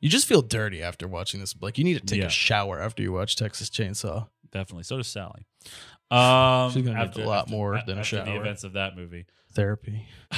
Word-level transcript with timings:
You 0.00 0.08
just 0.08 0.26
feel 0.26 0.42
dirty 0.42 0.82
after 0.82 1.06
watching 1.06 1.40
this. 1.40 1.54
Like 1.60 1.76
you 1.78 1.84
need 1.84 1.94
to 1.98 2.04
take 2.04 2.20
Yeah. 2.20 2.26
a 2.26 2.30
shower 2.30 2.80
after 2.80 3.02
you 3.02 3.12
watch 3.12 3.36
Texas 3.36 3.68
Chainsaw. 3.70 4.28
Definitely. 4.50 4.84
So 4.84 4.96
does 4.96 5.06
Sally. 5.08 5.46
Um, 6.10 6.72
She's 6.72 6.82
gonna 6.84 7.04
need 7.06 7.16
a 7.16 7.28
lot 7.28 7.48
more 7.48 7.74
a- 7.74 7.84
than 7.86 7.98
a 7.98 8.00
after 8.00 8.24
the 8.24 8.34
events 8.36 8.64
of 8.64 8.72
that 8.72 8.96
movie. 8.96 9.26
Therapy, 9.52 10.06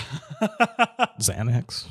Xanax. 1.21 1.87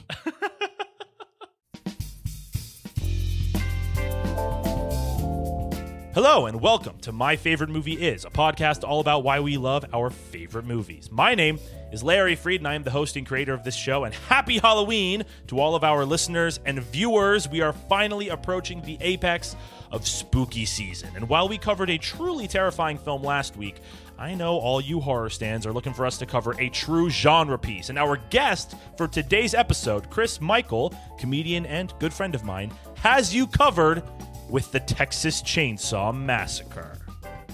Hello 6.14 6.46
and 6.48 6.60
welcome 6.60 6.98
to 7.00 7.14
My 7.14 7.38
Favorite 7.38 7.70
Movie 7.70 7.94
Is, 7.94 8.26
a 8.26 8.30
podcast 8.30 8.86
all 8.86 9.00
about 9.00 9.24
why 9.24 9.40
we 9.40 9.56
love 9.56 9.86
our 9.94 10.10
favorite 10.10 10.66
movies. 10.66 11.10
My 11.10 11.36
name 11.36 11.58
is 11.94 12.04
Larry 12.04 12.36
Fried, 12.36 12.60
and 12.60 12.68
I 12.68 12.76
am 12.76 12.84
the 12.84 12.92
host 12.92 13.16
and 13.16 13.26
creator 13.26 13.54
of 13.54 13.64
this 13.64 13.78
show. 13.78 14.04
And 14.04 14.14
happy 14.14 14.58
Halloween 14.58 15.24
to 15.48 15.62
all 15.62 15.74
of 15.74 15.86
our 15.86 16.04
listeners 16.04 16.60
and 16.66 16.84
viewers. 16.84 17.48
We 17.48 17.62
are 17.62 17.72
finally 17.72 18.28
approaching 18.28 18.82
the 18.82 18.98
apex 19.00 19.56
of 19.90 20.06
spooky 20.06 20.66
season. 20.66 21.12
And 21.16 21.30
while 21.30 21.48
we 21.48 21.58
covered 21.58 21.90
a 21.90 21.98
truly 21.98 22.46
terrifying 22.46 22.98
film 22.98 23.24
last 23.24 23.56
week, 23.56 23.78
I 24.20 24.36
know 24.36 24.58
all 24.58 24.82
you 24.82 25.00
horror 25.00 25.30
stands 25.30 25.66
are 25.66 25.72
looking 25.72 25.94
for 25.94 26.06
us 26.06 26.18
to 26.18 26.26
cover 26.26 26.60
a 26.60 26.68
true 26.68 27.10
genre 27.10 27.58
piece. 27.58 27.88
And 27.88 27.98
our 27.98 28.18
guest 28.30 28.76
for 28.98 29.08
today's 29.08 29.54
episode, 29.54 30.10
Chris 30.10 30.42
Michael, 30.42 30.94
comedian 31.18 31.66
and 31.66 31.94
good 32.00 32.14
friend 32.14 32.36
of 32.36 32.44
mine, 32.44 32.74
has 32.98 33.34
you 33.34 33.48
covered 33.48 34.04
with 34.52 34.70
the 34.74 34.82
Texas 34.82 35.42
Chainsaw 35.42 36.14
Massacre. 36.14 36.98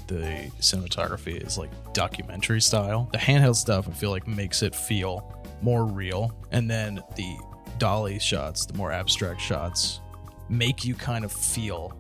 The 0.08 0.50
cinematography 0.60 1.46
is 1.46 1.58
like 1.58 1.70
documentary 1.94 2.60
style. 2.60 3.08
The 3.12 3.20
handheld 3.20 3.56
stuff 3.56 3.88
I 3.88 3.92
feel 3.92 4.10
like 4.10 4.28
makes 4.28 4.64
it 4.64 4.74
feel 4.74 5.44
more 5.62 5.86
real, 5.86 6.36
and 6.52 6.70
then 6.70 7.02
the 7.16 7.38
dolly 7.78 8.18
shots, 8.20 8.66
the 8.66 8.74
more 8.74 8.92
abstract 8.92 9.40
shots, 9.40 10.02
make 10.50 10.86
you 10.86 10.96
kind 10.96 11.24
of 11.24 11.32
feel 11.32 11.96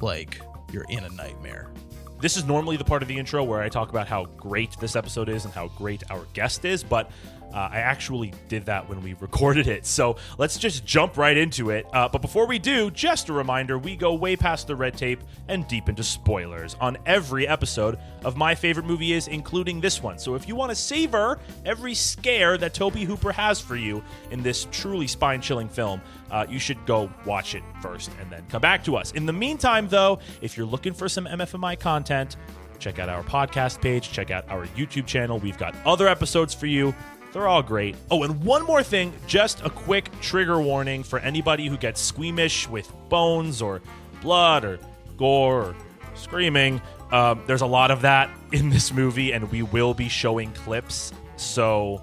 like 0.00 0.40
you're 0.70 0.86
in 0.90 1.04
a 1.04 1.10
nightmare. 1.10 1.72
This 2.20 2.36
is 2.36 2.44
normally 2.44 2.76
the 2.76 2.84
part 2.84 3.02
of 3.02 3.08
the 3.08 3.18
intro 3.18 3.42
where 3.42 3.62
I 3.62 3.68
talk 3.68 3.88
about 3.88 4.06
how 4.06 4.26
great 4.26 4.78
this 4.80 4.96
episode 4.96 5.28
is 5.28 5.44
and 5.44 5.54
how 5.54 5.68
great 5.68 6.02
our 6.10 6.24
guest 6.34 6.64
is, 6.64 6.84
but 6.84 7.10
uh, 7.52 7.68
I 7.70 7.78
actually 7.78 8.32
did 8.48 8.66
that 8.66 8.88
when 8.88 9.02
we 9.02 9.14
recorded 9.20 9.66
it. 9.66 9.86
So 9.86 10.16
let's 10.38 10.58
just 10.58 10.84
jump 10.84 11.16
right 11.16 11.36
into 11.36 11.70
it. 11.70 11.86
Uh, 11.92 12.08
but 12.08 12.22
before 12.22 12.46
we 12.46 12.58
do, 12.58 12.90
just 12.90 13.28
a 13.28 13.32
reminder 13.32 13.78
we 13.78 13.96
go 13.96 14.14
way 14.14 14.36
past 14.36 14.66
the 14.66 14.76
red 14.76 14.96
tape 14.96 15.20
and 15.48 15.66
deep 15.68 15.88
into 15.88 16.02
spoilers 16.02 16.76
on 16.80 16.96
every 17.06 17.46
episode 17.46 17.98
of 18.24 18.36
My 18.36 18.54
Favorite 18.54 18.86
Movie 18.86 19.12
Is, 19.12 19.28
including 19.28 19.80
this 19.80 20.02
one. 20.02 20.18
So 20.18 20.34
if 20.34 20.48
you 20.48 20.56
want 20.56 20.70
to 20.70 20.76
savor 20.76 21.38
every 21.64 21.94
scare 21.94 22.56
that 22.58 22.74
Tobe 22.74 22.94
Hooper 22.94 23.32
has 23.32 23.60
for 23.60 23.76
you 23.76 24.02
in 24.30 24.42
this 24.42 24.66
truly 24.70 25.06
spine 25.06 25.40
chilling 25.40 25.68
film, 25.68 26.00
uh, 26.30 26.46
you 26.48 26.58
should 26.58 26.84
go 26.86 27.10
watch 27.26 27.54
it 27.54 27.62
first 27.80 28.10
and 28.20 28.30
then 28.30 28.42
come 28.48 28.62
back 28.62 28.84
to 28.84 28.96
us. 28.96 29.12
In 29.12 29.26
the 29.26 29.32
meantime, 29.32 29.88
though, 29.88 30.18
if 30.40 30.56
you're 30.56 30.66
looking 30.66 30.94
for 30.94 31.08
some 31.08 31.26
MFMI 31.26 31.78
content, 31.78 32.36
check 32.78 32.98
out 32.98 33.08
our 33.08 33.22
podcast 33.22 33.80
page, 33.80 34.10
check 34.10 34.30
out 34.30 34.48
our 34.48 34.66
YouTube 34.68 35.06
channel. 35.06 35.38
We've 35.38 35.58
got 35.58 35.74
other 35.84 36.08
episodes 36.08 36.52
for 36.52 36.66
you. 36.66 36.94
They're 37.32 37.48
all 37.48 37.62
great. 37.62 37.96
Oh, 38.10 38.22
and 38.24 38.44
one 38.44 38.64
more 38.64 38.82
thing 38.82 39.12
just 39.26 39.64
a 39.64 39.70
quick 39.70 40.08
trigger 40.20 40.60
warning 40.60 41.02
for 41.02 41.18
anybody 41.18 41.66
who 41.66 41.78
gets 41.78 42.00
squeamish 42.00 42.68
with 42.68 42.92
bones 43.08 43.62
or 43.62 43.80
blood 44.20 44.64
or 44.64 44.78
gore 45.16 45.62
or 45.62 45.76
screaming. 46.14 46.80
Um, 47.10 47.42
there's 47.46 47.62
a 47.62 47.66
lot 47.66 47.90
of 47.90 48.02
that 48.02 48.30
in 48.52 48.70
this 48.70 48.92
movie, 48.92 49.32
and 49.32 49.50
we 49.50 49.62
will 49.62 49.94
be 49.94 50.08
showing 50.08 50.52
clips. 50.52 51.12
So 51.36 52.02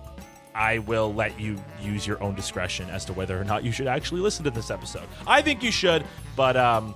I 0.55 0.80
will 0.80 1.13
let 1.13 1.39
you 1.39 1.61
use 1.81 2.05
your 2.05 2.21
own 2.23 2.36
discretion 2.36 2.89
as 2.89 3.05
to 3.05 3.14
whether 3.14 3.39
or 3.39 3.43
not 3.43 3.64
you 3.64 3.71
should 3.71 3.88
actually 3.88 4.21
listen 4.21 4.43
to 4.45 4.52
this 4.52 4.71
episode. 4.71 5.08
I 5.27 5.41
think 5.41 5.64
you 5.64 5.71
should, 5.71 6.05
but 6.36 6.58
um, 6.58 6.95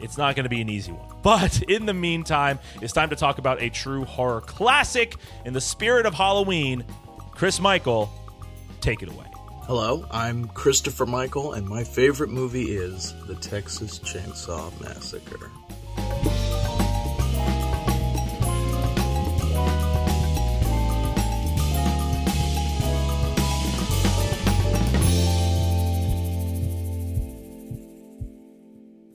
it's 0.00 0.16
not 0.16 0.36
going 0.36 0.44
to 0.44 0.50
be 0.50 0.60
an 0.60 0.68
easy 0.68 0.92
one. 0.92 1.08
But 1.24 1.62
in 1.62 1.86
the 1.86 1.94
meantime, 1.94 2.58
it's 2.82 2.92
time 2.92 3.08
to 3.08 3.16
talk 3.16 3.38
about 3.38 3.62
a 3.62 3.70
true 3.70 4.04
horror 4.04 4.42
classic 4.42 5.16
in 5.46 5.54
the 5.54 5.60
spirit 5.60 6.04
of 6.04 6.12
Halloween. 6.12 6.84
Chris 7.34 7.60
Michael, 7.60 8.10
take 8.80 9.02
it 9.02 9.08
away. 9.08 9.26
Hello, 9.66 10.06
I'm 10.10 10.46
Christopher 10.48 11.06
Michael, 11.06 11.54
and 11.54 11.66
my 11.66 11.82
favorite 11.84 12.30
movie 12.30 12.76
is 12.76 13.14
The 13.26 13.34
Texas 13.36 13.98
Chainsaw 13.98 14.70
Massacre. 14.80 15.50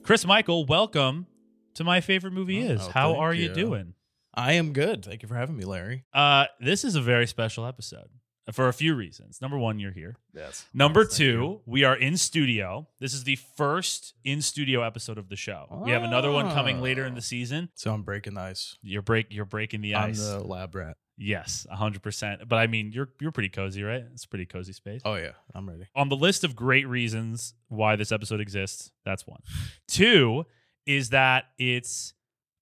Chris 0.02 0.26
Michael, 0.26 0.64
welcome 0.66 1.26
to 1.74 1.84
my 1.84 2.00
favorite 2.00 2.32
movie 2.32 2.66
Oh, 2.66 2.70
is. 2.72 2.80
Oh, 2.82 2.90
How 2.90 3.14
are 3.16 3.32
you 3.34 3.48
you. 3.48 3.54
doing? 3.54 3.94
I 4.40 4.52
am 4.52 4.72
good. 4.72 5.04
Thank 5.04 5.22
you 5.22 5.28
for 5.28 5.34
having 5.34 5.54
me, 5.56 5.64
Larry. 5.64 6.04
Uh, 6.14 6.46
this 6.60 6.82
is 6.82 6.94
a 6.94 7.00
very 7.02 7.26
special 7.26 7.66
episode 7.66 8.08
for 8.52 8.68
a 8.68 8.72
few 8.72 8.94
reasons. 8.94 9.40
Number 9.42 9.58
one, 9.58 9.78
you're 9.78 9.92
here. 9.92 10.16
Yes. 10.34 10.64
Number 10.72 11.04
two, 11.04 11.60
we 11.66 11.84
are 11.84 11.94
in 11.94 12.16
studio. 12.16 12.88
This 13.00 13.12
is 13.12 13.24
the 13.24 13.36
first 13.36 14.14
in 14.24 14.40
studio 14.40 14.82
episode 14.82 15.18
of 15.18 15.28
the 15.28 15.36
show. 15.36 15.66
We 15.84 15.90
have 15.90 16.02
another 16.04 16.30
one 16.30 16.50
coming 16.52 16.80
later 16.80 17.04
in 17.04 17.12
the 17.12 17.18
Oh. 17.18 17.20
season. 17.20 17.68
So 17.74 17.92
I'm 17.92 18.02
breaking 18.02 18.32
the 18.34 18.40
ice. 18.40 18.78
You're 18.82 19.02
break 19.02 19.26
you're 19.28 19.44
breaking 19.44 19.82
the 19.82 19.94
ice. 19.94 20.18
I'm 20.26 20.38
the 20.40 20.44
lab 20.48 20.74
rat. 20.74 20.96
Yes, 21.18 21.66
hundred 21.70 22.02
percent. 22.02 22.48
But 22.48 22.56
I 22.56 22.66
mean, 22.66 22.92
you're 22.92 23.10
you're 23.20 23.32
pretty 23.32 23.50
cozy, 23.50 23.82
right? 23.82 24.04
It's 24.14 24.24
a 24.24 24.28
pretty 24.28 24.46
cozy 24.46 24.72
space. 24.72 25.02
Oh 25.04 25.16
yeah, 25.16 25.32
I'm 25.54 25.68
ready. 25.68 25.84
On 25.94 26.08
the 26.08 26.16
list 26.16 26.44
of 26.44 26.56
great 26.56 26.88
reasons 26.88 27.52
why 27.68 27.94
this 27.96 28.10
episode 28.10 28.40
exists, 28.40 28.90
that's 29.04 29.26
one. 29.26 29.42
Two 29.86 30.46
is 30.86 31.10
that 31.10 31.44
it's 31.58 32.14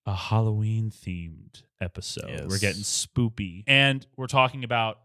a 0.09 0.15
Halloween 0.15 0.91
themed 0.91 1.63
episode. 1.83 2.29
Yes. 2.31 2.47
We're 2.49 2.59
getting 2.59 2.81
spoopy, 2.83 3.65
and 3.67 4.07
we're 4.17 4.27
talking 4.27 4.65
about 4.65 4.99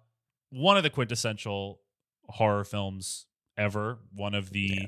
one 0.49 0.77
of 0.77 0.83
the 0.83 0.89
quintessential 0.89 1.81
horror 2.29 2.63
films 2.63 3.25
ever. 3.57 3.99
One 4.15 4.33
of 4.33 4.51
the 4.51 4.69
Yeah. 4.81 4.85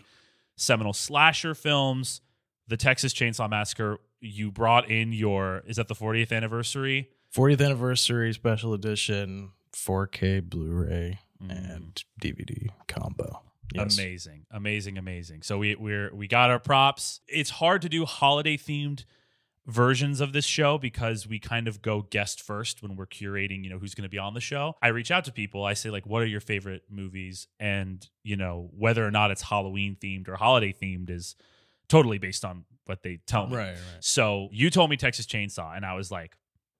seminal 0.55 0.93
slasher 0.93 1.53
films, 1.53 2.21
the 2.67 2.77
Texas 2.77 3.13
Chainsaw 3.13 3.49
Massacre. 3.49 3.99
You 4.21 4.51
brought 4.51 4.89
in 4.89 5.11
your 5.11 5.63
is 5.67 5.75
that 5.75 5.89
the 5.89 5.95
40th 5.95 6.31
anniversary? 6.31 7.09
40th 7.29 7.61
anniversary 7.63 8.33
special 8.33 8.73
edition, 8.73 9.51
4K 9.73 10.39
Blu-ray 10.39 11.19
Mm. 11.43 11.75
and 11.75 12.03
DVD 12.21 12.69
combo. 12.87 13.41
Yes. 13.73 13.97
Amazing, 13.99 14.45
amazing, 14.49 14.97
amazing. 14.97 15.41
So 15.43 15.57
we 15.57 15.75
we're 15.75 16.15
we 16.15 16.27
got 16.29 16.49
our 16.49 16.59
props. 16.59 17.19
It's 17.27 17.49
hard 17.49 17.81
to 17.81 17.89
do 17.89 18.05
holiday 18.05 18.55
themed 18.55 19.03
versions 19.67 20.21
of 20.21 20.33
this 20.33 20.45
show 20.45 20.77
because 20.77 21.27
we 21.27 21.39
kind 21.39 21.67
of 21.67 21.81
go 21.81 22.03
guest 22.03 22.41
first 22.41 22.83
when 22.83 22.95
we're 22.95 23.07
curating, 23.07 23.63
you 23.63 23.69
know, 23.69 23.79
who's 23.79 23.95
going 23.95 24.03
to 24.03 24.09
be 24.09 24.17
on 24.17 24.33
the 24.33 24.41
show. 24.41 24.75
I 24.81 24.89
reach 24.89 25.11
out 25.11 25.25
to 25.25 25.31
people. 25.31 25.63
I 25.63 25.73
say 25.73 25.89
like, 25.89 26.05
"What 26.05 26.21
are 26.21 26.27
your 26.27 26.41
favorite 26.41 26.83
movies?" 26.89 27.47
And 27.59 28.07
you 28.23 28.35
know, 28.35 28.69
whether 28.77 29.05
or 29.05 29.11
not 29.11 29.31
it's 29.31 29.41
Halloween 29.41 29.97
themed 30.01 30.27
or 30.27 30.35
holiday 30.35 30.73
themed 30.73 31.09
is 31.09 31.35
totally 31.87 32.17
based 32.17 32.45
on 32.45 32.65
what 32.85 33.03
they 33.03 33.19
tell 33.25 33.47
me. 33.47 33.57
Right, 33.57 33.69
right. 33.69 33.77
So 33.99 34.49
you 34.51 34.69
told 34.69 34.89
me 34.89 34.97
Texas 34.97 35.25
Chainsaw, 35.25 35.75
and 35.75 35.85
I 35.85 35.93
was 35.93 36.11
like, 36.11 36.35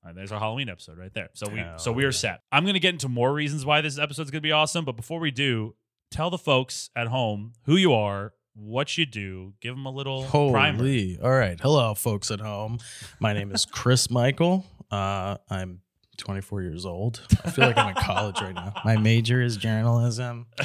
"Uh, 0.06 0.14
"There's 0.14 0.32
our 0.32 0.40
Halloween 0.40 0.70
episode 0.70 0.98
right 0.98 1.14
there." 1.14 1.30
So 1.34 1.50
we 1.50 1.60
Hell 1.60 1.80
so 1.80 1.92
we 1.92 2.04
are 2.04 2.08
yeah. 2.08 2.12
set. 2.12 2.42
I'm 2.52 2.66
gonna 2.66 2.80
get 2.80 2.94
into 2.94 3.10
more 3.10 3.34
reasons 3.34 3.66
why 3.66 3.82
this 3.82 3.98
episode's 3.98 4.32
gonna 4.32 4.42
be 4.42 4.52
awesome, 4.52 4.86
but 4.86 4.96
before 4.96 5.20
we 5.20 5.32
do, 5.32 5.76
tell 6.12 6.30
the 6.30 6.38
folks 6.38 6.90
at 6.96 7.08
home 7.08 7.54
who 7.64 7.76
you 7.76 7.94
are, 7.94 8.34
what 8.56 8.98
you 8.98 9.06
do, 9.06 9.54
give 9.62 9.76
them 9.76 9.86
a 9.86 9.92
little 9.92 10.24
primer. 10.24 10.78
Holy. 10.78 11.20
All 11.22 11.32
right. 11.32 11.60
Hello, 11.60 11.94
folks 11.94 12.32
at 12.32 12.40
home. 12.40 12.80
My 13.20 13.34
name 13.34 13.52
is 13.52 13.66
Chris 13.66 14.10
Michael. 14.10 14.66
Uh, 14.90 15.38
I'm 15.50 15.82
24 16.18 16.62
years 16.62 16.86
old. 16.86 17.22
I 17.44 17.52
feel 17.52 17.66
like 17.68 17.78
I'm 17.78 17.90
in 17.90 17.96
college 17.96 18.40
right 18.42 18.56
now. 18.56 18.74
My 18.86 18.96
major 18.98 19.42
is 19.42 19.58
journalism. 19.58 20.48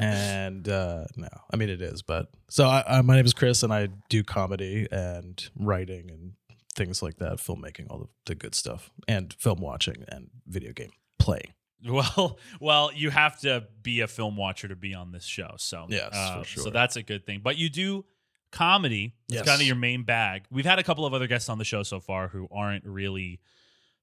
And 0.00 0.68
uh, 0.68 1.04
no, 1.16 1.28
I 1.52 1.56
mean, 1.56 1.68
it 1.68 1.82
is. 1.82 2.02
But 2.02 2.28
so 2.48 2.66
I, 2.66 2.84
I, 2.98 3.02
my 3.02 3.16
name 3.16 3.26
is 3.26 3.34
Chris, 3.34 3.62
and 3.62 3.72
I 3.72 3.88
do 4.08 4.22
comedy 4.22 4.86
and 4.90 5.44
writing 5.58 6.10
and 6.10 6.32
things 6.74 7.02
like 7.02 7.16
that, 7.16 7.38
filmmaking, 7.38 7.88
all 7.90 7.98
the, 7.98 8.08
the 8.26 8.34
good 8.34 8.54
stuff, 8.54 8.90
and 9.06 9.34
film 9.34 9.60
watching 9.60 10.04
and 10.08 10.30
video 10.46 10.72
game 10.72 10.90
playing. 11.18 11.52
Well, 11.86 12.38
well, 12.60 12.90
you 12.94 13.10
have 13.10 13.38
to 13.40 13.64
be 13.82 14.00
a 14.00 14.06
film 14.08 14.36
watcher 14.36 14.68
to 14.68 14.76
be 14.76 14.94
on 14.94 15.12
this 15.12 15.24
show. 15.24 15.54
So 15.58 15.86
Yes, 15.88 16.14
uh, 16.14 16.42
sure. 16.42 16.64
So 16.64 16.70
that's 16.70 16.96
a 16.96 17.02
good 17.02 17.24
thing. 17.26 17.40
But 17.42 17.56
you 17.56 17.68
do 17.68 18.04
comedy. 18.50 19.14
It's 19.28 19.36
Yes. 19.36 19.46
kind 19.46 19.60
of 19.60 19.66
your 19.66 19.76
main 19.76 20.04
bag. 20.04 20.44
We've 20.50 20.64
had 20.64 20.78
a 20.78 20.82
couple 20.82 21.06
of 21.06 21.14
other 21.14 21.26
guests 21.26 21.48
on 21.48 21.58
the 21.58 21.64
show 21.64 21.82
so 21.82 22.00
far 22.00 22.28
who 22.28 22.48
aren't 22.50 22.84
really 22.84 23.40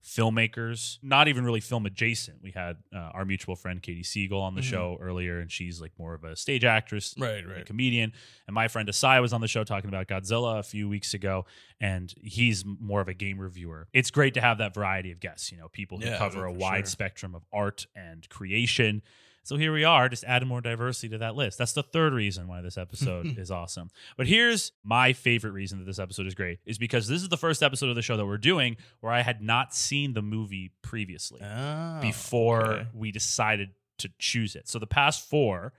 filmmakers, 0.06 1.00
not 1.02 1.28
even 1.28 1.44
really 1.44 1.60
film 1.60 1.86
adjacent. 1.86 2.42
We 2.42 2.52
had 2.52 2.78
uh, 2.96 2.98
our 3.13 3.25
mutual 3.25 3.56
friend 3.56 3.81
Katie 3.81 4.04
Siegel 4.04 4.40
on 4.40 4.54
the 4.54 4.62
Mhm. 4.62 4.69
show 4.69 4.98
earlier, 5.02 5.40
and 5.40 5.52
she's 5.52 5.81
like 5.81 5.92
more 5.98 6.13
of 6.13 6.24
a 6.24 6.36
stage 6.36 6.63
actress, 6.63 7.16
Right, 7.18 7.44
a 7.46 7.63
comedian. 7.63 8.13
And 8.48 8.54
my 8.54 8.68
friend 8.68 8.88
Asai 8.88 9.19
was 9.22 9.34
on 9.34 9.42
the 9.42 9.48
show 9.48 9.63
talking 9.63 9.88
about 9.88 10.07
Godzilla 10.07 10.60
a 10.60 10.63
few 10.63 10.88
weeks 10.88 11.13
ago, 11.16 11.46
and 11.81 12.13
he's 12.22 12.63
more 12.66 13.02
of 13.02 13.07
a 13.07 13.13
game 13.16 13.40
reviewer. 13.40 13.88
It's 13.94 14.12
great 14.12 14.36
to 14.36 14.42
have 14.42 14.60
that 14.60 14.74
variety 14.75 15.12
of 15.12 15.19
guests, 15.19 15.52
you 15.52 15.57
know, 15.57 15.69
people 15.69 16.00
who 16.00 16.06
Yeah, 16.06 16.18
cover 16.18 16.46
a 16.46 16.54
wide 16.54 16.81
sure. 16.86 16.92
spectrum 16.92 17.34
of 17.34 17.44
art 17.51 17.88
and 17.96 18.28
creation. 18.30 19.01
So 19.45 19.57
here 19.57 19.71
we 19.71 19.83
are, 19.83 20.09
just 20.09 20.24
adding 20.24 20.47
more 20.50 20.59
diversity 20.59 21.07
to 21.09 21.19
that 21.19 21.36
list. 21.36 21.59
That's 21.59 21.74
the 21.74 21.83
third 21.83 22.13
reason 22.13 22.47
why 22.47 22.62
this 22.62 22.77
episode 22.80 23.25
is 23.38 23.51
awesome. 23.51 23.92
But 24.18 24.25
here's 24.27 24.71
my 24.83 25.13
favorite 25.13 25.51
reason 25.51 25.77
that 25.80 25.86
this 25.86 26.00
episode 26.00 26.25
is 26.25 26.33
great 26.33 26.59
is 26.65 26.77
because 26.80 27.07
this 27.07 27.21
is 27.21 27.30
the 27.30 27.38
first 27.38 27.62
episode 27.62 27.89
of 27.89 27.95
the 27.95 28.01
show 28.01 28.18
that 28.18 28.25
we're 28.25 28.39
doing 28.39 28.75
where 29.01 29.13
I 29.13 29.21
had 29.21 29.42
not 29.44 29.74
seen 29.74 30.13
the 30.15 30.24
movie 30.24 30.71
previously 30.81 31.42
Oh, 31.44 32.00
before 32.01 32.65
okay. 32.74 32.88
we 32.94 33.12
decided 33.12 33.69
to 34.00 34.09
choose 34.19 34.56
it. 34.56 34.68
So 34.68 34.80
the 34.80 34.88
past 34.88 35.30
four, 35.30 35.74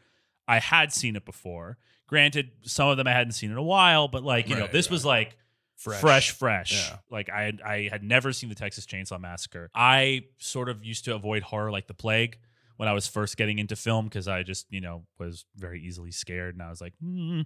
I 0.47 0.61
had 0.61 0.93
seen 0.93 1.17
it 1.17 1.25
before. 1.27 1.77
Granted, 2.07 2.51
some 2.63 2.89
of 2.89 2.97
them 2.97 3.09
I 3.09 3.13
hadn't 3.13 3.33
seen 3.33 3.51
in 3.51 3.57
a 3.57 3.63
while, 3.65 4.07
but 4.07 4.23
like, 4.23 4.49
you 4.49 4.55
know, 4.55 4.61
Right, 4.63 4.73
this 4.73 4.89
was 4.89 5.05
like 5.05 5.37
Fresh. 5.75 6.01
fresh, 6.01 6.31
fresh. 6.31 6.89
Yeah. 6.89 6.99
Like 7.11 7.29
I 7.31 7.53
I 7.65 7.89
had 7.91 8.03
never 8.05 8.33
seen 8.33 8.49
the 8.49 8.55
Texas 8.55 8.87
Chainsaw 8.87 9.21
Massacre. 9.21 9.71
I 9.75 10.27
sort 10.39 10.69
of 10.69 10.85
used 10.85 11.05
to 11.07 11.15
avoid 11.17 11.43
horror 11.43 11.71
like 11.73 11.89
the 11.89 11.95
plague 11.95 12.39
when 12.77 12.89
I 12.89 12.93
was 12.93 13.07
first 13.07 13.37
getting 13.37 13.59
into 13.59 13.77
film 13.77 14.07
because 14.07 14.29
I 14.29 14.43
just, 14.43 14.67
you 14.71 14.81
know, 14.81 15.05
was 15.19 15.45
very 15.57 15.81
easily 15.81 16.11
scared 16.11 16.55
and 16.55 16.63
I 16.63 16.71
was 16.71 16.81
like, 16.81 16.95
hmm. 17.03 17.43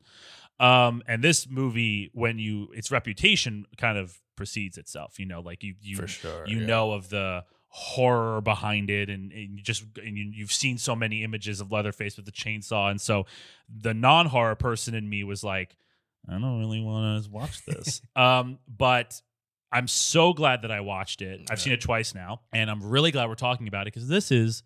um, 0.58 1.02
and 1.06 1.22
this 1.22 1.48
movie, 1.48 2.10
when 2.12 2.38
you, 2.38 2.68
its 2.74 2.90
reputation 2.90 3.66
kind 3.76 3.98
of 3.98 4.18
precedes 4.36 4.78
itself, 4.78 5.18
you 5.18 5.26
know, 5.26 5.40
like 5.40 5.62
you, 5.62 5.74
you, 5.80 5.96
For 5.96 6.08
sure, 6.08 6.44
you 6.46 6.60
yeah. 6.60 6.66
know 6.66 6.92
of 6.92 7.08
the 7.10 7.44
horror 7.72 8.40
behind 8.40 8.90
it 8.90 9.08
and, 9.08 9.30
and 9.30 9.56
you 9.56 9.62
just 9.62 9.84
and 10.02 10.18
you, 10.18 10.28
you've 10.34 10.52
seen 10.52 10.76
so 10.76 10.96
many 10.96 11.22
images 11.22 11.60
of 11.60 11.70
leatherface 11.70 12.16
with 12.16 12.26
the 12.26 12.32
chainsaw 12.32 12.90
and 12.90 13.00
so 13.00 13.26
the 13.72 13.94
non-horror 13.94 14.56
person 14.56 14.92
in 14.92 15.08
me 15.08 15.22
was 15.22 15.44
like 15.44 15.76
i 16.28 16.32
don't 16.32 16.58
really 16.58 16.80
want 16.80 17.22
to 17.22 17.30
watch 17.30 17.64
this 17.66 18.02
um 18.16 18.58
but 18.66 19.22
i'm 19.70 19.86
so 19.86 20.32
glad 20.32 20.62
that 20.62 20.72
i 20.72 20.80
watched 20.80 21.22
it 21.22 21.42
i've 21.48 21.60
seen 21.60 21.72
it 21.72 21.80
twice 21.80 22.12
now 22.12 22.40
and 22.52 22.68
i'm 22.68 22.82
really 22.82 23.12
glad 23.12 23.28
we're 23.28 23.36
talking 23.36 23.68
about 23.68 23.86
it 23.86 23.94
because 23.94 24.08
this 24.08 24.32
is 24.32 24.64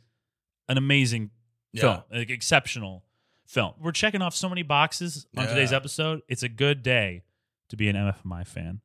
an 0.69 0.79
amazing 0.79 1.31
film 1.75 2.03
like 2.13 2.31
exceptional 2.31 3.03
film 3.47 3.73
we're 3.81 3.93
checking 3.93 4.23
off 4.23 4.35
so 4.35 4.49
many 4.49 4.63
boxes 4.63 5.27
on 5.37 5.47
today's 5.47 5.73
episode 5.73 6.23
it's 6.29 6.43
a 6.43 6.49
good 6.49 6.83
day 6.83 7.23
to 7.69 7.77
be 7.77 7.89
an 7.89 7.97
mfmi 7.97 8.47
fan 8.47 8.81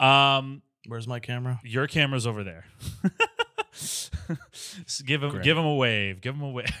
um 0.00 0.62
Where's 0.86 1.06
my 1.06 1.20
camera? 1.20 1.60
your 1.62 1.86
camera's 1.86 2.26
over 2.26 2.42
there. 2.42 2.64
So 3.74 5.04
give 5.04 5.22
him 5.22 5.30
Great. 5.30 5.44
give 5.44 5.56
him 5.56 5.64
a 5.64 5.74
wave. 5.74 6.20
Give 6.20 6.34
him 6.34 6.42
a 6.42 6.50
wave. 6.50 6.66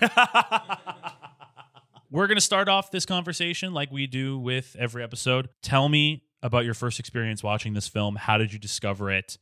We're 2.10 2.26
going 2.26 2.36
to 2.36 2.42
start 2.42 2.68
off 2.68 2.90
this 2.90 3.06
conversation 3.06 3.72
like 3.72 3.90
we 3.90 4.06
do 4.06 4.38
with 4.38 4.76
every 4.78 5.02
episode. 5.02 5.48
Tell 5.62 5.88
me 5.88 6.24
about 6.42 6.64
your 6.66 6.74
first 6.74 7.00
experience 7.00 7.42
watching 7.42 7.72
this 7.72 7.88
film. 7.88 8.16
How 8.16 8.36
did 8.36 8.52
you 8.52 8.58
discover 8.58 9.10
it? 9.10 9.38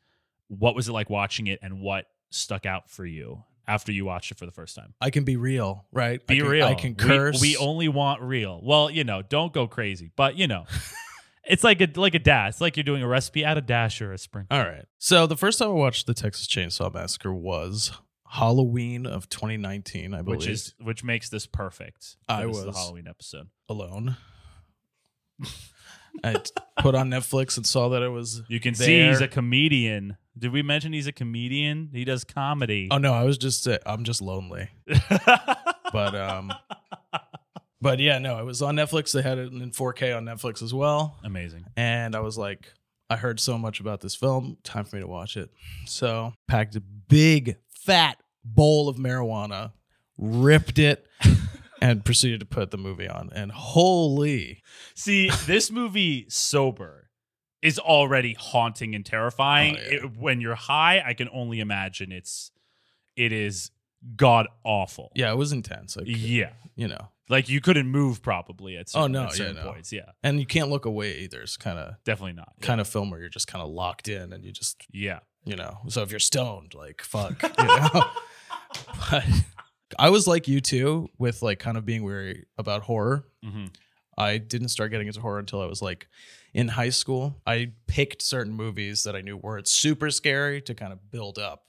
What 0.46 0.76
was 0.76 0.88
it 0.88 0.92
like 0.92 1.10
watching 1.10 1.48
it 1.48 1.58
and 1.62 1.80
what 1.80 2.06
stuck 2.30 2.66
out 2.66 2.88
for 2.88 3.04
you 3.04 3.42
after 3.66 3.92
you 3.92 4.04
watched 4.04 4.30
it 4.32 4.38
for 4.38 4.46
the 4.46 4.52
first 4.52 4.74
time? 4.76 4.94
I 5.00 5.10
can 5.10 5.24
be 5.24 5.36
real, 5.36 5.86
right? 5.92 6.24
Be 6.26 6.36
I 6.36 6.38
can, 6.40 6.48
real. 6.48 6.66
I 6.66 6.74
can 6.74 6.90
We- 6.90 6.94
curse. 6.96 7.40
We, 7.40 7.56
only 7.56 7.88
want 7.88 8.22
real. 8.22 8.60
Well, 8.62 8.90
you 8.90 9.04
know, 9.04 9.22
don't 9.22 9.52
go 9.52 9.66
crazy, 9.66 10.10
but 10.16 10.36
you 10.36 10.46
know, 10.46 10.64
it's 11.44 11.64
like 11.64 11.80
a 11.80 11.88
like 11.96 12.14
a 12.14 12.18
dash. 12.18 12.50
It's 12.50 12.60
like 12.60 12.76
you're 12.76 12.84
doing 12.84 13.02
a 13.02 13.08
recipe 13.08 13.44
at 13.44 13.56
a 13.58 13.60
dash 13.60 14.00
or 14.00 14.12
a 14.12 14.18
sprinkle. 14.18 14.56
All 14.56 14.64
right. 14.64 14.84
So 14.98 15.26
the 15.26 15.36
first 15.36 15.58
time 15.58 15.68
I 15.68 15.72
watched 15.72 16.06
the 16.06 16.14
Texas 16.14 16.46
Chainsaw 16.46 16.92
Massacre 16.92 17.32
was 17.34 17.92
Halloween 18.28 19.06
of 19.06 19.28
2019, 19.28 20.14
I 20.14 20.22
believe. 20.22 20.38
which 20.38 20.46
is 20.48 20.74
which 20.80 21.02
makes 21.04 21.28
this 21.28 21.46
perfect. 21.46 22.16
I 22.28 22.46
this 22.46 22.58
is 22.58 22.64
the 22.64 22.72
Halloween 22.72 23.08
episode. 23.08 23.48
alone. 23.68 24.16
I 26.24 26.36
put 26.80 26.94
on 26.94 27.10
Netflix 27.10 27.56
and 27.56 27.66
saw 27.66 27.88
that 27.90 28.02
it 28.02 28.08
was. 28.08 28.42
You 28.48 28.60
can 28.60 28.74
see 28.74 29.06
he's 29.08 29.20
a 29.20 29.28
comedian. 29.28 30.16
Did 30.38 30.52
we 30.52 30.62
mention 30.62 30.92
he's 30.92 31.06
a 31.06 31.12
comedian? 31.12 31.90
He 31.92 32.04
does 32.04 32.24
comedy. 32.24 32.88
Oh 32.90 32.98
no, 32.98 33.12
I 33.12 33.24
was 33.24 33.36
just 33.38 33.66
uh, 33.68 33.78
I'm 33.86 34.04
just 34.04 34.20
lonely. 34.22 34.68
But 35.92 36.14
um, 36.14 36.52
but 37.80 37.98
yeah, 37.98 38.18
no, 38.18 38.38
it 38.38 38.44
was 38.44 38.62
on 38.62 38.76
Netflix. 38.76 39.12
They 39.12 39.22
had 39.22 39.38
it 39.38 39.52
in 39.52 39.70
4K 39.72 40.16
on 40.16 40.24
Netflix 40.24 40.62
as 40.62 40.72
well. 40.72 41.16
Amazing. 41.24 41.64
and 41.76 42.14
I 42.14 42.20
was 42.20 42.38
like, 42.38 42.72
I 43.08 43.16
heard 43.16 43.40
so 43.40 43.58
much 43.58 43.80
about 43.80 44.00
this 44.00 44.14
film. 44.14 44.58
Time 44.62 44.84
for 44.84 44.96
me 44.96 45.02
to 45.02 45.08
watch 45.08 45.36
it. 45.36 45.50
So 45.86 46.32
packed 46.46 46.76
a 46.76 46.80
big 46.80 47.56
fat 47.68 48.18
bowl 48.44 48.88
of 48.88 48.98
marijuana, 48.98 49.72
ripped 50.16 50.78
it, 50.78 51.04
and 51.80 52.04
proceeded 52.04 52.40
to 52.40 52.46
put 52.46 52.70
the 52.70 52.78
movie 52.78 53.08
on. 53.08 53.30
And 53.34 53.50
holy, 53.52 54.62
See, 54.94 55.30
this 55.46 55.70
movie 55.70 56.26
sober 56.28 57.10
is 57.62 57.78
already 57.78 58.34
haunting 58.34 58.94
and 58.94 59.04
terrifying. 59.04 59.76
Oh, 59.78 59.82
yeah. 59.82 59.94
It- 60.04 60.16
when 60.16 60.40
you're 60.40 60.54
high, 60.54 61.02
I 61.04 61.14
can 61.14 61.28
only 61.32 61.60
imagine 61.60 62.12
it's 62.12 62.50
it 63.16 63.32
is 63.32 63.70
god 64.16 64.46
awful. 64.64 65.12
yeah, 65.14 65.30
it 65.30 65.36
was 65.36 65.52
intense. 65.52 65.96
Like 65.96 66.06
Yeah. 66.08 66.52
you 66.74 66.88
know, 66.88 67.08
Like 67.28 67.48
you 67.50 67.60
couldn't 67.60 67.86
move 67.88 68.22
probably 68.22 68.76
at 68.78 68.86
Oh, 68.94 69.00
certain, 69.02 69.12
no, 69.12 69.24
at 69.24 69.32
certain 69.34 69.56
yeah, 69.56 69.62
no. 69.64 69.72
points. 69.72 69.92
Yeah. 69.92 70.10
and 70.22 70.40
you 70.40 70.46
can't 70.46 70.70
look 70.70 70.86
away 70.86 71.18
either. 71.18 71.42
It's 71.42 71.56
kind 71.58 71.78
of 71.78 71.94
Definitely 72.04 72.32
not. 72.32 72.52
Yeah. 72.60 72.66
kind 72.66 72.80
of 72.80 72.88
film 72.88 73.10
where 73.10 73.20
you're 73.20 73.28
just 73.28 73.46
kind 73.46 73.62
of 73.62 73.68
locked 73.70 74.08
in 74.08 74.32
and 74.32 74.42
you 74.44 74.52
just 74.52 74.76
Yeah. 74.90 75.20
you 75.44 75.54
know. 75.56 75.78
So 75.88 76.02
if 76.02 76.10
you're 76.10 76.18
stoned, 76.20 76.72
like 76.74 77.02
fuck, 77.02 77.42
you 77.58 77.64
know. 77.64 77.90
but 79.10 79.24
I 79.98 80.10
was 80.10 80.26
like 80.26 80.48
you 80.48 80.60
too, 80.60 81.08
with 81.18 81.42
like 81.42 81.58
kind 81.58 81.76
of 81.76 81.84
being 81.84 82.02
weary 82.02 82.46
about 82.58 82.82
horror. 82.82 83.24
hmm 83.44 83.66
I 84.18 84.36
didn't 84.36 84.68
start 84.68 84.90
getting 84.90 85.06
into 85.06 85.20
horror 85.20 85.38
until 85.38 85.62
I 85.62 85.66
was 85.66 85.80
like 85.80 86.06
in 86.52 86.68
high 86.68 86.90
school. 86.90 87.40
I 87.46 87.72
picked 87.86 88.20
certain 88.20 88.52
movies 88.52 89.04
that 89.04 89.16
I 89.16 89.22
knew 89.22 89.36
weren't 89.36 89.66
super 89.66 90.10
scary 90.10 90.60
to 90.62 90.74
kind 90.74 90.92
of 90.92 91.10
build 91.10 91.38
up 91.38 91.64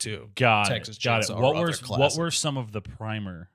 to. 0.00 0.30
Got 0.34 0.66
Texas 0.66 0.96
it. 0.96 1.02
Got 1.02 1.22
it. 1.22 1.28
Chainsaw 1.28 1.40
What 1.40 1.54
were 1.54 1.72
what 1.96 2.16
were 2.16 2.30
some 2.32 2.56
of 2.56 2.72
the 2.72 2.80
primer 2.80 3.50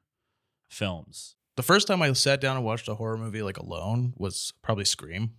films? 0.69 1.35
The 1.57 1.63
first 1.63 1.87
time 1.87 2.01
I 2.01 2.13
sat 2.13 2.39
down 2.39 2.55
and 2.55 2.65
watched 2.65 2.87
a 2.87 2.95
horror 2.95 3.17
movie 3.17 3.41
like 3.41 3.57
alone 3.57 4.13
was 4.15 4.53
probably 4.61 4.85
Scream. 4.85 5.31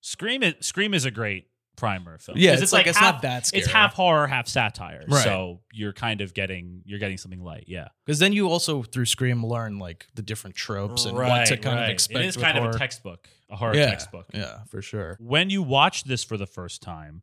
Scream 0.00 0.42
is 0.42 0.54
Scream 0.60 0.94
is 0.94 1.04
a 1.04 1.10
great 1.10 1.46
primer 1.76 2.18
film. 2.18 2.38
Yeah, 2.38 2.52
it's 2.54 2.72
like- 2.72 2.86
it's 2.86 2.96
half, 2.98 3.14
not 3.16 3.22
that 3.22 3.46
scary. 3.46 3.62
It's 3.62 3.70
half 3.70 3.94
horror, 3.94 4.26
half 4.26 4.48
satire. 4.48 5.04
Right. 5.08 5.22
So 5.24 5.60
you're 5.72 5.92
kind 5.92 6.20
of 6.20 6.34
getting 6.34 6.82
you're 6.84 6.98
getting 6.98 7.18
something 7.18 7.42
light. 7.42 7.64
Yeah, 7.66 7.88
Because 8.04 8.18
then 8.18 8.32
you 8.32 8.48
also 8.48 8.82
through 8.82 9.04
Scream 9.06 9.44
learn 9.44 9.78
like 9.78 10.06
the 10.14 10.22
different 10.22 10.56
tropes 10.56 11.04
and 11.04 11.16
what 11.16 11.46
to 11.46 11.56
kind 11.56 11.78
of 11.84 11.90
expect. 11.90 12.18
It 12.24 12.26
is 12.26 12.36
with 12.36 12.44
kind 12.44 12.58
horror. 12.58 12.70
of 12.70 12.76
a 12.76 12.78
textbook, 12.78 13.28
a 13.50 13.56
horror 13.56 13.74
yeah, 13.76 13.90
textbook. 13.90 14.26
Yeah, 14.34 14.64
for 14.68 14.82
sure. 14.82 15.16
When 15.20 15.50
you 15.50 15.62
watch 15.62 16.04
this 16.04 16.24
for 16.24 16.36
the 16.36 16.46
first 16.46 16.82
time, 16.82 17.22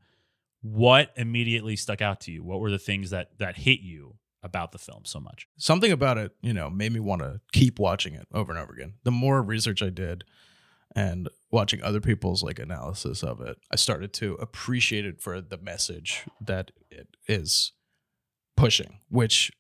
what 0.62 1.12
immediately 1.16 1.76
stuck 1.76 2.02
out 2.02 2.22
to 2.22 2.32
you? 2.32 2.44
What 2.44 2.60
were 2.60 2.72
the 2.72 2.80
things 2.80 3.10
that 3.10 3.38
that 3.40 3.58
hit 3.58 3.82
you 3.82 4.16
about 4.44 4.72
the 4.72 4.78
film 4.78 5.04
so 5.06 5.20
much? 5.20 5.48
Something 5.58 5.92
about 5.92 6.18
it, 6.18 6.32
you 6.42 6.54
know, 6.54 6.70
made 6.70 6.92
me 6.94 7.00
want 7.00 7.22
to 7.22 7.42
keep 7.52 7.80
watching 7.80 8.14
it 8.14 8.28
over 8.34 8.52
and 8.52 8.62
over 8.62 8.74
again. 8.74 8.94
The 9.04 9.12
more 9.12 9.42
research 9.42 9.82
I 9.82 9.90
did 9.90 10.24
and 10.96 11.30
watching 11.52 11.82
other 11.84 12.02
people's 12.02 12.44
like 12.44 12.60
analysis 12.60 13.24
of 13.24 13.42
it, 13.42 13.58
I 13.72 13.76
started 13.76 14.14
to 14.14 14.34
appreciate 14.36 15.06
it 15.06 15.22
for 15.22 15.42
the 15.42 15.58
message 15.58 16.24
that 16.42 16.72
it 16.90 17.08
is 17.28 17.74
pushing, 18.56 19.00
which 19.10 19.52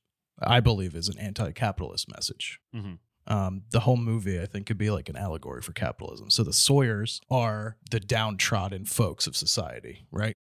I 0.41 0.59
believe 0.59 0.95
is 0.95 1.09
an 1.09 1.19
anti-capitalist 1.19 2.11
message. 2.11 2.59
Mhm. 2.75 2.99
Um, 3.25 3.63
the 3.71 3.81
whole 3.81 3.97
movie, 3.97 4.39
I 4.41 4.45
think, 4.45 4.67
could 4.67 4.77
be 4.77 4.89
like 4.89 5.07
an 5.07 5.15
allegory 5.15 5.61
for 5.61 5.71
capitalism. 5.71 6.29
So 6.29 6.43
the 6.43 6.51
Sawyers 6.53 7.21
are 7.29 7.77
the 7.89 7.99
downtrodden 7.99 8.85
folks 8.85 9.27
of 9.27 9.37
society, 9.37 10.05
right? 10.11 10.35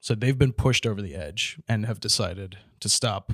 So 0.00 0.14
they've 0.14 0.38
been 0.38 0.52
pushed 0.52 0.86
over 0.86 1.00
the 1.00 1.14
edge 1.14 1.58
and 1.66 1.86
have 1.86 1.98
decided 1.98 2.58
to 2.80 2.88
stop 2.88 3.32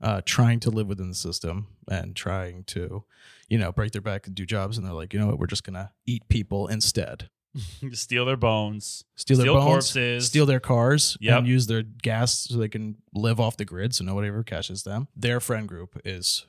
uh, 0.00 0.20
trying 0.24 0.60
to 0.60 0.70
live 0.70 0.86
within 0.88 1.08
the 1.08 1.14
system 1.14 1.66
and 1.88 2.16
trying 2.16 2.64
to, 2.64 3.04
you 3.48 3.58
know, 3.58 3.70
break 3.72 3.92
their 3.92 4.00
back 4.00 4.26
and 4.26 4.34
do 4.34 4.46
jobs. 4.46 4.78
And 4.78 4.86
they're 4.86 4.94
like, 4.94 5.12
you 5.12 5.18
know 5.20 5.26
what, 5.26 5.38
we're 5.38 5.46
just 5.46 5.64
gonna 5.64 5.92
eat 6.06 6.28
people 6.28 6.66
instead, 6.68 7.28
Steal 7.92 8.24
their 8.24 8.36
bones, 8.36 9.04
steal 9.16 9.36
their 9.36 9.44
Steal 9.44 9.54
bones, 9.54 9.64
corpses. 9.66 10.26
steal 10.26 10.46
their 10.46 10.60
cars, 10.60 11.16
Yep. 11.20 11.38
and 11.38 11.46
use 11.48 11.66
their 11.66 11.82
gas 11.82 12.32
so 12.48 12.56
they 12.58 12.68
can 12.68 12.96
live 13.12 13.40
off 13.40 13.56
the 13.56 13.64
grid, 13.64 13.94
so 13.94 14.04
nobody 14.04 14.28
ever 14.28 14.42
catches 14.44 14.84
them. 14.84 15.08
Their 15.16 15.40
friend 15.40 15.66
group 15.68 16.00
is 16.04 16.46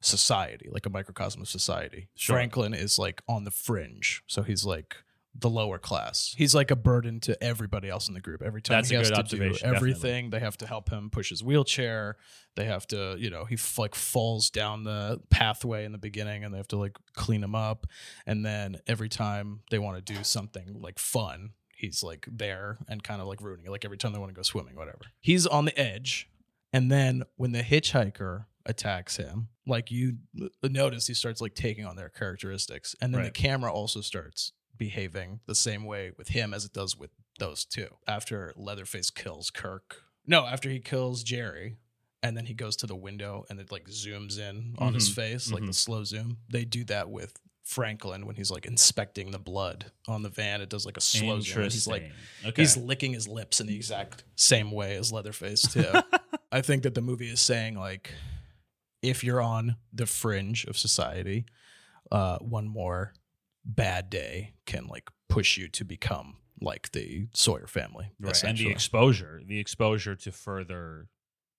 society, 0.00 0.68
like 0.70 0.86
a 0.86 0.90
microcosm 0.90 1.42
of 1.42 1.48
society. 1.48 2.08
Sure. 2.14 2.36
Franklin 2.36 2.72
is 2.74 2.98
like 2.98 3.20
on 3.28 3.44
the 3.44 3.50
fringe, 3.50 4.22
so 4.26 4.42
he's 4.42 4.64
like 4.64 4.96
the 5.34 5.50
lower 5.50 5.78
class. 5.78 6.34
He's 6.36 6.54
like 6.54 6.70
a 6.70 6.76
burden 6.76 7.20
to 7.20 7.42
everybody 7.42 7.88
else 7.88 8.08
in 8.08 8.14
the 8.14 8.20
group. 8.20 8.42
Every 8.42 8.60
time 8.60 8.78
That's 8.78 8.88
he 8.88 8.96
has 8.96 9.10
to 9.10 9.22
do 9.22 9.38
definitely. 9.38 9.60
everything, 9.62 10.30
they 10.30 10.40
have 10.40 10.56
to 10.58 10.66
help 10.66 10.90
him 10.90 11.10
push 11.10 11.30
his 11.30 11.42
wheelchair. 11.42 12.16
They 12.56 12.64
have 12.64 12.86
to, 12.88 13.16
you 13.18 13.30
know, 13.30 13.44
he 13.44 13.54
f- 13.54 13.78
like 13.78 13.94
falls 13.94 14.50
down 14.50 14.84
the 14.84 15.20
pathway 15.30 15.84
in 15.84 15.92
the 15.92 15.98
beginning, 15.98 16.44
and 16.44 16.52
they 16.52 16.58
have 16.58 16.68
to 16.68 16.76
like 16.76 16.96
clean 17.14 17.42
him 17.42 17.54
up. 17.54 17.86
And 18.26 18.44
then 18.44 18.80
every 18.86 19.08
time 19.08 19.60
they 19.70 19.78
want 19.78 20.04
to 20.04 20.12
do 20.12 20.24
something 20.24 20.80
like 20.80 20.98
fun, 20.98 21.50
he's 21.76 22.02
like 22.02 22.26
there 22.30 22.78
and 22.88 23.02
kind 23.04 23.20
of 23.20 23.28
like 23.28 23.40
ruining 23.40 23.66
it. 23.66 23.70
Like 23.70 23.84
every 23.84 23.98
time 23.98 24.12
they 24.12 24.18
want 24.18 24.30
to 24.30 24.36
go 24.36 24.42
swimming, 24.42 24.74
whatever. 24.74 24.98
He's 25.20 25.46
on 25.46 25.64
the 25.66 25.78
edge. 25.78 26.28
And 26.72 26.90
then 26.90 27.22
when 27.36 27.52
the 27.52 27.62
hitchhiker 27.62 28.46
attacks 28.66 29.16
him, 29.16 29.48
like 29.66 29.90
you 29.90 30.18
notice, 30.62 31.06
he 31.06 31.14
starts 31.14 31.40
like 31.40 31.54
taking 31.54 31.86
on 31.86 31.96
their 31.96 32.08
characteristics. 32.08 32.96
And 33.00 33.14
then 33.14 33.22
the 33.22 33.30
camera 33.30 33.72
also 33.72 34.00
starts 34.00 34.52
behaving 34.78 35.40
the 35.46 35.54
same 35.54 35.84
way 35.84 36.12
with 36.16 36.28
him 36.28 36.54
as 36.54 36.64
it 36.64 36.72
does 36.72 36.96
with 36.96 37.10
those 37.38 37.64
two. 37.64 37.88
After 38.06 38.52
Leatherface 38.56 39.10
kills 39.10 39.50
Kirk, 39.50 40.02
no, 40.26 40.44
after 40.46 40.68
he 40.70 40.80
kills 40.80 41.22
Jerry, 41.22 41.76
and 42.22 42.36
then 42.36 42.46
he 42.46 42.54
goes 42.54 42.76
to 42.76 42.86
the 42.86 42.96
window 42.96 43.44
and 43.48 43.60
it 43.60 43.70
like 43.70 43.88
zooms 43.88 44.38
in 44.38 44.74
on 44.78 44.94
his 44.94 45.08
Mhm. 45.10 45.14
face, 45.14 45.52
like 45.52 45.62
Mhm. 45.62 45.66
the 45.68 45.72
slow 45.74 46.04
zoom. 46.04 46.38
They 46.48 46.64
do 46.64 46.84
that 46.84 47.10
with 47.10 47.38
Franklin 47.62 48.26
when 48.26 48.34
he's 48.36 48.50
like 48.50 48.66
inspecting 48.66 49.30
the 49.30 49.38
blood 49.38 49.92
on 50.06 50.22
the 50.22 50.28
van. 50.30 50.60
It 50.60 50.68
does 50.68 50.84
like 50.86 50.96
a 50.96 51.00
slow 51.02 51.38
zoom. 51.40 51.64
He's 51.64 51.86
like 51.86 52.10
okay. 52.44 52.62
he's 52.62 52.76
licking 52.76 53.12
his 53.12 53.28
lips 53.28 53.60
in 53.60 53.66
the 53.66 53.76
exact 53.76 54.24
same 54.36 54.70
way 54.72 54.96
as 54.96 55.12
Leatherface 55.12 55.62
too. 55.62 55.84
I 56.52 56.60
think 56.62 56.82
that 56.82 56.94
the 56.94 57.02
movie 57.02 57.28
is 57.28 57.40
saying 57.40 57.76
like 57.78 58.12
if 59.02 59.22
you're 59.22 59.40
on 59.40 59.76
the 59.92 60.06
fringe 60.06 60.64
of 60.64 60.76
society, 60.76 61.44
uh, 62.10 62.38
one 62.38 62.66
more 62.66 63.12
bad 63.64 64.10
day 64.10 64.54
can 64.66 64.86
like 64.86 65.10
push 65.28 65.56
you 65.56 65.68
to 65.68 65.84
become 65.84 66.36
like 66.60 66.92
the 66.92 67.28
Sawyer 67.34 67.66
family. 67.66 68.12
Right, 68.20 68.42
and 68.44 68.58
the 68.58 68.70
exposure, 68.70 69.40
the 69.46 69.60
exposure 69.60 70.16
to 70.16 70.32
further 70.32 71.08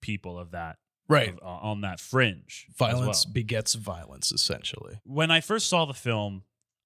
people 0.01 0.37
of 0.37 0.51
that, 0.51 0.77
right. 1.07 1.29
of- 1.29 1.39
uh, 1.41 1.45
on 1.45 1.81
that 1.81 1.99
fringe. 1.99 2.67
Violence 2.77 3.25
well. 3.25 3.33
begets 3.33 3.75
violence, 3.75 4.31
essentially. 4.31 4.99
When 5.03 5.31
I 5.31 5.41
first 5.41 5.67
saw 5.67 5.85
the 5.85 5.93
film, 5.93 6.43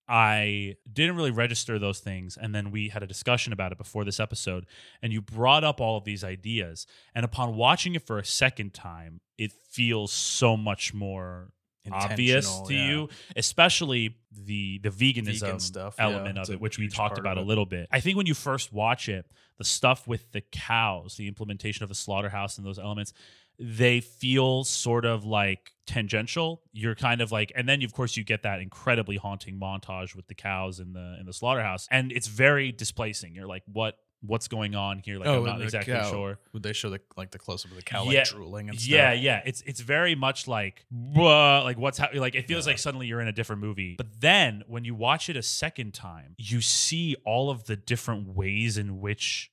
I 0.07 0.75
didn't 0.91 1.15
really 1.15 1.31
register 1.31 1.79
those 1.79 1.99
things, 1.99 2.37
and 2.37 2.53
then 2.53 2.71
we 2.71 2.89
had 2.89 3.03
a 3.03 3.07
discussion 3.07 3.53
about 3.53 3.71
it 3.71 3.77
before 3.77 4.03
this 4.03 4.19
episode, 4.19 4.65
and 5.01 5.13
you 5.13 5.21
brought 5.21 5.63
up 5.63 5.79
all 5.79 5.97
of 5.97 6.03
these 6.03 6.23
ideas, 6.23 6.85
and 7.15 7.23
upon 7.23 7.55
watching 7.55 7.95
it 7.95 8.05
for 8.05 8.19
a 8.19 8.25
second 8.25 8.73
time, 8.73 9.21
it 9.37 9.53
feels 9.69 10.11
so 10.11 10.57
much 10.57 10.93
more 10.93 11.52
obvious 11.91 12.61
to 12.67 12.73
yeah. 12.73 12.87
you, 12.87 13.09
especially 13.35 14.17
the 14.31 14.79
the 14.79 14.89
veganism 14.89 15.39
Vegan 15.41 15.59
stuff, 15.59 15.95
element 15.99 16.37
it's 16.37 16.49
of 16.49 16.55
it, 16.55 16.61
which 16.61 16.77
we 16.77 16.87
talked 16.87 17.17
about 17.17 17.37
a 17.37 17.41
little 17.41 17.65
bit. 17.65 17.87
I 17.91 17.99
think 17.99 18.17
when 18.17 18.25
you 18.25 18.33
first 18.33 18.73
watch 18.73 19.09
it, 19.09 19.25
the 19.57 19.63
stuff 19.63 20.07
with 20.07 20.31
the 20.31 20.41
cows, 20.41 21.15
the 21.17 21.27
implementation 21.27 21.83
of 21.83 21.89
the 21.89 21.95
slaughterhouse 21.95 22.57
and 22.57 22.65
those 22.65 22.79
elements, 22.79 23.13
they 23.59 23.99
feel 23.99 24.63
sort 24.63 25.05
of 25.05 25.25
like 25.25 25.71
tangential. 25.85 26.61
You're 26.71 26.95
kind 26.95 27.21
of 27.21 27.31
like, 27.31 27.51
and 27.55 27.67
then 27.67 27.83
of 27.83 27.93
course 27.93 28.17
you 28.17 28.23
get 28.23 28.43
that 28.43 28.59
incredibly 28.59 29.17
haunting 29.17 29.59
montage 29.59 30.15
with 30.15 30.27
the 30.27 30.35
cows 30.35 30.79
in 30.79 30.93
the 30.93 31.17
in 31.19 31.25
the 31.25 31.33
slaughterhouse, 31.33 31.87
and 31.91 32.11
it's 32.11 32.27
very 32.27 32.71
displacing. 32.71 33.35
You're 33.35 33.47
like, 33.47 33.63
what 33.71 33.97
what's 34.25 34.47
going 34.47 34.73
on 34.73 34.99
here? 34.99 35.19
Like 35.19 35.27
I'm 35.27 35.43
not 35.43 35.59
Oh, 35.59 35.63
exactly 35.63 35.93
cow- 35.93 36.09
sure. 36.09 36.39
Would 36.53 36.63
they 36.63 36.73
show 36.73 36.89
the 36.89 37.01
like 37.17 37.31
the 37.31 37.39
close 37.39 37.65
up 37.65 37.71
of 37.71 37.77
the 37.77 37.83
cow 37.83 38.05
Yeah, 38.05 38.19
like 38.19 38.29
drooling 38.29 38.69
and 38.69 38.79
stuff? 38.79 38.89
Yeah, 38.89 39.13
yeah. 39.13 39.41
It's 39.45 39.61
it's 39.65 39.81
very 39.81 40.15
much 40.15 40.47
like 40.47 40.85
"Whoa," 40.89 41.61
like 41.63 41.77
what's 41.77 41.97
happening. 41.97 42.21
Like 42.21 42.35
it 42.35 42.47
feels 42.47 42.65
Yeah. 42.65 42.71
like 42.71 42.79
suddenly 42.79 43.07
you're 43.07 43.21
in 43.21 43.27
a 43.27 43.31
different 43.33 43.61
movie. 43.61 43.95
But 43.97 44.21
then 44.21 44.63
when 44.67 44.85
you 44.85 44.95
watch 44.95 45.29
it 45.29 45.35
a 45.37 45.41
second 45.43 45.93
time, 45.93 46.35
you 46.37 46.61
see 46.61 47.15
all 47.25 47.49
of 47.49 47.65
the 47.65 47.75
different 47.75 48.29
ways 48.35 48.77
in 48.77 48.99
which 49.01 49.51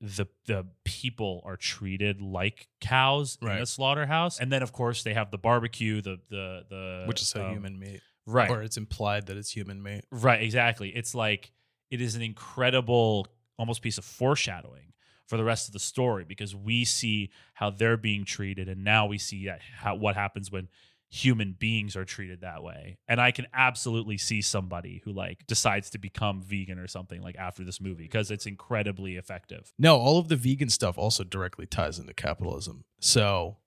the 0.00 0.26
the 0.46 0.66
people 0.84 1.40
are 1.44 1.56
treated 1.56 2.20
like 2.20 2.68
cows 2.80 3.38
in 3.40 3.46
Right. 3.48 3.60
the 3.60 3.66
slaughterhouse. 3.66 4.40
And 4.40 4.50
then 4.52 4.62
of 4.62 4.72
course 4.72 5.04
they 5.04 5.14
have 5.14 5.30
the 5.30 5.38
barbecue, 5.38 6.00
the 6.02 6.18
the 6.28 6.64
the 6.68 7.04
Which 7.06 7.22
is 7.22 7.34
a 7.36 7.44
um, 7.46 7.52
human 7.52 7.78
meat. 7.78 8.00
right. 8.26 8.50
Or 8.50 8.62
it's 8.62 8.76
implied 8.76 9.26
that 9.26 9.36
it's 9.36 9.50
human 9.50 9.82
meat. 9.82 10.04
Right, 10.10 10.42
exactly. 10.42 10.88
It's 10.90 11.14
like 11.14 11.52
it 11.90 12.00
is 12.00 12.16
an 12.16 12.22
incredible 12.22 13.28
almost 13.58 13.82
piece 13.82 13.98
of 13.98 14.04
foreshadowing 14.04 14.92
for 15.26 15.36
the 15.36 15.44
rest 15.44 15.68
of 15.68 15.72
the 15.72 15.78
story 15.78 16.24
because 16.24 16.54
we 16.54 16.84
see 16.84 17.30
how 17.54 17.70
they're 17.70 17.96
being 17.96 18.24
treated 18.24 18.68
and 18.68 18.84
now 18.84 19.06
we 19.06 19.18
see 19.18 19.48
how 19.76 19.94
what 19.94 20.14
happens 20.14 20.50
when 20.50 20.68
human 21.12 21.54
beings 21.58 21.94
are 21.94 22.06
treated 22.06 22.40
that 22.40 22.62
way. 22.62 22.96
And 23.06 23.20
I 23.20 23.32
can 23.32 23.46
absolutely 23.52 24.16
see 24.16 24.40
somebody 24.40 25.02
who 25.04 25.12
like 25.12 25.46
decides 25.46 25.90
to 25.90 25.98
become 25.98 26.40
vegan 26.40 26.78
or 26.78 26.86
something 26.86 27.20
like 27.20 27.36
after 27.36 27.64
this 27.64 27.82
movie 27.82 28.04
because 28.04 28.30
it's 28.30 28.46
incredibly 28.46 29.16
effective. 29.16 29.72
No, 29.78 29.98
all 29.98 30.18
of 30.18 30.28
the 30.28 30.36
vegan 30.36 30.70
stuff 30.70 30.96
also 30.96 31.22
directly 31.22 31.66
ties 31.66 31.98
into 31.98 32.14
capitalism. 32.14 32.84
So 32.98 33.58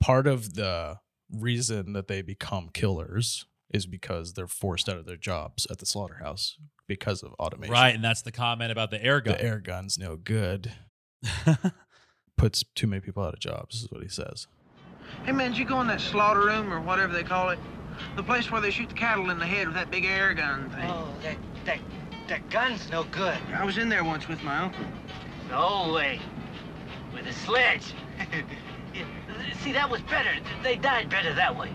part 0.00 0.26
of 0.26 0.54
the 0.54 1.00
reason 1.30 1.92
that 1.92 2.08
they 2.08 2.22
become 2.22 2.70
killers 2.72 3.44
is 3.70 3.86
because 3.86 4.34
they're 4.34 4.46
forced 4.46 4.88
out 4.88 4.96
of 4.96 5.06
their 5.06 5.16
jobs 5.16 5.66
at 5.70 5.78
the 5.78 5.86
slaughterhouse 5.86 6.56
because 6.86 7.22
of 7.22 7.32
automation. 7.34 7.72
Right, 7.72 7.94
and 7.94 8.04
that's 8.04 8.22
the 8.22 8.32
comment 8.32 8.70
about 8.70 8.90
the 8.90 9.02
air 9.02 9.20
gun. 9.20 9.34
The 9.34 9.44
air 9.44 9.58
gun's 9.58 9.98
no 9.98 10.16
good. 10.16 10.72
Puts 12.36 12.64
too 12.74 12.86
many 12.86 13.00
people 13.00 13.24
out 13.24 13.34
of 13.34 13.40
jobs, 13.40 13.82
is 13.82 13.90
what 13.90 14.02
he 14.02 14.08
says. 14.08 14.46
Hey 15.24 15.32
man, 15.32 15.52
did 15.52 15.58
you 15.58 15.64
go 15.64 15.80
in 15.80 15.86
that 15.86 16.00
slaughter 16.00 16.44
room 16.44 16.72
or 16.72 16.80
whatever 16.80 17.12
they 17.12 17.22
call 17.22 17.50
it? 17.50 17.58
The 18.16 18.22
place 18.22 18.50
where 18.50 18.60
they 18.60 18.70
shoot 18.70 18.88
the 18.88 18.94
cattle 18.94 19.30
in 19.30 19.38
the 19.38 19.46
head 19.46 19.66
with 19.66 19.76
that 19.76 19.90
big 19.90 20.04
air 20.04 20.34
gun 20.34 20.68
thing. 20.70 20.90
Oh, 20.90 21.08
that 21.22 21.36
that 21.64 21.78
that 22.28 22.50
gun's 22.50 22.90
no 22.90 23.04
good. 23.04 23.38
I 23.54 23.64
was 23.64 23.78
in 23.78 23.88
there 23.88 24.04
once 24.04 24.28
with 24.28 24.42
my 24.42 24.58
uncle. 24.58 24.84
No 25.48 25.92
way. 25.94 26.20
With 27.14 27.26
a 27.26 27.32
sledge. 27.32 27.94
See, 29.62 29.72
that 29.72 29.88
was 29.88 30.00
better. 30.02 30.30
They 30.62 30.76
died 30.76 31.08
better 31.08 31.32
that 31.34 31.56
way. 31.56 31.72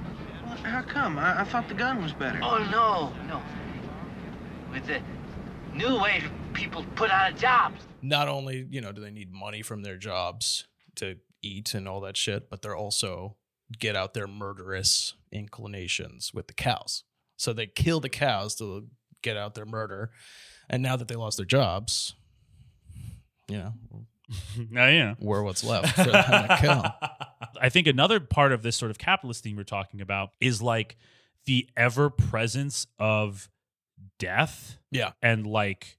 Well, 0.52 0.60
how 0.64 0.82
come? 0.82 1.18
I, 1.18 1.42
I 1.42 1.44
thought 1.46 1.70
the 1.70 1.74
gun 1.74 2.04
was 2.04 2.12
better. 2.12 2.40
Oh 2.44 2.58
no, 2.70 3.14
no. 3.28 3.42
With 4.70 4.86
the 4.86 5.02
new 5.74 6.02
way 6.02 6.22
people 6.54 6.86
put 6.96 7.10
out 7.10 7.32
of 7.32 7.40
jobs. 7.40 7.88
Not 8.02 8.28
only, 8.28 8.68
you 8.70 8.82
know, 8.82 8.92
do 8.92 9.00
they 9.00 9.12
need 9.12 9.32
money 9.32 9.62
from 9.62 9.84
their 9.84 9.96
jobs 9.96 10.68
to 10.96 11.18
eat 11.42 11.74
and 11.74 11.88
all 11.88 12.02
that 12.02 12.18
shit, 12.18 12.50
but 12.50 12.62
they're 12.62 12.76
also 12.76 13.38
get 13.80 13.96
out 13.96 14.14
their 14.14 14.28
murderous 14.28 15.14
inclinations 15.32 16.34
with 16.34 16.48
the 16.48 16.54
cows. 16.54 17.06
So 17.38 17.54
they 17.54 17.68
kill 17.68 18.02
the 18.02 18.10
cows 18.10 18.56
to 18.56 18.88
get 19.22 19.38
out 19.38 19.56
their 19.56 19.66
murder. 19.66 20.12
And 20.70 20.84
now 20.84 20.98
that 20.98 21.08
they 21.08 21.16
lost 21.16 21.38
their 21.38 21.46
jobs, 21.46 22.14
you 23.48 23.58
know, 23.58 23.74
oh 24.60 24.88
yeah. 24.88 25.16
we're 25.20 25.44
what's 25.44 25.64
left 25.64 25.96
for 25.96 26.04
them 26.12 26.48
to 26.48 26.58
kill. 26.62 26.86
I 27.62 27.70
think 27.70 27.88
another 27.88 28.20
part 28.20 28.52
of 28.52 28.64
this 28.64 28.76
sort 28.78 28.92
of 28.92 28.98
capitalist 28.98 29.44
theme 29.44 29.56
we're 29.58 29.64
talking 29.64 30.02
about 30.02 30.30
is 30.40 30.62
like 30.62 30.98
the 31.46 31.68
ever 31.76 32.10
presence 32.10 32.88
of 33.00 33.50
death 34.20 34.78
Yeah. 34.92 35.12
and 35.22 35.46
like 35.46 35.98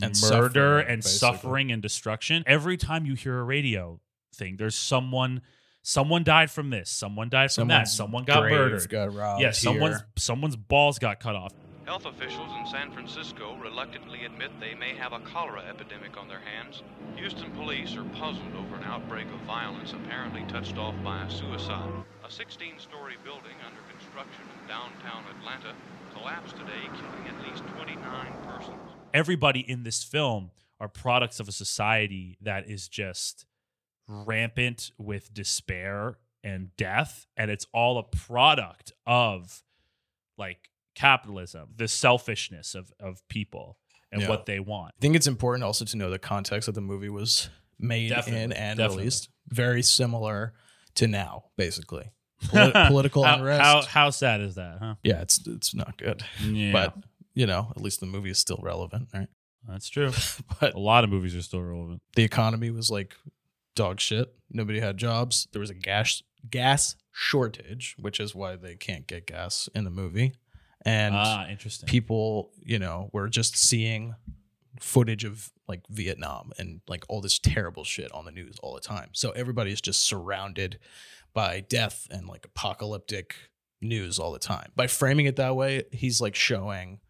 And 0.00 0.14
murder 0.20 0.80
suffering, 0.80 0.86
and 0.88 1.02
basically. 1.02 1.18
suffering 1.36 1.72
and 1.72 1.82
destruction. 1.82 2.42
Every 2.46 2.76
time 2.76 3.06
you 3.06 3.14
hear 3.14 3.38
a 3.38 3.42
radio 3.42 4.00
thing, 4.34 4.56
there's 4.56 4.74
someone 4.76 5.42
someone 5.82 6.22
died 6.24 6.50
from 6.50 6.70
this, 6.70 6.90
someone 6.90 7.28
died 7.30 7.50
from 7.50 7.68
that, 7.68 7.88
someone 7.88 8.24
got 8.24 8.42
murdered. 8.50 8.86
Got 8.88 9.14
robbed. 9.14 9.40
yeah, 9.42 9.50
someone's 9.52 9.96
here. 9.96 10.06
someone's 10.16 10.56
balls 10.56 10.98
got 10.98 11.20
cut 11.20 11.34
off. 11.34 11.52
Health 11.86 12.06
officials 12.06 12.50
in 12.58 12.66
San 12.66 12.92
Francisco 12.92 13.56
reluctantly 13.56 14.24
admit 14.24 14.50
they 14.60 14.74
may 14.74 14.94
have 14.94 15.12
a 15.12 15.18
cholera 15.20 15.62
epidemic 15.68 16.16
on 16.16 16.28
their 16.28 16.40
hands. 16.40 16.82
Houston 17.16 17.50
police 17.52 17.96
are 17.96 18.04
puzzled 18.04 18.54
over 18.56 18.76
an 18.76 18.84
outbreak 18.84 19.26
of 19.26 19.40
violence 19.40 19.92
apparently 19.92 20.44
touched 20.46 20.76
off 20.76 20.94
by 21.02 21.24
a 21.24 21.30
suicide. 21.30 21.90
A 22.24 22.30
16 22.30 22.78
story 22.78 23.14
building 23.24 23.56
under 23.66 23.80
construction 23.90 24.44
in 24.60 24.68
downtown 24.68 25.24
Atlanta 25.38 25.74
collapsed 26.14 26.56
today, 26.56 26.84
killing 26.94 27.26
at 27.28 27.50
least 27.50 27.64
29 27.74 28.32
persons. 28.46 28.76
everybody 29.12 29.60
in 29.60 29.82
this 29.82 30.04
film 30.04 30.50
are 30.78 30.88
products 30.88 31.40
of 31.40 31.48
a 31.48 31.52
society 31.52 32.36
that 32.40 32.68
is 32.70 32.88
just 32.88 33.46
rampant 34.06 34.92
with 34.98 35.32
despair 35.34 36.18
and 36.42 36.74
death 36.76 37.26
and 37.36 37.50
it's 37.50 37.66
all 37.72 37.98
a 37.98 38.02
product 38.02 38.92
of 39.06 39.62
like 40.38 40.69
capitalism 40.94 41.68
the 41.76 41.88
selfishness 41.88 42.74
of 42.74 42.92
of 43.00 43.26
people 43.28 43.78
and 44.12 44.22
Yeah. 44.22 44.28
what 44.28 44.46
they 44.46 44.58
want 44.60 44.94
I 44.98 45.00
think 45.00 45.16
it's 45.16 45.26
important 45.26 45.64
also 45.64 45.84
to 45.84 45.96
know 45.96 46.10
the 46.10 46.18
context 46.18 46.66
that 46.66 46.72
the 46.72 46.80
movie 46.80 47.08
was 47.08 47.48
made 47.78 48.10
in 48.12 48.52
and 48.52 48.76
definitely. 48.76 48.98
released. 48.98 49.28
Very 49.48 49.82
similar 49.82 50.52
to 50.96 51.06
now, 51.06 51.44
basically. 51.56 52.10
Polit- 52.50 52.72
political 52.88 53.22
how, 53.24 53.34
unrest. 53.36 53.62
how 53.62 53.82
how 53.82 54.10
sad 54.10 54.40
is 54.40 54.54
that 54.56 54.78
huh 54.80 54.94
yeah, 55.02 55.20
it's 55.22 55.46
it's 55.46 55.74
not 55.74 55.96
good. 55.96 56.22
yeah 56.42 56.72
But 56.72 56.94
you 57.34 57.46
know, 57.46 57.72
at 57.76 57.80
least 57.82 58.00
the 58.00 58.06
movie 58.06 58.30
is 58.30 58.38
still 58.38 58.58
relevant, 58.62 59.08
right? 59.14 59.28
that's 59.68 59.88
true 59.88 60.10
But 60.60 60.74
a 60.74 60.78
lot 60.80 61.04
of 61.04 61.10
movies 61.10 61.34
are 61.36 61.42
still 61.42 61.62
relevant 61.62 62.02
the 62.16 62.24
economy 62.24 62.70
was 62.70 62.90
like 62.90 63.14
dog 63.76 64.00
shit. 64.00 64.32
Nobody 64.50 64.80
had 64.80 64.96
jobs. 64.96 65.46
There 65.52 65.60
was 65.60 65.70
a 65.70 65.74
gas 65.74 66.22
gas 66.50 66.96
shortage, 67.12 67.94
which 67.98 68.18
is 68.20 68.34
why 68.34 68.56
they 68.56 68.74
can't 68.74 69.06
get 69.06 69.26
gas 69.26 69.68
in 69.74 69.84
the 69.84 69.90
movie. 69.90 70.32
And 70.84 71.14
ah 71.14 71.46
interesting 71.48 71.86
people, 71.86 72.52
you 72.62 72.78
know, 72.78 73.10
were 73.12 73.28
just 73.28 73.56
seeing 73.56 74.14
footage 74.80 75.24
of 75.24 75.50
like 75.68 75.82
Vietnam 75.88 76.52
and 76.58 76.80
like 76.88 77.04
all 77.08 77.20
this 77.20 77.38
terrible 77.38 77.84
shit 77.84 78.10
on 78.12 78.24
the 78.24 78.30
news 78.30 78.58
all 78.62 78.74
the 78.74 78.80
time. 78.80 79.10
So 79.12 79.30
everybody's 79.30 79.80
just 79.80 80.02
surrounded 80.02 80.78
by 81.32 81.60
death 81.60 82.08
and 82.10 82.26
like 82.26 82.44
apocalyptic 82.44 83.34
news 83.80 84.18
all 84.18 84.32
the 84.32 84.38
time. 84.38 84.72
By 84.74 84.86
framing 84.86 85.26
it 85.26 85.36
that 85.36 85.54
way, 85.54 85.84
he's 85.92 86.20
like 86.20 86.34
showing 86.34 87.00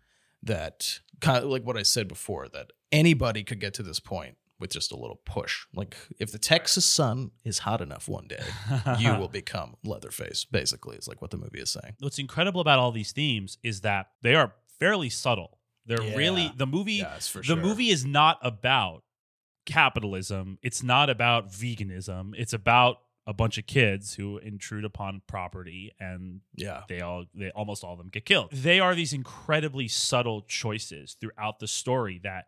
that 0.43 1.01
kind 1.21 1.45
of 1.45 1.51
like 1.51 1.65
what 1.65 1.77
I 1.77 1.83
said 1.83 2.09
before 2.09 2.49
that 2.49 2.73
anybody 2.93 3.45
could 3.45 3.61
get 3.61 3.75
to 3.75 3.83
this 3.83 4.01
point 4.01 4.37
with 4.61 4.71
just 4.71 4.93
a 4.93 4.97
little 4.97 5.21
push. 5.25 5.67
Like 5.75 5.97
if 6.19 6.31
the 6.33 6.39
Texas 6.39 6.85
sun 6.85 7.31
is 7.45 7.59
hot 7.61 7.81
enough 7.81 8.09
one 8.09 8.29
day, 8.29 8.45
you 8.99 9.15
will 9.19 9.29
become 9.29 9.77
Leatherface. 9.85 10.45
Basically, 10.45 10.97
is 10.97 11.09
like 11.09 11.21
what 11.23 11.31
the 11.31 11.39
movie 11.39 11.61
is 11.61 11.71
saying. 11.71 11.95
what's 12.01 12.19
incredible 12.19 12.61
about 12.61 12.79
all 12.79 12.93
these 12.93 13.13
themes 13.13 13.59
is 13.63 13.81
that 13.81 14.09
they 14.23 14.35
are 14.35 14.53
fairly 14.79 15.11
subtle 15.11 15.59
they're 15.87 16.03
Yeah. 16.03 16.17
really 16.17 16.53
the 16.57 16.67
movie 16.67 16.95
Yes, 16.95 17.33
the 17.33 17.43
sure. 17.43 17.57
movie 17.57 17.89
is 17.91 18.05
not 18.05 18.39
about 18.43 19.03
capitalism 19.67 20.59
it's 20.63 20.83
not 20.83 21.09
about 21.11 21.51
veganism 21.51 22.33
it's 22.37 22.53
about 22.53 22.99
a 23.27 23.33
bunch 23.33 23.59
of 23.59 23.67
kids 23.67 24.15
who 24.15 24.39
intrude 24.39 24.85
upon 24.85 25.23
property 25.29 25.93
and 26.01 26.41
Yeah. 26.57 26.83
they 26.89 27.01
all 27.01 27.27
they 27.35 27.51
almost 27.51 27.85
all 27.85 27.93
of 27.93 27.99
them 27.99 28.09
get 28.09 28.25
killed. 28.25 28.51
They 28.51 28.81
are 28.81 28.95
these 28.95 29.13
incredibly 29.13 29.87
subtle 29.87 30.43
choices 30.43 31.17
throughout 31.21 31.61
the 31.61 31.69
story 31.69 32.19
that 32.25 32.47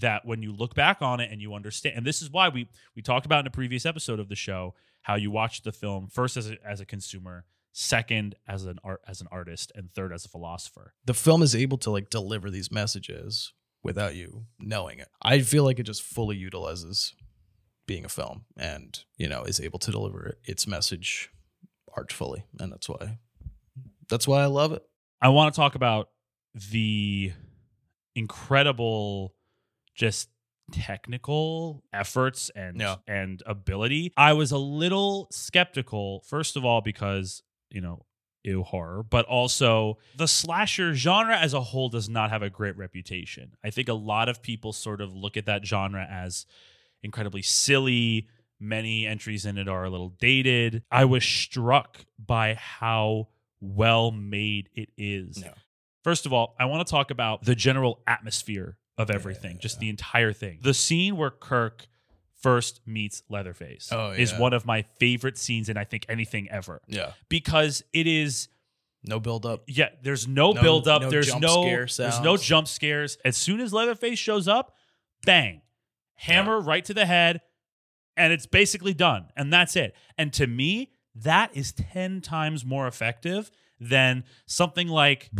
that 0.00 0.24
when 0.24 0.42
you 0.42 0.52
look 0.52 0.74
back 0.74 1.02
on 1.02 1.20
it 1.20 1.30
and 1.30 1.40
you 1.40 1.54
understand 1.54 1.96
and 1.96 2.06
this 2.06 2.22
is 2.22 2.30
why 2.30 2.48
we 2.48 2.68
we 2.96 3.02
talked 3.02 3.26
about 3.26 3.40
in 3.40 3.46
a 3.46 3.50
previous 3.50 3.84
episode 3.84 4.18
of 4.18 4.28
the 4.28 4.34
show 4.34 4.74
how 5.02 5.16
you 5.16 5.30
watch 5.30 5.62
the 5.62 5.72
film 5.72 6.08
first 6.08 6.36
as 6.36 6.50
a, 6.50 6.56
as 6.66 6.80
a 6.80 6.86
consumer, 6.86 7.44
second 7.72 8.34
as 8.48 8.64
an 8.64 8.78
art 8.82 9.00
as 9.06 9.20
an 9.20 9.26
artist 9.30 9.72
and 9.74 9.92
third 9.92 10.12
as 10.12 10.24
a 10.24 10.28
philosopher. 10.28 10.94
The 11.04 11.14
film 11.14 11.42
is 11.42 11.54
able 11.54 11.78
to 11.78 11.90
like 11.90 12.08
deliver 12.08 12.50
these 12.50 12.70
messages 12.70 13.52
without 13.82 14.14
you 14.14 14.46
knowing 14.58 15.00
it. 15.00 15.08
I 15.20 15.40
feel 15.40 15.64
like 15.64 15.78
it 15.78 15.84
just 15.84 16.02
fully 16.02 16.36
utilizes 16.36 17.14
being 17.86 18.04
a 18.04 18.08
film 18.08 18.44
and, 18.56 19.02
you 19.16 19.28
know, 19.28 19.42
is 19.42 19.60
able 19.60 19.80
to 19.80 19.90
deliver 19.90 20.38
its 20.44 20.66
message 20.66 21.30
artfully. 21.96 22.44
And 22.58 22.72
that's 22.72 22.88
why 22.88 23.18
that's 24.08 24.28
why 24.28 24.42
I 24.42 24.46
love 24.46 24.72
it. 24.72 24.82
I 25.20 25.28
want 25.30 25.52
to 25.52 25.60
talk 25.60 25.74
about 25.74 26.08
the 26.54 27.32
incredible 28.14 29.34
just 29.94 30.28
technical 30.72 31.82
efforts 31.92 32.50
and 32.54 32.78
Yeah. 32.80 32.96
and 33.06 33.42
ability. 33.46 34.12
I 34.16 34.32
was 34.32 34.52
a 34.52 34.58
little 34.58 35.28
skeptical 35.30 36.20
first 36.26 36.56
of 36.56 36.64
all 36.64 36.80
because, 36.80 37.42
you 37.70 37.80
know, 37.80 38.06
ew 38.44 38.62
horror, 38.62 39.02
but 39.02 39.24
also 39.26 39.98
the 40.16 40.26
slasher 40.26 40.94
genre 40.94 41.36
as 41.36 41.54
a 41.54 41.60
whole 41.60 41.88
does 41.88 42.08
not 42.08 42.30
have 42.30 42.42
a 42.42 42.50
great 42.50 42.76
reputation. 42.76 43.52
I 43.62 43.70
think 43.70 43.88
a 43.88 43.94
lot 43.94 44.28
of 44.28 44.42
people 44.42 44.72
sort 44.72 45.00
of 45.00 45.14
look 45.14 45.36
at 45.36 45.46
that 45.46 45.64
genre 45.64 46.06
as 46.10 46.46
incredibly 47.02 47.42
silly. 47.42 48.28
Many 48.58 49.06
entries 49.06 49.44
in 49.44 49.58
it 49.58 49.68
are 49.68 49.84
a 49.84 49.90
little 49.90 50.10
dated. 50.10 50.84
I 50.90 51.04
was 51.04 51.24
struck 51.24 52.04
by 52.18 52.54
how 52.54 53.28
well 53.60 54.10
made 54.10 54.68
it 54.74 54.90
is. 54.96 55.40
Yeah. 55.42 55.54
First 56.04 56.26
of 56.26 56.32
all, 56.32 56.56
I 56.58 56.64
want 56.64 56.84
to 56.86 56.90
talk 56.90 57.10
about 57.10 57.44
the 57.44 57.54
general 57.54 58.02
atmosphere 58.06 58.78
of 58.98 59.10
everything, 59.10 59.58
just 59.60 59.78
the 59.80 59.88
entire 59.88 60.32
thing. 60.32 60.58
The 60.62 60.74
scene 60.74 61.16
where 61.16 61.30
Kirk 61.30 61.86
first 62.40 62.80
meets 62.86 63.22
Leatherface 63.28 63.88
Oh, 63.92 64.10
is 64.10 64.34
one 64.34 64.52
of 64.52 64.66
my 64.66 64.82
favorite 64.98 65.38
scenes 65.38 65.68
in 65.68 65.76
I 65.76 65.84
think 65.84 66.04
anything 66.08 66.50
ever 66.50 66.82
Yeah. 66.88 67.12
because 67.28 67.84
it 67.92 68.06
is 68.08 68.48
No 69.04 69.20
build 69.20 69.46
up. 69.46 69.62
yeah, 69.68 69.90
there's 70.02 70.26
no, 70.26 70.52
No- 70.52 70.60
build 70.60 70.88
up, 70.88 71.02
no 71.02 71.10
there's 71.10 71.28
jump 71.28 71.42
no 71.42 71.62
scare 71.62 71.86
there's 71.96 72.20
no 72.20 72.36
jump 72.36 72.66
scares. 72.68 73.16
As 73.24 73.36
soon 73.36 73.60
as 73.60 73.72
Leatherface 73.72 74.18
shows 74.18 74.48
up, 74.48 74.74
bang. 75.24 75.62
Hammer 76.14 76.60
right 76.60 76.84
to 76.84 76.94
the 76.94 77.06
head 77.06 77.40
and 78.16 78.32
it's 78.32 78.46
basically 78.46 78.92
done 78.94 79.26
and 79.36 79.52
that's 79.52 79.74
it. 79.76 79.94
And 80.18 80.32
to 80.34 80.46
me, 80.46 80.90
that 81.14 81.50
is 81.56 81.72
10 81.72 82.20
times 82.22 82.64
more 82.64 82.86
effective 82.88 83.50
than 83.80 84.24
something 84.46 84.88
like 84.88 85.30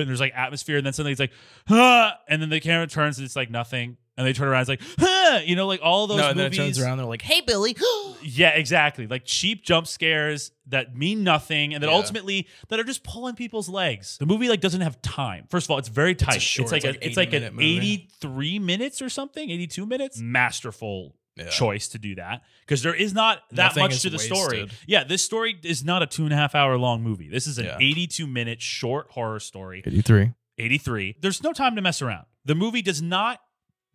and 0.00 0.08
there's 0.08 0.20
like 0.20 0.32
atmosphere 0.34 0.76
and 0.76 0.86
then 0.86 0.92
suddenly 0.92 1.12
it's 1.12 1.20
like 1.20 1.32
huh, 1.66 2.12
and 2.28 2.40
then 2.42 2.48
the 2.50 2.60
camera 2.60 2.86
turns 2.86 3.18
and 3.18 3.24
it's 3.24 3.36
like 3.36 3.50
nothing 3.50 3.96
and 4.16 4.26
they 4.26 4.32
turn 4.32 4.46
around 4.48 4.60
it's 4.60 4.68
like 4.68 4.80
huh, 4.98 5.40
you 5.44 5.56
know 5.56 5.66
like 5.66 5.80
all 5.82 6.06
those 6.06 6.18
no, 6.18 6.28
and 6.30 6.38
then 6.38 6.46
it 6.52 6.54
turns 6.56 6.78
around. 6.78 6.98
They're 6.98 7.06
like, 7.06 7.22
"Hey, 7.22 7.40
Billy." 7.40 7.76
yeah, 8.22 8.50
exactly. 8.50 9.06
Like 9.06 9.24
cheap 9.24 9.64
jump 9.64 9.86
scares 9.88 10.52
that 10.68 10.94
mean 10.96 11.24
nothing 11.24 11.74
and 11.74 11.82
that 11.82 11.88
Yeah. 11.90 11.96
ultimately 11.96 12.46
that 12.68 12.78
are 12.78 12.84
just 12.84 13.02
pulling 13.02 13.34
people's 13.34 13.68
legs. 13.68 14.16
The 14.18 14.26
movie 14.26 14.48
like 14.48 14.60
doesn't 14.60 14.80
have 14.82 15.02
time. 15.02 15.46
First 15.50 15.66
of 15.66 15.72
all, 15.72 15.78
it's 15.78 15.88
very 15.88 16.14
tight. 16.14 16.40
short- 16.40 16.70
like 16.70 16.84
it's 16.84 16.84
a, 16.84 16.88
like 16.98 16.98
it's 17.04 17.16
like 17.16 17.28
an 17.32 17.40
minute 17.42 17.54
movie. 17.54 18.08
83 18.20 18.58
minutes 18.60 19.02
or 19.02 19.08
something, 19.08 19.50
82 19.50 19.84
minutes. 19.86 20.20
Masterful 20.20 21.16
Yeah. 21.36 21.48
choice 21.48 21.88
to 21.88 21.98
do 21.98 22.14
that 22.14 22.42
because 22.60 22.82
there 22.84 22.94
is 22.94 23.12
not 23.12 23.40
that 23.50 23.56
Nothing 23.76 23.82
much 23.82 24.02
to 24.02 24.10
the 24.10 24.20
story. 24.20 24.68
Yeah, 24.86 25.02
this 25.02 25.22
story 25.24 25.56
is 25.64 25.82
not 25.84 26.00
a 26.02 26.06
two 26.06 26.22
and 26.24 26.32
a 26.32 26.36
half 26.36 26.54
hour 26.54 26.78
long 26.78 27.02
movie. 27.02 27.28
This 27.28 27.48
is 27.48 27.58
an 27.58 27.66
Yeah. 27.66 27.76
82 27.80 28.26
minute 28.28 28.62
short 28.62 29.10
horror 29.10 29.40
story. 29.40 29.82
83. 29.84 30.30
83. 30.58 31.16
There's 31.20 31.42
no 31.42 31.52
time 31.52 31.74
to 31.74 31.82
mess 31.82 32.00
around. 32.00 32.26
The 32.44 32.54
movie 32.54 32.82
does 32.82 33.02
not 33.02 33.40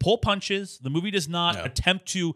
pull 0.02 0.18
punches. 0.18 0.80
The 0.80 0.90
movie 0.90 1.12
does 1.12 1.30
not 1.30 1.56
No. 1.56 1.64
attempt 1.64 2.08
to 2.08 2.36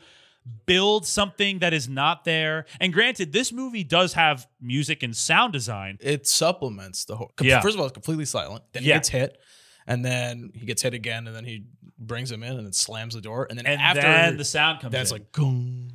build 0.66 1.06
something 1.06 1.60
that 1.60 1.74
is 1.74 1.88
not 1.90 2.24
there. 2.26 2.66
And 2.80 2.94
granted, 2.94 3.32
this 3.34 3.52
movie 3.52 3.84
does 3.84 4.14
have 4.14 4.48
music 4.62 5.04
and 5.04 5.16
sound 5.16 5.54
design. 5.54 5.98
It 6.02 6.28
supplements 6.28 7.06
the 7.06 7.16
whole. 7.18 7.32
Yeah. 7.42 7.62
First 7.62 7.76
of 7.76 7.80
all, 7.82 7.86
it's 7.88 7.94
completely 7.94 8.26
silent. 8.26 8.64
Then 8.74 8.84
he 8.84 8.90
Yeah. 8.90 8.96
gets 8.98 9.10
hit, 9.10 9.38
and 9.88 10.04
then 10.04 10.52
he 10.54 10.66
gets 10.66 10.82
hit 10.82 10.94
again, 10.94 11.28
and 11.28 11.36
then 11.36 11.46
he 11.46 11.64
brings 12.08 12.32
him 12.32 12.44
in, 12.44 12.58
and 12.58 12.66
then 12.66 12.74
slams 12.74 13.14
the 13.16 13.22
door, 13.22 13.48
and 13.50 13.58
then 13.58 13.66
And 13.66 13.82
after 13.82 14.02
then 14.02 14.38
the 14.38 14.46
sound 14.46 14.82
comes 14.82 14.92
that's 14.92 15.12
in. 15.12 15.18
like 15.18 15.32
gung. 15.32 15.90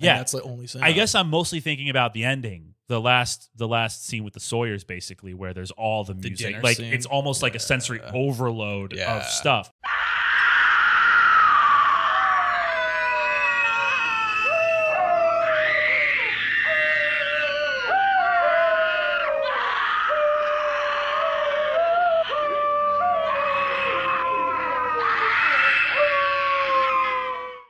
Yeah. 0.00 0.12
And 0.12 0.20
that's 0.20 0.32
the 0.32 0.42
only 0.42 0.66
sound. 0.68 0.84
I 0.84 0.92
guess 0.92 1.14
I'm 1.14 1.28
mostly 1.28 1.58
thinking 1.60 1.90
about 1.90 2.14
the 2.14 2.24
ending. 2.24 2.74
The 2.86 3.00
last 3.00 3.50
the 3.56 3.68
last 3.68 4.06
scene 4.06 4.24
with 4.24 4.32
the 4.32 4.40
Sawyers 4.40 4.82
basically 4.84 5.34
where 5.34 5.52
there's 5.52 5.72
all 5.72 6.04
the 6.04 6.14
music. 6.14 6.38
dinner 6.38 6.60
like 6.62 6.78
scene? 6.78 6.92
it's 6.92 7.04
almost 7.04 7.42
like 7.42 7.54
a 7.54 7.58
sensory 7.58 8.00
overload 8.14 8.94
Yeah. 8.94 9.18
of 9.18 9.24
stuff. 9.26 9.70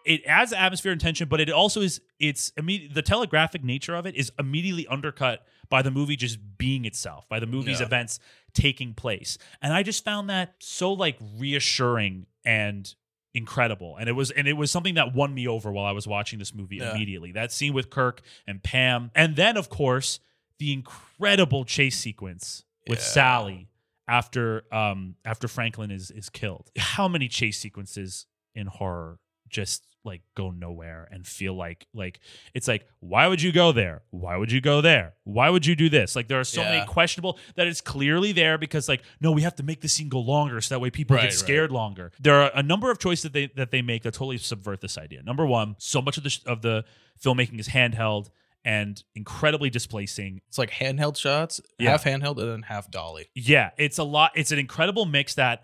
It 0.08 0.22
adds 0.26 0.52
atmosphere 0.52 0.92
and 0.92 1.00
tension, 1.00 1.28
but 1.28 1.40
it 1.40 1.50
also 1.50 1.80
is 1.82 2.00
it's 2.18 2.52
immediate. 2.56 2.94
The 2.94 3.02
telegraphic 3.02 3.62
nature 3.62 3.94
of 3.94 4.06
it 4.06 4.14
is 4.16 4.32
immediately 4.38 4.86
undercut 4.88 5.44
by 5.68 5.82
the 5.82 5.90
movie 5.90 6.16
just 6.16 6.38
being 6.56 6.84
itself, 6.86 7.28
by 7.28 7.38
the 7.40 7.46
movie's 7.46 7.80
Yeah. 7.80 7.86
events 7.86 8.18
taking 8.54 8.94
place, 8.94 9.38
and 9.62 9.72
I 9.72 9.82
just 9.82 10.04
found 10.04 10.30
that 10.30 10.54
so 10.60 10.92
like 10.92 11.18
reassuring 11.36 12.26
and 12.44 12.92
incredible 13.34 13.96
and 13.98 14.08
it 14.08 14.12
was 14.12 14.30
and 14.32 14.48
it 14.48 14.54
was 14.54 14.70
something 14.70 14.94
that 14.94 15.14
won 15.14 15.32
me 15.34 15.46
over 15.46 15.70
while 15.70 15.84
i 15.84 15.92
was 15.92 16.08
watching 16.08 16.38
this 16.38 16.54
movie 16.54 16.76
Yeah. 16.76 16.90
immediately 16.92 17.30
that 17.32 17.52
scene 17.52 17.74
with 17.74 17.90
kirk 17.90 18.22
and 18.48 18.62
pam 18.62 19.10
and 19.14 19.36
then 19.36 19.56
of 19.58 19.68
course 19.68 20.18
the 20.58 20.72
incredible 20.72 21.64
chase 21.66 21.98
sequence 21.98 22.64
with 22.88 22.98
Yeah. 22.98 23.04
sally 23.04 23.68
after 24.08 24.64
um 24.74 25.16
after 25.26 25.46
franklin 25.46 25.90
is 25.90 26.10
is 26.10 26.30
killed 26.30 26.70
how 26.78 27.06
many 27.06 27.28
chase 27.28 27.58
sequences 27.58 28.26
in 28.54 28.66
horror 28.66 29.20
just 29.48 29.84
like 30.04 30.22
go 30.34 30.50
nowhere 30.50 31.06
and 31.10 31.26
feel 31.26 31.54
like 31.54 31.86
like 31.92 32.20
it's 32.54 32.66
like 32.68 32.86
why 33.00 33.26
would 33.26 33.42
you 33.42 33.52
go 33.52 33.72
there 33.72 34.02
why 34.10 34.36
would 34.36 34.50
you 34.50 34.60
go 34.60 34.80
there 34.80 35.14
why 35.24 35.50
would 35.50 35.66
you 35.66 35.74
do 35.76 35.88
this 35.88 36.14
like 36.16 36.28
there 36.28 36.40
are 36.40 36.44
so 36.44 36.62
many 36.62 36.86
questionable 36.86 37.38
that 37.56 37.66
it's 37.66 37.80
clearly 37.80 38.32
there 38.32 38.56
because 38.56 38.88
like 38.88 39.02
no 39.20 39.32
we 39.32 39.42
have 39.42 39.54
to 39.56 39.62
make 39.62 39.80
the 39.80 39.88
scene 39.88 40.08
go 40.08 40.20
longer 40.20 40.60
so 40.60 40.74
that 40.74 40.78
way 40.80 40.88
people 40.90 41.14
Right, 41.16 41.22
get 41.22 41.26
right. 41.28 41.34
scared 41.34 41.72
longer 41.72 42.12
there 42.20 42.40
are 42.40 42.50
a 42.54 42.62
number 42.62 42.90
of 42.90 42.98
choices 42.98 43.24
that 43.24 43.32
they 43.32 43.50
that 43.56 43.70
they 43.70 43.82
make 43.82 44.02
that 44.04 44.14
totally 44.14 44.38
subvert 44.38 44.80
this 44.80 44.96
idea 44.96 45.22
number 45.22 45.44
one 45.44 45.74
so 45.78 46.00
much 46.00 46.16
of 46.16 46.22
the 46.22 46.30
sh- 46.30 46.40
of 46.46 46.62
the 46.62 46.84
filmmaking 47.22 47.58
is 47.58 47.68
handheld 47.68 48.30
and 48.64 49.02
incredibly 49.14 49.70
displacing 49.70 50.40
it's 50.48 50.58
like 50.58 50.70
handheld 50.70 51.16
shots, 51.16 51.60
Yeah. 51.78 51.90
half 51.90 52.04
handheld, 52.04 52.38
and 52.40 52.50
then 52.50 52.62
half 52.62 52.90
dolly. 52.90 53.28
yeah, 53.34 53.70
it's 53.78 53.98
a 53.98 54.04
lot. 54.04 54.32
It's 54.34 54.50
an 54.52 54.58
incredible 54.58 55.06
mix 55.06 55.34
that 55.36 55.62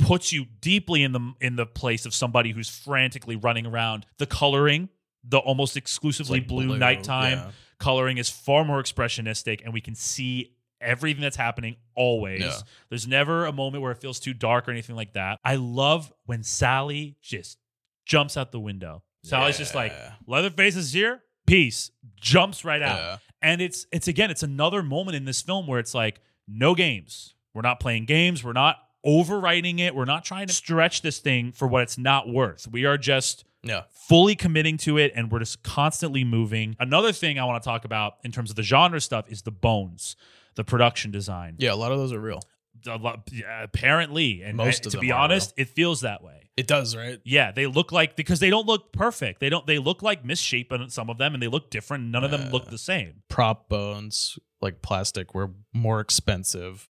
puts 0.00 0.32
you 0.32 0.46
deeply 0.60 1.02
in 1.02 1.12
the 1.12 1.34
in 1.40 1.56
the 1.56 1.66
place 1.66 2.06
of 2.06 2.14
somebody 2.14 2.52
who's 2.52 2.68
frantically 2.68 3.36
running 3.36 3.66
around. 3.66 4.06
The 4.18 4.26
coloring, 4.26 4.88
the 5.24 5.38
almost 5.38 5.76
exclusively 5.76 6.40
like 6.40 6.48
blue, 6.48 6.66
blue, 6.66 6.78
nighttime 6.78 7.38
yeah. 7.38 7.50
coloring 7.78 8.18
is 8.18 8.28
far 8.28 8.64
more 8.64 8.82
expressionistic, 8.82 9.62
and 9.64 9.72
we 9.72 9.80
can 9.80 9.94
see 9.94 10.54
everything 10.80 11.22
that's 11.22 11.36
happening 11.36 11.76
always. 11.94 12.40
Yeah. 12.40 12.56
There's 12.88 13.06
never 13.06 13.44
a 13.44 13.52
moment 13.52 13.82
where 13.82 13.92
it 13.92 13.98
feels 13.98 14.18
too 14.18 14.32
dark 14.32 14.66
or 14.66 14.70
anything 14.70 14.96
like 14.96 15.12
that. 15.12 15.38
I 15.44 15.56
love 15.56 16.12
when 16.24 16.42
Sally 16.42 17.16
just 17.20 17.58
jumps 18.06 18.36
out 18.36 18.50
the 18.50 18.60
window. 18.60 19.02
Sally's 19.22 19.58
just 19.58 19.74
like, 19.74 19.92
Yeah. 19.92 20.12
Leatherface 20.26 20.76
is 20.76 20.92
here, 20.92 21.22
peace, 21.46 21.90
jumps 22.18 22.64
right 22.64 22.80
out 22.80 22.98
Yeah. 22.98 23.16
and 23.42 23.60
it's 23.60 23.86
it's 23.92 24.08
again 24.08 24.30
it's 24.30 24.42
another 24.42 24.82
moment 24.82 25.16
in 25.16 25.26
this 25.26 25.42
film 25.42 25.66
where 25.66 25.78
it's 25.78 25.94
like 25.94 26.20
no 26.48 26.74
games 26.74 27.34
we're 27.54 27.62
not 27.62 27.80
playing 27.80 28.04
games 28.04 28.42
we're 28.42 28.52
not 28.52 28.76
overwriting 29.06 29.78
it 29.80 29.94
we're 29.94 30.04
not 30.04 30.24
trying 30.24 30.46
to 30.46 30.52
stretch 30.52 31.02
this 31.02 31.18
thing 31.18 31.52
for 31.52 31.66
what 31.66 31.82
it's 31.82 31.96
not 31.98 32.28
worth 32.28 32.68
we 32.70 32.84
are 32.84 32.98
just 32.98 33.44
Yeah. 33.62 33.82
fully 34.08 34.34
committing 34.36 34.76
to 34.78 34.98
it 34.98 35.12
and 35.14 35.30
we're 35.30 35.38
just 35.40 35.62
constantly 35.62 36.22
moving 36.24 36.76
another 36.78 37.12
thing 37.12 37.38
i 37.38 37.44
want 37.44 37.62
to 37.62 37.66
talk 37.68 37.84
about 37.84 38.14
in 38.24 38.30
terms 38.32 38.50
of 38.50 38.56
the 38.56 38.62
genre 38.62 39.00
stuff 39.00 39.24
is 39.30 39.42
the 39.42 39.50
bones 39.50 40.16
the 40.56 40.64
production 40.64 41.10
design 41.10 41.54
Yeah, 41.58 41.72
a 41.72 41.76
lot 41.76 41.92
of 41.92 41.98
those 41.98 42.12
are 42.12 42.20
real. 42.20 42.40
A 42.86 42.96
lot- 42.96 43.28
apparently 43.62 44.42
and 44.42 44.56
Most 44.56 44.84
of 44.86 44.92
to 44.92 44.98
be 44.98 45.12
honest 45.12 45.52
it 45.56 45.68
feels 45.68 46.00
that 46.00 46.22
way 46.24 46.50
It 46.56 46.66
does, 46.66 46.96
right? 46.96 47.20
Yeah, 47.24 47.52
they 47.52 47.66
look 47.66 47.92
like 47.92 48.16
because 48.16 48.40
they 48.40 48.50
don't 48.50 48.66
look 48.66 48.92
perfect. 48.92 49.40
They 49.40 49.48
don't. 49.48 49.66
They 49.66 49.78
look 49.78 50.02
like 50.02 50.24
misshapen 50.24 50.90
some 50.90 51.08
of 51.08 51.16
them, 51.16 51.32
and 51.32 51.42
they 51.42 51.46
look 51.48 51.70
different. 51.70 52.04
None 52.10 52.22
of 52.24 52.30
them 52.30 52.50
look 52.50 52.66
the 52.68 52.76
same. 52.76 53.22
Prop 53.30 53.68
bones, 53.70 54.38
like 54.60 54.82
plastic, 54.82 55.34
were 55.34 55.52
more 55.72 56.00
expensive 56.00 56.88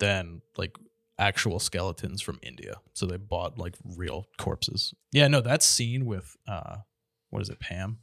than 0.00 0.40
like 0.56 0.72
actual 1.18 1.58
skeletons 1.58 2.20
from 2.22 2.38
India. 2.42 2.76
So 2.94 3.06
they 3.06 3.16
bought 3.16 3.58
like 3.58 3.74
real 3.84 4.26
corpses. 4.38 4.92
Yeah, 5.12 5.28
no, 5.28 5.40
that 5.40 5.62
scene 5.62 6.06
with 6.06 6.36
uh 6.48 6.76
what 7.30 7.42
is 7.42 7.48
it, 7.48 7.60
Pam? 7.60 7.98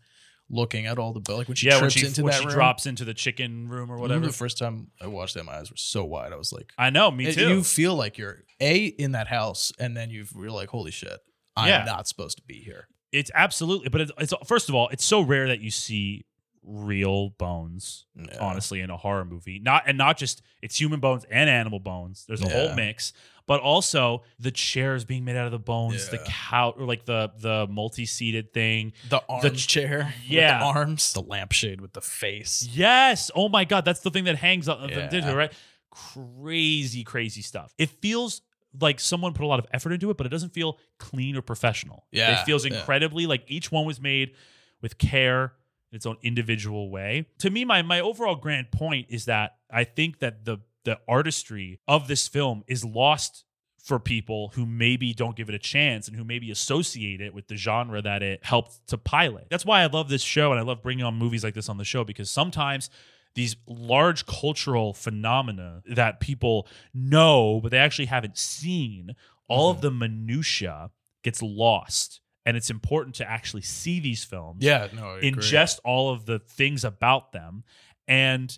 Looking 0.50 0.86
at 0.86 0.97
all 1.00 1.13
the 1.13 1.21
like 1.34 1.47
when 1.47 1.56
she 1.56 1.67
yeah, 1.67 1.76
when 1.76 1.84
trips 1.84 1.93
she 1.93 2.06
into 2.06 2.24
when 2.24 2.32
that 2.32 2.39
she 2.41 2.45
room. 2.47 2.54
drops 2.56 2.86
into 2.86 3.06
the 3.06 3.13
chicken 3.13 3.69
room 3.69 3.89
or 3.89 3.97
whatever. 3.97 4.26
the 4.26 4.34
first 4.34 4.58
time 4.58 4.88
I 5.02 5.08
watched 5.08 5.36
that, 5.36 5.45
my 5.45 5.54
eyes 5.58 5.69
were 5.71 5.78
so 5.78 6.04
wide. 6.04 6.34
I 6.34 6.36
was 6.36 6.52
like, 6.52 6.74
I 6.78 6.89
know, 6.89 7.10
me 7.10 7.32
too. 7.32 7.47
You 7.47 7.63
feel 7.63 7.95
like 7.95 8.17
you're 8.17 8.43
a 8.60 8.86
in 8.86 9.13
that 9.13 9.28
house, 9.28 9.71
and 9.80 9.95
then 9.95 10.10
you 10.10 10.26
you're 10.36 10.52
like, 10.52 10.67
holy 10.69 10.91
shit, 10.91 11.19
I'm 11.56 11.69
Yeah. 11.69 11.84
not 11.86 12.08
supposed 12.10 12.38
to 12.38 12.43
be 12.45 12.56
here. 12.56 12.88
it's 13.13 13.32
absolutely, 13.34 13.88
but 13.89 14.02
it's, 14.02 14.12
it's 14.17 14.34
first 14.45 14.67
of 14.67 14.76
all, 14.76 14.89
it's 14.89 15.06
so 15.06 15.21
rare 15.21 15.47
that 15.47 15.62
you 15.62 15.71
see 15.71 16.26
real 16.63 17.30
bones 17.32 18.06
Yeah. 18.15 18.38
honestly 18.39 18.82
in 18.82 18.89
a 18.91 18.97
horror 18.97 19.26
movie 19.26 19.60
not 19.60 19.84
and 19.88 19.97
not 19.97 20.17
just 20.17 20.41
it's 20.62 20.80
human 20.80 21.00
bones 21.00 21.26
and 21.32 21.50
animal 21.50 21.80
bones 21.80 22.24
there's 22.28 22.41
a 22.43 22.50
whole 22.50 22.76
mix 22.76 23.13
but 23.47 23.60
also 23.62 24.21
the 24.39 24.52
chairs 24.52 25.04
being 25.04 25.26
made 25.26 25.36
out 25.36 25.45
of 25.47 25.52
the 25.52 25.58
bones 25.60 26.10
the 26.10 26.17
Yeah. 26.17 26.24
couch 26.28 26.76
or 26.78 26.86
like 26.86 27.06
the 27.06 27.32
the 27.39 27.65
multi-seated 27.67 28.54
thing 28.54 28.93
the 29.10 29.24
arms 29.28 29.65
chair, 29.65 30.13
yeah. 30.28 30.60
the 30.60 30.65
arms, 30.65 31.13
the 31.13 31.21
lampshade 31.24 31.82
with 31.82 31.93
the 31.93 32.02
face. 32.02 32.67
yes 32.71 33.32
oh 33.36 33.50
my 33.50 33.65
god 33.65 33.84
that's 33.84 34.02
the 34.02 34.12
thing 34.12 34.26
that 34.26 34.36
hangs 34.36 34.69
on 34.69 34.88
Yeah. 34.88 35.08
the 35.10 35.36
right 35.36 35.52
crazy 35.89 37.04
crazy 37.04 37.41
stuff 37.41 37.74
it 37.78 37.89
feels 38.02 38.41
like 38.80 39.00
someone 39.00 39.34
put 39.34 39.43
a 39.43 39.47
lot 39.47 39.60
of 39.60 39.65
effort 39.74 39.91
into 39.91 40.10
it 40.10 40.17
but 40.17 40.26
it 40.26 40.30
doesn't 40.30 40.54
feel 40.54 40.78
clean 41.00 41.36
or 41.36 41.41
professional 41.41 42.06
Yeah, 42.12 42.39
it 42.39 42.45
feels 42.45 42.65
yeah. 42.65 42.78
incredibly 42.78 43.26
like 43.26 43.43
each 43.47 43.71
one 43.71 43.86
was 43.86 44.00
made 44.00 44.34
with 44.82 44.97
care 44.97 45.54
in 45.91 45.95
its 45.95 46.06
own 46.06 46.17
individual 46.21 46.89
way. 46.89 47.27
To 47.39 47.49
me, 47.49 47.65
my 47.65 47.82
my 47.82 47.99
overall 47.99 48.36
grand 48.36 48.71
point 48.71 49.08
is 49.10 49.25
that 49.25 49.58
I 49.69 49.84
think 49.84 50.19
that 50.19 50.45
the 50.45 50.60
the 50.84 50.99
artistry 51.08 51.80
of 51.88 52.08
this 52.08 52.27
film 52.27 52.63
is 52.67 52.84
lost 52.84 53.45
for 53.84 53.99
people 53.99 54.51
who 54.54 54.65
maybe 54.65 55.13
don't 55.13 55.36
give 55.36 55.49
it 55.49 55.56
a 55.56 55.60
chance 55.60 56.08
and 56.08 56.15
who 56.15 56.23
maybe 56.23 56.51
associate 56.51 57.19
it 57.19 57.34
with 57.34 57.47
the 57.47 57.56
genre 57.56 58.01
that 58.01 58.21
it 58.21 58.39
helped 58.43 58.88
to 58.88 58.97
pilot. 58.97 59.47
That's 59.49 59.65
why 59.65 59.82
I 59.82 59.88
love 59.88 60.08
this 60.08 60.21
show 60.21 60.51
and 60.51 60.60
I 60.60 60.63
love 60.63 60.82
bringing 60.82 61.04
on 61.04 61.15
movies 61.15 61.43
like 61.43 61.56
this 61.56 61.69
on 61.69 61.77
the 61.77 61.84
show 61.84 62.04
because 62.04 62.30
sometimes 62.30 62.89
these 63.34 63.56
large 63.65 64.25
cultural 64.25 64.93
phenomena 64.93 65.82
that 65.88 66.19
people 66.19 66.67
know 66.93 67.60
but 67.62 67.71
they 67.71 67.77
actually 67.77 68.06
haven't 68.06 68.38
seen, 68.38 69.15
all 69.47 69.71
of 69.71 69.77
mm-hmm. 69.77 69.86
the 69.86 69.91
minutia 69.91 70.91
gets 71.23 71.41
lost. 71.41 72.21
And 72.45 72.58
it's 72.58 72.69
important 72.69 73.15
to 73.15 73.30
actually 73.30 73.62
see 73.62 73.99
these 73.99 74.23
films 74.23 74.63
Yeah, 74.63 74.88
no, 74.93 75.10
I 75.12 75.17
agree. 75.17 75.32
ingest 75.32 75.80
all 75.84 76.10
of 76.12 76.25
the 76.25 76.39
things 76.39 76.84
about 76.84 77.32
them 77.34 77.63
and 78.08 78.58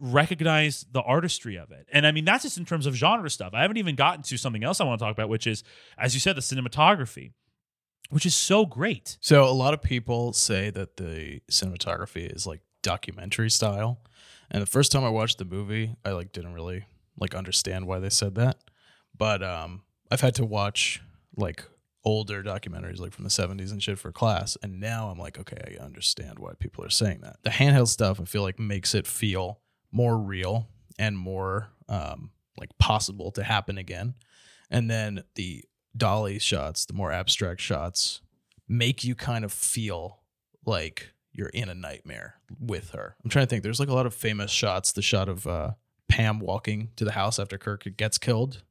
recognize 0.00 0.84
the 0.90 1.00
artistry 1.02 1.56
of 1.56 1.70
it. 1.70 1.86
And 1.92 2.06
I 2.06 2.12
mean, 2.12 2.24
that's 2.24 2.42
just 2.42 2.58
in 2.58 2.64
terms 2.64 2.86
of 2.86 2.94
genre 2.94 3.30
stuff. 3.30 3.54
I 3.54 3.62
haven't 3.62 3.76
even 3.76 3.94
gotten 3.94 4.22
to 4.24 4.36
something 4.36 4.64
else 4.64 4.80
I 4.80 4.84
want 4.84 4.98
to 4.98 5.04
talk 5.04 5.12
about, 5.12 5.28
which 5.28 5.46
is, 5.46 5.62
as 5.96 6.14
you 6.14 6.20
said, 6.20 6.36
the 6.36 6.40
cinematography, 6.40 7.32
which 8.10 8.26
is 8.26 8.34
so 8.34 8.66
great. 8.66 9.16
So 9.20 9.44
a 9.44 9.52
lot 9.54 9.74
of 9.74 9.82
people 9.82 10.32
say 10.32 10.70
that 10.70 10.96
the 10.96 11.40
cinematography 11.50 12.34
is 12.34 12.46
like 12.46 12.60
documentary 12.82 13.50
style. 13.50 14.00
And 14.50 14.60
the 14.60 14.66
first 14.66 14.92
time 14.92 15.04
I 15.04 15.08
watched 15.08 15.38
the 15.38 15.44
movie, 15.44 15.94
I 16.04 16.10
like 16.10 16.32
didn't 16.32 16.52
really 16.54 16.84
like 17.18 17.34
understand 17.34 17.86
why 17.86 18.00
they 18.00 18.10
said 18.10 18.34
that. 18.34 18.58
But 19.16 19.42
um 19.42 19.82
I've 20.10 20.20
had 20.20 20.34
to 20.36 20.44
watch 20.44 21.00
like 21.36 21.64
older 22.04 22.42
documentaries 22.42 23.00
like 23.00 23.12
from 23.12 23.24
the 23.24 23.30
70s 23.30 23.72
and 23.72 23.82
shit 23.82 23.98
for 23.98 24.12
class 24.12 24.58
and 24.62 24.78
now 24.78 25.08
I'm 25.08 25.18
like 25.18 25.38
okay, 25.38 25.76
I 25.78 25.82
understand 25.82 26.38
why 26.38 26.52
people 26.58 26.84
are 26.84 26.90
saying 26.90 27.20
that. 27.22 27.36
The 27.42 27.50
handheld 27.50 27.88
stuff 27.88 28.20
I 28.20 28.24
feel 28.24 28.42
like 28.42 28.58
makes 28.58 28.94
it 28.94 29.06
feel 29.06 29.60
more 29.90 30.18
real 30.18 30.68
and 30.98 31.16
more 31.16 31.68
um 31.88 32.30
like 32.58 32.70
possible 32.78 33.30
to 33.32 33.42
happen 33.42 33.78
again. 33.78 34.14
And 34.70 34.90
then 34.90 35.24
the 35.34 35.64
dolly 35.96 36.38
shots, 36.38 36.84
the 36.84 36.94
more 36.94 37.12
abstract 37.12 37.60
shots 37.60 38.20
make 38.68 39.04
you 39.04 39.14
kind 39.14 39.44
of 39.44 39.52
feel 39.52 40.20
like 40.64 41.12
you're 41.32 41.48
in 41.48 41.68
a 41.68 41.74
nightmare 41.74 42.36
with 42.58 42.90
her. 42.90 43.16
I'm 43.22 43.30
trying 43.30 43.46
to 43.46 43.50
think. 43.50 43.62
There's 43.62 43.80
like 43.80 43.88
a 43.88 43.94
lot 43.94 44.06
of 44.06 44.14
famous 44.14 44.50
shots. 44.50 44.92
The 44.92 45.02
shot 45.02 45.28
of 45.28 45.46
uh, 45.46 45.72
Pam 46.08 46.38
walking 46.38 46.90
to 46.96 47.04
the 47.04 47.12
house 47.12 47.38
after 47.38 47.58
Kirk 47.58 47.86
gets 47.96 48.18
killed, 48.18 48.62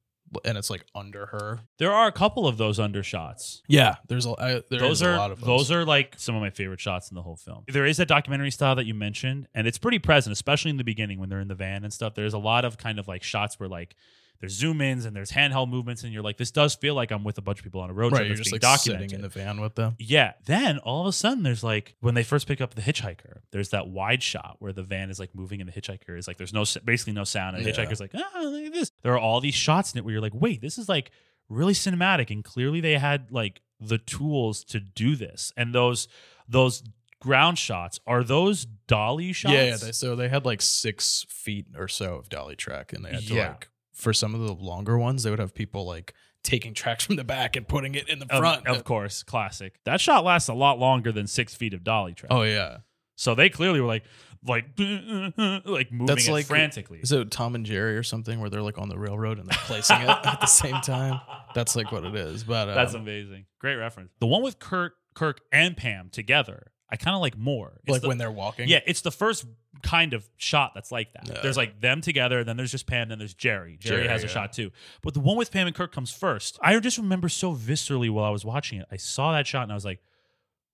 and 0.45 0.57
it's 0.57 0.69
like 0.69 0.85
under 0.95 1.27
her. 1.27 1.61
There 1.77 1.91
are 1.91 2.07
a 2.07 2.11
couple 2.11 2.47
of 2.47 2.57
those 2.57 2.79
undershots. 2.79 3.61
Yeah, 3.67 3.95
there's 4.07 4.25
a 4.25 4.31
I, 4.39 4.61
there 4.69 4.79
those 4.79 5.01
are 5.01 5.13
a 5.13 5.17
lot 5.17 5.31
of 5.31 5.39
those. 5.39 5.47
those 5.47 5.71
are 5.71 5.85
like 5.85 6.15
some 6.17 6.35
of 6.35 6.41
my 6.41 6.49
favorite 6.49 6.79
shots 6.79 7.09
in 7.09 7.15
the 7.15 7.21
whole 7.21 7.35
film. 7.35 7.63
There 7.67 7.85
is 7.85 7.97
that 7.97 8.07
documentary 8.07 8.51
style 8.51 8.75
that 8.75 8.85
you 8.85 8.93
mentioned, 8.93 9.47
and 9.53 9.67
it's 9.67 9.77
pretty 9.77 9.99
present, 9.99 10.33
especially 10.33 10.71
in 10.71 10.77
the 10.77 10.83
beginning 10.83 11.19
when 11.19 11.29
they're 11.29 11.39
in 11.39 11.47
the 11.47 11.55
van 11.55 11.83
and 11.83 11.93
stuff. 11.93 12.15
There's 12.15 12.33
a 12.33 12.39
lot 12.39 12.65
of 12.65 12.77
kind 12.77 12.99
of 12.99 13.07
like 13.07 13.23
shots 13.23 13.59
where 13.59 13.69
like 13.69 13.95
there's 14.43 14.51
zoom 14.51 14.81
ins 14.81 15.05
and 15.05 15.15
there's 15.15 15.31
handheld 15.31 15.69
movements, 15.69 16.03
and 16.03 16.11
you're 16.11 16.21
like, 16.21 16.35
this 16.35 16.51
does 16.51 16.75
feel 16.75 16.95
like 16.95 17.11
I'm 17.11 17.23
with 17.23 17.37
a 17.37 17.41
bunch 17.41 17.59
of 17.59 17.63
people 17.63 17.79
on 17.79 17.89
a 17.89 17.93
road 17.93 18.11
right. 18.11 18.17
trip 18.17 18.27
You're 18.27 18.35
just 18.35 18.51
like 18.51 18.59
documented. 18.59 19.09
sitting 19.11 19.15
in 19.19 19.21
the 19.21 19.29
van 19.29 19.61
with 19.61 19.75
them. 19.75 19.95
Yeah. 19.99 20.33
Then 20.45 20.79
all 20.79 20.99
of 20.99 21.07
a 21.07 21.13
sudden, 21.13 21.43
there's 21.43 21.63
like 21.63 21.95
when 22.01 22.13
they 22.13 22.23
first 22.23 22.45
pick 22.45 22.59
up 22.59 22.75
the 22.75 22.81
hitchhiker, 22.81 23.37
there's 23.51 23.69
that 23.69 23.87
wide 23.87 24.21
shot 24.21 24.57
where 24.59 24.73
the 24.73 24.83
van 24.83 25.09
is 25.09 25.17
like 25.17 25.33
moving 25.33 25.61
and 25.61 25.71
the 25.71 25.81
hitchhiker 25.81 26.17
is 26.17 26.27
like, 26.27 26.35
there's 26.35 26.51
no 26.51 26.65
basically 26.83 27.13
no 27.13 27.23
sound, 27.23 27.55
and 27.55 27.65
the 27.65 27.69
Yeah. 27.69 27.75
hitchhiker's 27.85 28.01
like, 28.01 28.11
ah, 28.13 28.41
look 28.41 28.65
at 28.65 28.73
this. 28.73 28.91
There 29.01 29.13
are 29.13 29.17
all 29.19 29.39
these 29.39 29.55
shots 29.55 29.93
in 29.93 29.99
it 29.99 30.03
where 30.03 30.11
you're 30.11 30.21
like, 30.21 30.33
wait, 30.35 30.59
this 30.59 30.77
is 30.77 30.89
like 30.89 31.11
really 31.47 31.73
cinematic, 31.73 32.29
and 32.29 32.43
clearly 32.43 32.81
they 32.81 32.97
had 32.97 33.31
like 33.31 33.61
the 33.79 33.97
tools 33.97 34.65
to 34.65 34.81
do 34.81 35.15
this, 35.15 35.53
and 35.55 35.73
those 35.73 36.09
those 36.49 36.83
ground 37.21 37.57
shots 37.57 38.01
are 38.05 38.21
those 38.21 38.65
dolly 38.65 39.31
shots. 39.31 39.53
Yeah, 39.53 39.63
yeah. 39.63 39.77
They, 39.77 39.91
so 39.93 40.17
they 40.17 40.27
had 40.27 40.43
like 40.45 40.61
six 40.61 41.25
feet 41.29 41.67
or 41.77 41.87
so 41.87 42.15
of 42.15 42.27
dolly 42.27 42.57
track, 42.57 42.91
and 42.91 43.05
they 43.05 43.11
had 43.11 43.25
to 43.27 43.33
Yeah. 43.35 43.47
like 43.49 43.69
for 43.93 44.11
some 44.13 44.33
of 44.35 44.41
the 44.41 44.53
longer 44.53 44.97
ones, 44.97 45.23
they 45.23 45.29
would 45.29 45.39
have 45.39 45.53
people 45.53 45.85
like 45.85 46.13
taking 46.43 46.73
tracks 46.73 47.05
from 47.05 47.15
the 47.15 47.23
back 47.23 47.55
and 47.55 47.67
putting 47.67 47.95
it 47.95 48.09
in 48.09 48.19
the 48.19 48.25
Of, 48.29 48.39
front. 48.39 48.67
of 48.67 48.83
course, 48.83 49.23
classic. 49.23 49.75
That 49.85 50.01
shot 50.01 50.25
lasts 50.25 50.49
a 50.49 50.53
lot 50.53 50.77
longer 50.79 51.11
than 51.11 51.25
six 51.27 51.55
feet 51.55 51.73
of 51.73 51.83
dolly 51.83 52.13
track. 52.13 52.31
oh 52.31 52.41
yeah. 52.43 52.77
So 53.15 53.35
they 53.35 53.49
clearly 53.49 53.79
were 53.79 53.87
like, 53.87 54.03
like, 54.45 54.65
like 54.77 55.91
moving 55.91 56.05
That's 56.05 56.27
it 56.27 56.31
like 56.31 56.45
frantically. 56.47 56.99
Is 56.99 57.11
it 57.11 57.31
Tom 57.31 57.55
and 57.55 57.65
Jerry 57.65 57.95
or 57.95 58.03
something 58.03 58.39
where 58.41 58.49
they're 58.49 58.61
like 58.63 58.77
on 58.79 58.89
the 58.89 58.97
railroad 58.97 59.37
and 59.39 59.47
they're 59.47 59.57
placing 59.63 60.01
it 60.01 60.09
at 60.09 60.41
the 60.41 60.47
same 60.47 60.81
time? 60.81 61.21
That's 61.53 61.75
like 61.75 61.91
what 61.91 62.03
it 62.03 62.15
is. 62.15 62.43
But 62.43 62.69
um, 62.69 62.75
That's 62.75 62.93
amazing. 62.95 63.45
Great 63.59 63.75
reference. 63.75 64.11
The 64.19 64.27
one 64.27 64.41
with 64.43 64.59
Kirk, 64.59 64.95
Kirk 65.13 65.41
and 65.51 65.77
Pam 65.77 66.09
together, 66.09 66.71
I 66.89 66.95
kind 66.95 67.15
of 67.15 67.21
like 67.21 67.37
more. 67.37 67.79
It's 67.83 67.91
like 67.91 68.01
the- 68.01 68.07
when 68.07 68.17
they're 68.17 68.31
walking. 68.31 68.67
yeah, 68.67 68.79
it's 68.85 69.01
the 69.01 69.11
first 69.11 69.45
kind 69.81 70.13
of 70.13 70.29
shot 70.37 70.71
that's 70.75 70.91
like 70.91 71.11
that. 71.13 71.27
Yeah. 71.27 71.39
There's 71.41 71.57
like 71.57 71.81
them 71.81 72.01
together, 72.01 72.43
then 72.43 72.55
there's 72.55 72.71
just 72.71 72.85
Pam, 72.87 73.09
then 73.09 73.17
there's 73.19 73.33
Jerry. 73.33 73.77
Jerry, 73.79 73.97
Jerry, 74.03 74.07
has 74.07 74.23
a 74.23 74.27
shot 74.27 74.53
too. 74.53 74.71
But 75.01 75.13
the 75.13 75.19
one 75.19 75.35
with 75.35 75.51
Pam 75.51 75.67
and 75.67 75.75
Kirk 75.75 75.91
comes 75.91 76.11
first. 76.11 76.57
I 76.61 76.77
just 76.79 76.97
remember 76.97 77.27
so 77.29 77.53
viscerally 77.55 78.09
while 78.09 78.23
I 78.25 78.29
was 78.29 78.45
watching 78.45 78.79
it. 78.79 78.87
I 78.91 78.97
saw 78.97 79.33
that 79.33 79.47
shot 79.47 79.63
and 79.63 79.71
I 79.71 79.75
was 79.75 79.83
like, 79.85 79.99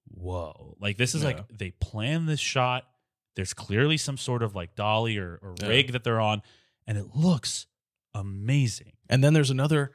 whoa. 0.10 0.76
Like 0.80 0.98
this 0.98 1.16
is 1.16 1.22
Yeah. 1.22 1.28
like 1.30 1.58
they 1.58 1.72
plan 1.72 2.26
this 2.26 2.40
shot. 2.40 2.86
There's 3.36 3.54
clearly 3.54 3.98
some 3.98 4.18
sort 4.18 4.44
of 4.44 4.56
like 4.56 4.76
dolly 4.76 5.18
or, 5.18 5.40
or 5.42 5.56
Yeah. 5.62 5.68
rig 5.70 5.92
that 5.94 6.04
they're 6.04 6.20
on, 6.20 6.42
and 6.86 6.98
it 6.98 7.16
looks 7.16 7.68
amazing. 8.14 8.94
And 9.10 9.24
then 9.24 9.34
there's 9.34 9.52
another 9.52 9.92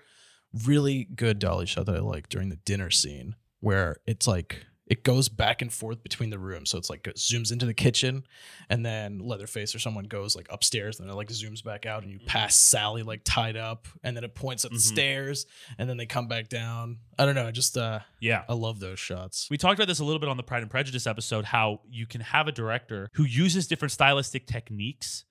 really 0.64 1.05
good 1.05 1.38
dolly 1.38 1.66
shot 1.66 1.87
that 1.87 1.96
I 1.96 2.00
like 2.00 2.29
during 2.29 2.48
the 2.48 2.57
dinner 2.57 2.90
scene 2.90 3.35
where 3.61 3.96
it's 4.07 4.27
like 4.27 4.66
it 4.87 5.03
goes 5.03 5.31
back 5.31 5.62
and 5.62 5.73
forth 5.73 6.03
between 6.03 6.29
the 6.29 6.38
rooms. 6.38 6.68
So 6.68 6.77
it's 6.77 6.90
like 6.90 7.07
it 7.07 7.16
zooms 7.16 7.51
into 7.51 7.64
the 7.64 7.73
kitchen 7.73 8.23
and 8.68 8.85
then 8.85 9.18
Leatherface 9.18 9.75
or 9.75 9.79
someone 9.79 10.05
goes 10.05 10.37
like 10.37 10.47
upstairs 10.51 10.99
and 11.01 11.09
then 11.09 11.14
it 11.14 11.16
like 11.16 11.29
zooms 11.29 11.64
back 11.64 11.87
out 11.87 12.03
and 12.03 12.12
you 12.12 12.18
pass 12.27 12.55
Sally 12.55 13.03
like 13.03 13.23
tied 13.25 13.57
up 13.57 13.88
and 14.03 14.14
then 14.14 14.25
it 14.25 14.35
points 14.35 14.64
at 14.66 14.70
the 14.73 14.77
Mhm. 14.77 14.81
stairs 14.92 15.47
and 15.79 15.88
then 15.88 15.97
they 15.97 16.05
come 16.05 16.29
back 16.29 16.51
down. 16.51 16.99
I 17.18 17.25
don't 17.25 17.35
know. 17.35 17.47
I 17.47 17.51
just 17.51 17.79
uh 17.79 18.01
Yeah. 18.20 18.44
I 18.47 18.53
love 18.53 18.79
those 18.79 18.99
shots. 19.01 19.49
We 19.51 19.57
talked 19.57 19.79
about 19.79 19.88
this 19.88 20.01
a 20.01 20.05
little 20.05 20.20
bit 20.20 20.29
on 20.29 20.37
the 20.37 20.42
Pride 20.42 20.61
and 20.62 20.70
Prejudice 20.70 21.07
episode 21.07 21.47
how 21.47 21.81
you 21.90 22.07
can 22.07 22.20
have 22.20 22.47
a 22.47 22.53
director 22.53 23.09
who 23.14 23.25
uses 23.25 23.66
different 23.66 23.92
stylistic 23.92 24.47
techniques 24.47 25.25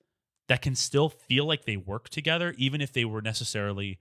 that 0.48 0.62
can 0.62 0.74
still 0.74 1.08
feel 1.08 1.46
like 1.46 1.64
they 1.64 1.76
work 1.76 2.08
together, 2.10 2.54
even 2.58 2.80
if 2.80 2.92
they 2.92 3.04
were 3.04 3.22
necessarily 3.22 3.98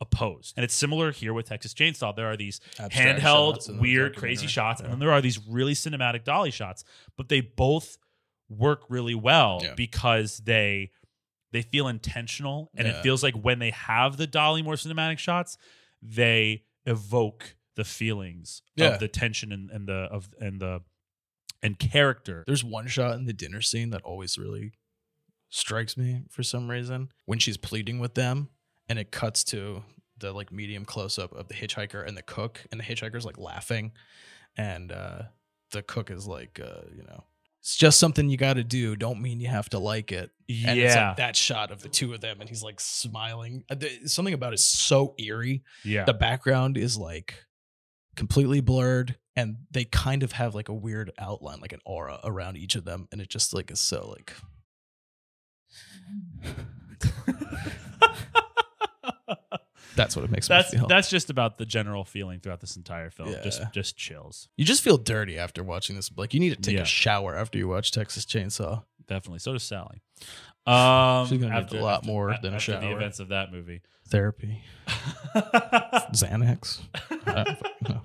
opposed. 0.00 0.54
And 0.56 0.64
it's 0.64 0.74
similar 0.74 1.10
here 1.12 1.32
with 1.34 1.46
Texas 1.46 1.74
Chainsaw. 1.74 2.14
There 2.14 2.26
are 2.26 2.36
these 2.36 2.60
Abstract 2.78 3.20
handheld, 3.20 3.54
shots 3.54 3.68
and 3.68 3.76
then 3.78 3.82
weird, 3.82 4.16
crazy 4.16 4.46
shots, 4.46 4.80
Yeah. 4.80 4.84
and 4.86 4.92
then 4.92 4.98
there 5.00 5.10
are 5.12 5.20
these 5.20 5.38
really 5.48 5.74
cinematic 5.74 6.24
dolly 6.24 6.50
shots, 6.50 6.84
but 7.16 7.28
they 7.28 7.40
both 7.40 7.98
work 8.48 8.82
really 8.88 9.14
well 9.14 9.60
Yeah. 9.62 9.74
because 9.74 10.38
they 10.38 10.90
they 11.50 11.62
feel 11.62 11.88
intentional 11.88 12.70
and 12.76 12.86
it 12.86 13.02
feels 13.02 13.22
like 13.22 13.34
when 13.34 13.58
they 13.58 13.70
have 13.70 14.18
the 14.18 14.26
dolly 14.26 14.60
more 14.62 14.74
cinematic 14.74 15.18
shots 15.18 15.56
they 16.02 16.62
evoke 16.84 17.56
the 17.74 17.84
feelings 17.84 18.62
Yeah. 18.76 18.88
of 18.94 19.00
the 19.00 19.08
tension 19.08 19.50
and, 19.52 19.70
and 19.70 19.88
the 19.88 20.08
of 20.10 20.28
and 20.40 20.60
the 20.60 20.80
and 21.62 21.78
character 21.78 22.44
There's 22.46 22.62
one 22.64 22.86
shot 22.86 23.16
in 23.16 23.24
the 23.24 23.32
dinner 23.32 23.60
scene 23.62 23.90
that 23.90 24.02
always 24.02 24.36
really 24.38 24.72
strikes 25.50 25.96
me 25.96 26.22
for 26.30 26.42
some 26.42 26.70
reason 26.70 27.10
when 27.24 27.38
she's 27.38 27.56
pleading 27.56 27.98
with 27.98 28.14
them 28.14 28.48
and 28.88 28.98
it 28.98 29.10
cuts 29.10 29.44
to 29.44 29.82
the 30.18 30.32
like 30.32 30.50
medium 30.52 30.84
close 30.84 31.18
up 31.18 31.32
of 31.32 31.48
the 31.48 31.54
hitchhiker 31.54 32.06
and 32.06 32.16
the 32.16 32.22
cook, 32.22 32.60
and 32.70 32.80
the 32.80 32.84
hitchhiker's 32.84 33.24
like 33.24 33.38
laughing, 33.38 33.92
and 34.56 34.90
uh, 34.92 35.22
the 35.72 35.82
cook 35.82 36.10
is 36.10 36.26
like, 36.26 36.60
uh, 36.62 36.82
you 36.96 37.02
know, 37.04 37.24
it's 37.60 37.76
just 37.76 37.98
something 38.00 38.28
you 38.28 38.36
got 38.36 38.54
to 38.54 38.64
do. 38.64 38.96
Don't 38.96 39.20
mean 39.20 39.40
you 39.40 39.48
have 39.48 39.68
to 39.70 39.78
like 39.78 40.10
it. 40.12 40.30
And 40.48 40.78
it's 40.78 40.94
Yeah. 40.94 41.08
like 41.08 41.16
that 41.18 41.36
shot 41.36 41.70
of 41.70 41.82
the 41.82 41.88
two 41.88 42.14
of 42.14 42.20
them, 42.20 42.40
and 42.40 42.48
he's 42.48 42.62
like 42.62 42.80
smiling. 42.80 43.64
Uh, 43.70 43.76
Something 44.06 44.34
about 44.34 44.52
it 44.52 44.60
is 44.60 44.64
so 44.64 45.14
eerie. 45.18 45.62
Yeah. 45.84 46.04
The 46.04 46.14
background 46.14 46.76
is 46.78 46.96
like 46.96 47.44
completely 48.16 48.60
blurred, 48.60 49.16
and 49.36 49.56
they 49.70 49.84
kind 49.84 50.22
of 50.22 50.32
have 50.32 50.54
like 50.54 50.68
a 50.68 50.74
weird 50.74 51.12
outline, 51.18 51.60
like 51.60 51.72
an 51.72 51.80
aura 51.84 52.18
around 52.24 52.56
each 52.56 52.74
of 52.74 52.84
them, 52.84 53.06
and 53.12 53.20
it 53.20 53.28
just 53.28 53.52
like 53.54 53.70
is 53.70 53.78
so 53.80 54.08
like. 54.16 54.34
That's 59.98 60.16
what 60.16 60.24
it 60.24 60.30
makes 60.30 60.48
that's 60.48 60.72
me 60.72 60.78
feel. 60.78 60.88
that's 60.88 61.10
just 61.10 61.28
about 61.28 61.58
the 61.58 61.66
general 61.66 62.04
feeling 62.04 62.40
throughout 62.40 62.60
this 62.60 62.76
entire 62.76 63.10
film. 63.10 63.34
Just 63.44 63.60
Yeah. 63.60 63.68
just 63.74 63.96
chills. 63.98 64.48
you 64.56 64.64
just 64.64 64.82
feel 64.82 64.96
dirty 64.96 65.36
after 65.38 65.62
watching 65.62 65.96
this. 65.96 66.10
Like 66.16 66.32
you 66.32 66.40
need 66.40 66.50
to 66.54 66.56
take 66.60 66.76
Yeah. 66.76 66.82
a 66.82 66.86
shower 66.86 67.36
after 67.36 67.58
you 67.58 67.68
watch 67.68 67.90
Texas 67.92 68.24
Chainsaw. 68.24 68.84
Definitely. 69.06 69.40
So 69.40 69.52
does 69.52 69.62
Sally. 69.64 70.00
Um, 70.66 71.26
She's 71.26 71.38
gonna 71.40 71.60
need 71.62 71.72
a 71.72 71.82
lot 71.82 72.04
more 72.06 72.34
than 72.42 72.52
a 72.52 72.56
after 72.56 72.78
the 72.80 72.90
events 72.92 73.20
of 73.20 73.28
that 73.28 73.50
movie. 73.52 73.80
Therapy, 74.08 74.62
Xanax. 76.14 76.80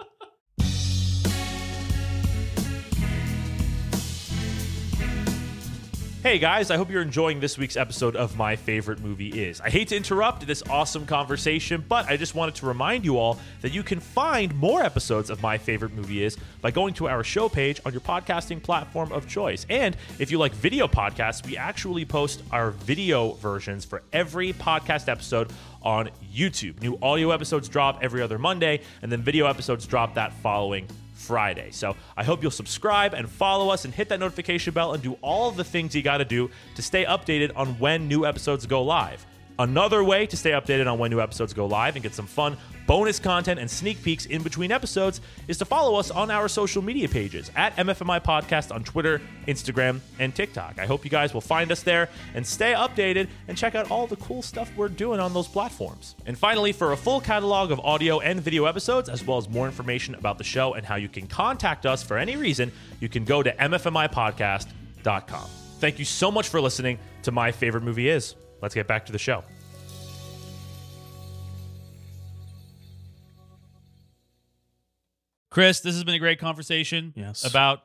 Hey 6.23 6.39
guys, 6.39 6.71
I 6.71 6.77
hope 6.77 6.89
you're 6.89 7.01
enjoying 7.01 7.41
this 7.41 7.57
week's 7.57 7.75
episode 7.75 8.15
of 8.15 8.37
My 8.37 8.55
Favorite 8.55 9.01
Movie 9.01 9.43
Is. 9.43 9.59
I 9.59 9.69
hate 9.69 9.89
to 9.89 9.97
interrupt 9.97 10.47
this 10.47 10.63
awesome 10.69 11.05
conversation, 11.05 11.83
but 11.89 12.07
I 12.07 12.15
just 12.15 12.33
wanted 12.33 12.55
to 12.55 12.65
remind 12.65 13.03
you 13.03 13.17
all 13.17 13.37
that 13.59 13.73
you 13.73 13.83
can 13.83 13.99
find 13.99 14.55
more 14.55 14.81
episodes 14.81 15.29
of 15.29 15.41
My 15.41 15.57
Favorite 15.57 15.91
Movie 15.91 16.23
Is 16.23 16.37
by 16.61 16.71
going 16.71 16.93
to 16.93 17.09
our 17.09 17.25
show 17.25 17.49
page 17.49 17.81
on 17.85 17.91
your 17.91 17.99
podcasting 17.99 18.63
platform 18.63 19.11
of 19.11 19.27
choice. 19.27 19.65
And 19.69 19.97
if 20.17 20.31
you 20.31 20.37
like 20.37 20.53
video 20.53 20.87
podcasts, 20.87 21.45
we 21.45 21.57
actually 21.57 22.05
post 22.05 22.41
our 22.53 22.71
video 22.71 23.33
versions 23.33 23.83
for 23.83 24.01
every 24.13 24.53
podcast 24.53 25.09
episode 25.09 25.51
on 25.81 26.09
YouTube. 26.33 26.81
New 26.81 26.97
audio 27.01 27.31
episodes 27.31 27.67
drop 27.67 27.99
every 28.01 28.21
other 28.21 28.39
Monday, 28.39 28.79
and 29.01 29.11
then 29.11 29.21
video 29.21 29.45
episodes 29.45 29.85
drop 29.85 30.13
that 30.13 30.31
following 30.35 30.87
Friday. 31.23 31.71
So 31.71 31.95
I 32.17 32.23
hope 32.23 32.41
you'll 32.41 32.51
subscribe 32.51 33.13
and 33.13 33.29
follow 33.29 33.69
us 33.69 33.85
and 33.85 33.93
hit 33.93 34.09
that 34.09 34.19
notification 34.19 34.73
bell 34.73 34.93
and 34.93 35.01
do 35.01 35.17
all 35.21 35.51
the 35.51 35.63
things 35.63 35.95
you 35.95 36.01
got 36.01 36.17
to 36.17 36.25
do 36.25 36.49
to 36.75 36.81
stay 36.81 37.05
updated 37.05 37.51
on 37.55 37.79
when 37.79 38.07
new 38.07 38.25
episodes 38.25 38.65
go 38.65 38.83
live. 38.83 39.25
Another 39.59 40.03
way 40.03 40.25
to 40.25 40.35
stay 40.35 40.51
updated 40.51 40.91
on 40.91 40.97
when 40.97 41.11
new 41.11 41.21
episodes 41.21 41.53
go 41.53 41.67
live 41.67 41.95
and 41.95 42.01
get 42.01 42.15
some 42.15 42.25
fun 42.25 42.57
bonus 42.87 43.19
content 43.19 43.59
and 43.59 43.69
sneak 43.69 44.01
peeks 44.01 44.25
in 44.25 44.41
between 44.41 44.71
episodes 44.71 45.21
is 45.47 45.57
to 45.57 45.65
follow 45.65 45.95
us 45.95 46.11
on 46.11 46.31
our 46.31 46.47
social 46.47 46.81
media 46.81 47.07
pages 47.07 47.51
at 47.55 47.75
MFMI 47.77 48.23
Podcast 48.23 48.73
on 48.73 48.83
Twitter, 48.83 49.21
Instagram, 49.47 49.99
and 50.19 50.35
TikTok. 50.35 50.79
I 50.79 50.85
hope 50.85 51.05
you 51.05 51.11
guys 51.11 51.33
will 51.33 51.41
find 51.41 51.71
us 51.71 51.83
there 51.83 52.09
and 52.33 52.45
stay 52.45 52.73
updated 52.73 53.27
and 53.47 53.57
check 53.57 53.75
out 53.75 53.91
all 53.91 54.07
the 54.07 54.15
cool 54.17 54.41
stuff 54.41 54.71
we're 54.75 54.89
doing 54.89 55.19
on 55.19 55.33
those 55.33 55.47
platforms. 55.47 56.15
And 56.25 56.37
finally, 56.37 56.71
for 56.71 56.91
a 56.91 56.97
full 56.97 57.21
catalog 57.21 57.71
of 57.71 57.79
audio 57.81 58.19
and 58.19 58.41
video 58.41 58.65
episodes, 58.65 59.07
as 59.07 59.25
well 59.25 59.37
as 59.37 59.47
more 59.47 59.67
information 59.67 60.15
about 60.15 60.37
the 60.37 60.43
show 60.43 60.73
and 60.73 60.85
how 60.85 60.95
you 60.95 61.07
can 61.09 61.27
contact 61.27 61.85
us 61.85 62.01
for 62.03 62.17
any 62.17 62.35
reason, 62.35 62.71
you 62.99 63.07
can 63.07 63.23
go 63.23 63.43
to 63.43 63.51
MFMIPodcast.com. 63.53 65.45
Thank 65.79 65.99
you 65.99 66.05
so 66.05 66.31
much 66.31 66.47
for 66.47 66.59
listening 66.59 66.97
to 67.23 67.31
My 67.31 67.51
Favorite 67.51 67.83
Movie 67.83 68.09
Is. 68.09 68.35
Let's 68.63 68.73
get 68.73 68.87
back 68.87 69.05
to 69.07 69.11
the 69.11 69.19
show. 69.19 69.43
Chris, 75.51 75.81
this 75.81 75.95
has 75.95 76.05
been 76.05 76.15
a 76.15 76.19
great 76.19 76.39
conversation. 76.39 77.11
Yes. 77.13 77.43
About 77.43 77.81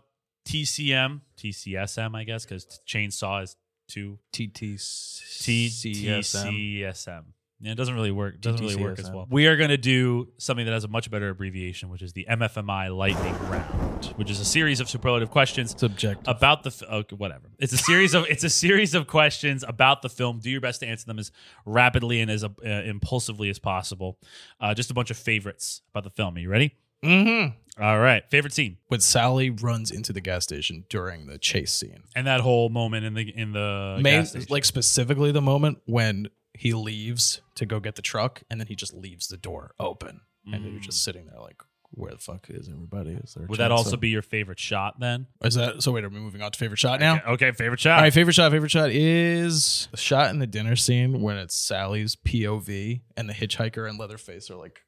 TCM, 0.47 1.23
TCSM, 1.37 2.15
I 2.15 2.23
guess, 2.23 2.45
because 2.45 2.81
chainsaw 2.87 3.43
is 3.43 3.57
two 3.89 4.21
TTCSM. 4.33 7.25
Yeah, 7.61 7.73
it 7.73 7.75
doesn't 7.75 7.95
really 7.95 8.13
work. 8.13 8.35
It 8.37 8.41
doesn't 8.41 8.65
really 8.65 8.81
work 8.81 9.01
as 9.01 9.11
well. 9.11 9.27
We 9.29 9.47
are 9.49 9.57
going 9.57 9.71
to 9.71 9.77
do 9.77 10.29
something 10.39 10.65
that 10.65 10.73
has 10.73 10.85
a 10.85 10.89
much 10.89 11.11
better 11.11 11.29
abbreviation, 11.29 11.89
which 11.89 12.03
is 12.03 12.13
the 12.13 12.25
MFMI 12.31 12.97
Lightning 12.97 13.37
Round, 13.49 14.05
which 14.15 14.31
is 14.31 14.39
a 14.39 14.45
series 14.45 14.79
of 14.79 14.89
superlative 14.89 15.31
questions 15.31 15.75
Subjective. 15.77 16.29
about 16.29 16.63
the 16.63 16.69
f- 16.71 16.83
okay, 16.89 17.17
whatever. 17.17 17.51
It's 17.59 17.73
a 17.73 17.77
series 17.79 18.15
of 18.15 18.27
it's 18.29 18.45
a 18.45 18.51
series 18.51 18.95
of 18.95 19.09
questions 19.09 19.65
about 19.67 20.03
the 20.03 20.09
film. 20.09 20.39
Do 20.39 20.51
your 20.51 20.61
best 20.61 20.81
to 20.81 20.87
answer 20.87 21.07
them 21.07 21.19
as 21.19 21.33
rapidly 21.67 22.21
and 22.21 22.31
as 22.31 22.45
uh, 22.45 22.49
impulsively 22.65 23.51
as 23.51 23.59
possible. 23.59 24.19
Uh, 24.61 24.73
just 24.75 24.93
a 24.93 24.95
bunch 24.95 25.11
of 25.11 25.17
favorites 25.17 25.83
about 25.91 26.05
the 26.05 26.11
film. 26.11 26.37
Are 26.37 26.41
you 26.41 26.49
ready? 26.51 26.77
Mm-hmm. 27.03 27.83
All 27.83 27.99
right. 27.99 28.29
Favorite 28.29 28.53
scene 28.53 28.77
When 28.89 29.01
Sally 29.01 29.51
runs 29.51 29.91
into 29.91 30.13
the 30.13 30.21
gas 30.21 30.45
station 30.45 30.85
during 30.89 31.27
the 31.27 31.39
chase 31.39 31.73
scene. 31.73 32.03
and 32.17 32.27
that 32.27 32.41
whole 32.41 32.69
moment 32.69 33.05
in 33.05 33.15
the 33.15 33.23
in 33.37 33.53
the 33.53 33.99
Main, 34.01 34.23
gas 34.23 34.51
like 34.51 34.65
specifically 34.65 35.33
the 35.33 35.41
moment 35.43 35.79
when 35.87 36.29
he 36.59 36.75
leaves 36.75 37.41
to 37.55 37.65
go 37.65 37.79
get 37.79 37.95
the 37.95 38.03
truck 38.03 38.43
and 38.51 38.61
then 38.61 38.67
he 38.67 38.75
just 38.75 38.93
leaves 38.93 39.29
the 39.29 39.37
door 39.37 39.73
open. 39.79 40.23
And 40.51 40.65
you're 40.65 40.81
just 40.81 41.01
mm. 41.01 41.05
sitting 41.05 41.27
there 41.27 41.41
like, 41.41 41.63
where 41.91 42.11
the 42.11 42.19
fuck 42.19 42.47
is 42.49 42.69
everybody? 42.69 43.13
Is 43.13 43.35
there 43.35 43.45
a 43.45 43.47
Would 43.47 43.59
that 43.59 43.69
chance 43.69 43.79
also 43.79 43.95
of- 43.95 44.01
be 44.01 44.09
your 44.09 44.23
favorite 44.23 44.59
shot 44.59 44.99
then? 44.99 45.27
Is 45.43 45.55
that 45.55 45.83
so? 45.83 45.93
Wait, 45.93 46.05
are 46.05 46.09
we 46.09 46.19
moving 46.19 46.43
on 46.43 46.51
to 46.51 46.59
favorite 46.59 46.79
shot 46.79 47.01
now? 47.01 47.21
Okay, 47.29 47.53
favorite 47.53 47.81
shot. 47.81 47.99
All 47.99 48.03
right, 48.03 48.13
favorite 48.13 48.33
shot. 48.33 48.51
Favorite 48.51 48.71
shot 48.71 48.91
is 48.91 49.89
the 49.91 49.97
shot 49.97 50.31
in 50.31 50.39
the 50.39 50.47
dinner 50.47 50.75
scene 50.75 51.21
when 51.21 51.37
it's 51.37 51.55
Sally's 51.55 52.17
POV 52.17 53.03
and 53.17 53.29
the 53.29 53.35
hitchhiker 53.35 53.89
and 53.89 53.99
Leatherface 53.99 54.51
are 54.51 54.57
like, 54.57 54.81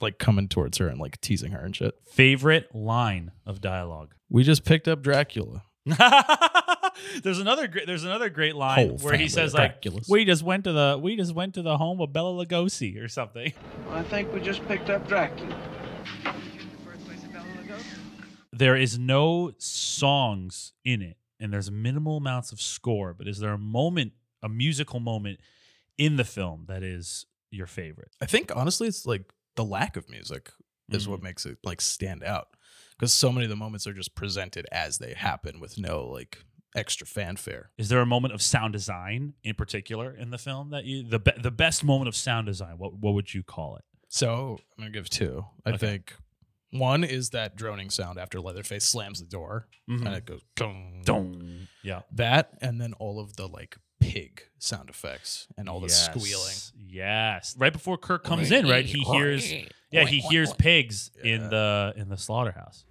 like 0.00 0.18
coming 0.18 0.48
towards 0.48 0.78
her 0.78 0.88
and 0.88 0.98
like 0.98 1.20
teasing 1.20 1.52
her 1.52 1.60
and 1.60 1.76
shit. 1.76 1.94
Favorite 2.10 2.74
line 2.74 3.32
of 3.46 3.60
dialogue. 3.60 4.14
We 4.28 4.42
just 4.44 4.64
picked 4.64 4.88
up 4.88 5.02
Dracula. 5.02 5.62
there's 7.22 7.38
another 7.38 7.66
great 7.68 7.86
there's 7.86 8.04
another 8.04 8.28
great 8.30 8.54
line 8.56 8.88
Whole 8.88 8.98
where 8.98 9.16
he 9.16 9.28
says 9.28 9.54
like 9.54 9.82
Draculas. 9.82 10.08
we 10.08 10.24
just 10.24 10.42
went 10.42 10.64
to 10.64 10.72
the 10.72 10.98
we 11.00 11.16
just 11.16 11.34
went 11.34 11.54
to 11.54 11.62
the 11.62 11.76
home 11.76 12.00
of 12.00 12.12
Bela 12.12 12.44
Lugosi 12.44 13.02
or 13.02 13.08
something. 13.08 13.52
I 13.90 14.02
think 14.02 14.32
we 14.32 14.40
just 14.40 14.66
picked 14.68 14.90
up 14.90 15.06
Dracula. 15.08 15.56
There 18.52 18.76
is 18.76 18.98
no 18.98 19.52
songs 19.58 20.72
in 20.84 21.00
it 21.02 21.16
and 21.38 21.52
there's 21.52 21.70
minimal 21.70 22.18
amounts 22.18 22.52
of 22.52 22.60
score, 22.60 23.14
but 23.14 23.26
is 23.26 23.38
there 23.38 23.52
a 23.52 23.58
moment, 23.58 24.12
a 24.42 24.48
musical 24.48 25.00
moment 25.00 25.40
in 25.96 26.16
the 26.16 26.24
film 26.24 26.64
that 26.68 26.82
is 26.82 27.24
your 27.50 27.66
favorite? 27.66 28.10
I 28.20 28.26
think 28.26 28.54
honestly, 28.54 28.86
it's 28.88 29.06
like 29.06 29.32
the 29.56 29.64
lack 29.64 29.96
of 29.96 30.08
music 30.10 30.50
is 30.90 31.02
Mm-hmm. 31.04 31.12
what 31.12 31.22
makes 31.22 31.46
it 31.46 31.56
like 31.62 31.80
stand 31.80 32.24
out 32.24 32.48
because 32.98 33.12
so 33.12 33.30
many 33.30 33.44
of 33.44 33.50
the 33.50 33.54
moments 33.56 33.86
are 33.86 33.92
just 33.92 34.16
presented 34.16 34.66
as 34.72 34.98
they 34.98 35.14
happen 35.14 35.60
with 35.60 35.78
no 35.78 36.04
like 36.04 36.44
extra 36.74 37.06
fanfare. 37.06 37.70
Is 37.78 37.88
there 37.88 38.00
a 38.00 38.06
moment 38.06 38.32
of 38.34 38.40
sound 38.42 38.72
design 38.72 39.34
in 39.42 39.54
particular 39.54 40.12
in 40.14 40.30
the 40.30 40.38
film 40.38 40.70
that 40.70 40.84
you 40.84 41.02
the 41.02 41.18
be, 41.18 41.32
the 41.40 41.50
best 41.50 41.82
moment 41.84 42.08
of 42.08 42.14
sound 42.16 42.46
design? 42.46 42.78
What 42.78 42.94
what 42.94 43.14
would 43.14 43.34
you 43.34 43.42
call 43.42 43.76
it? 43.76 43.84
So 44.08 44.58
I'm 44.78 44.84
gonna 44.84 44.90
give 44.90 45.08
two. 45.10 45.44
I 45.64 45.70
Okay. 45.70 45.78
think 45.78 46.14
one 46.72 47.02
is 47.02 47.30
that 47.30 47.56
droning 47.56 47.90
sound 47.90 48.18
after 48.18 48.40
Leatherface 48.40 48.86
slams 48.86 49.18
the 49.20 49.26
door 49.26 49.68
Mhm. 49.88 50.06
and 50.06 50.14
it 50.14 50.24
goes 50.26 50.42
dong. 50.54 51.02
Dong. 51.04 51.66
Yeah. 51.82 52.02
That 52.12 52.50
and 52.60 52.80
then 52.80 52.92
all 52.94 53.18
of 53.18 53.34
the 53.36 53.48
like 53.48 53.76
pig 53.98 54.42
sound 54.58 54.88
effects 54.88 55.46
and 55.58 55.68
all 55.68 55.80
the 55.80 55.88
squealing. 55.88 56.54
Yes. 56.76 57.54
Right 57.58 57.72
before 57.72 57.98
Kirk 57.98 58.24
comes 58.24 58.50
in, 58.52 58.66
right? 58.68 58.86
He 58.86 59.00
hears 59.02 59.52
Yeah, 59.92 60.04
he 60.06 60.20
hears 60.20 60.52
pigs 60.54 61.10
Yeah. 61.22 61.34
in 61.34 61.50
the 61.50 61.92
in 61.96 62.08
the 62.08 62.16
slaughterhouse. 62.16 62.84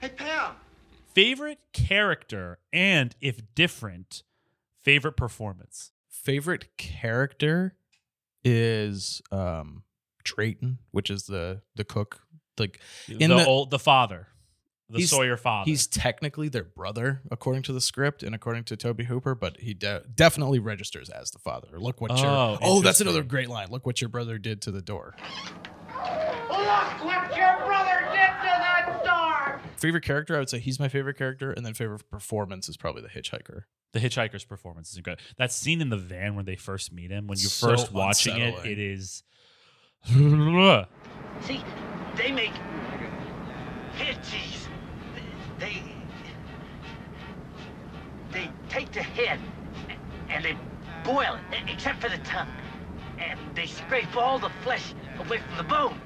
Hey, 0.00 0.10
Pam. 0.10 0.52
Favorite 1.14 1.58
character 1.72 2.58
and 2.72 3.14
if 3.20 3.40
different, 3.54 4.22
favorite 4.82 5.16
performance. 5.16 5.90
Favorite 6.08 6.76
character 6.76 7.74
is 8.44 9.20
um 9.32 9.82
Drayton, 10.24 10.78
which 10.90 11.10
is 11.10 11.24
the 11.24 11.62
the 11.74 11.84
cook. 11.84 12.20
Like 12.58 12.80
in 13.08 13.30
the, 13.30 13.36
the, 13.38 13.46
old 13.46 13.70
the 13.70 13.78
father. 13.78 14.28
The 14.90 14.98
He's- 14.98 15.10
Sawyer 15.10 15.36
father. 15.36 15.68
he's 15.68 15.86
technically 15.86 16.48
their 16.48 16.64
brother 16.64 17.20
according 17.30 17.62
to 17.64 17.72
the 17.74 17.80
script 17.80 18.22
and 18.22 18.34
according 18.34 18.64
to 18.64 18.76
Tobe 18.76 19.02
Hooper, 19.02 19.34
but 19.34 19.58
he 19.60 19.74
de- 19.74 20.02
definitely 20.14 20.58
registers 20.60 21.10
as 21.10 21.30
the 21.30 21.38
father. 21.38 21.78
Look 21.78 22.00
what 22.00 22.16
your 22.18 22.26
Oh, 22.26 22.58
oh, 22.62 22.80
that's 22.82 23.00
another 23.02 23.22
great 23.22 23.48
line. 23.50 23.68
Look 23.70 23.84
what 23.84 24.00
your 24.00 24.08
brother 24.08 24.38
did 24.38 24.62
to 24.62 24.70
the 24.70 24.80
door. 24.80 25.14
Look 25.88 27.04
what 27.04 27.36
your 27.36 27.56
brother 27.66 28.00
did 28.12 28.32
to 28.40 28.54
that 28.58 29.02
door! 29.04 29.60
Favorite 29.78 30.04
character, 30.04 30.34
I 30.36 30.40
would 30.40 30.50
say 30.50 30.58
he's 30.58 30.78
my 30.80 30.88
favorite 30.88 31.16
character, 31.16 31.52
and 31.52 31.64
then 31.64 31.72
favorite 31.74 32.08
performance 32.10 32.68
is 32.68 32.76
probably 32.76 33.02
the 33.02 33.08
hitchhiker. 33.08 33.62
the 33.92 34.00
hitchhiker's 34.00 34.44
performance 34.44 34.90
is 34.90 34.96
incredible. 34.98 35.22
That 35.38 35.52
scene 35.52 35.80
in 35.80 35.88
the 35.88 35.96
van 35.96 36.34
when 36.34 36.44
they 36.44 36.56
first 36.56 36.92
meet 36.92 37.10
him, 37.10 37.26
when 37.26 37.38
you're 37.38 37.48
So 37.48 37.68
first 37.68 37.92
watching 37.92 38.36
it, 38.36 38.42
unsettling. 38.48 38.72
it 38.72 38.78
is 38.78 39.22
See, 40.08 41.62
they 42.16 42.32
make 42.32 42.52
hitches. 43.96 44.68
They. 45.58 45.82
They 48.32 48.50
take 48.68 48.92
the 48.92 49.02
head 49.02 49.40
and 50.28 50.44
they 50.44 50.56
boil 51.04 51.38
it, 51.52 51.70
except 51.72 52.00
for 52.02 52.08
the 52.10 52.18
tongue. 52.18 52.48
And 53.18 53.38
they 53.56 53.66
scrape 53.66 54.14
all 54.16 54.38
the 54.38 54.50
flesh 54.62 54.94
away 55.18 55.38
from 55.38 55.56
the 55.56 55.64
bone. 55.64 56.00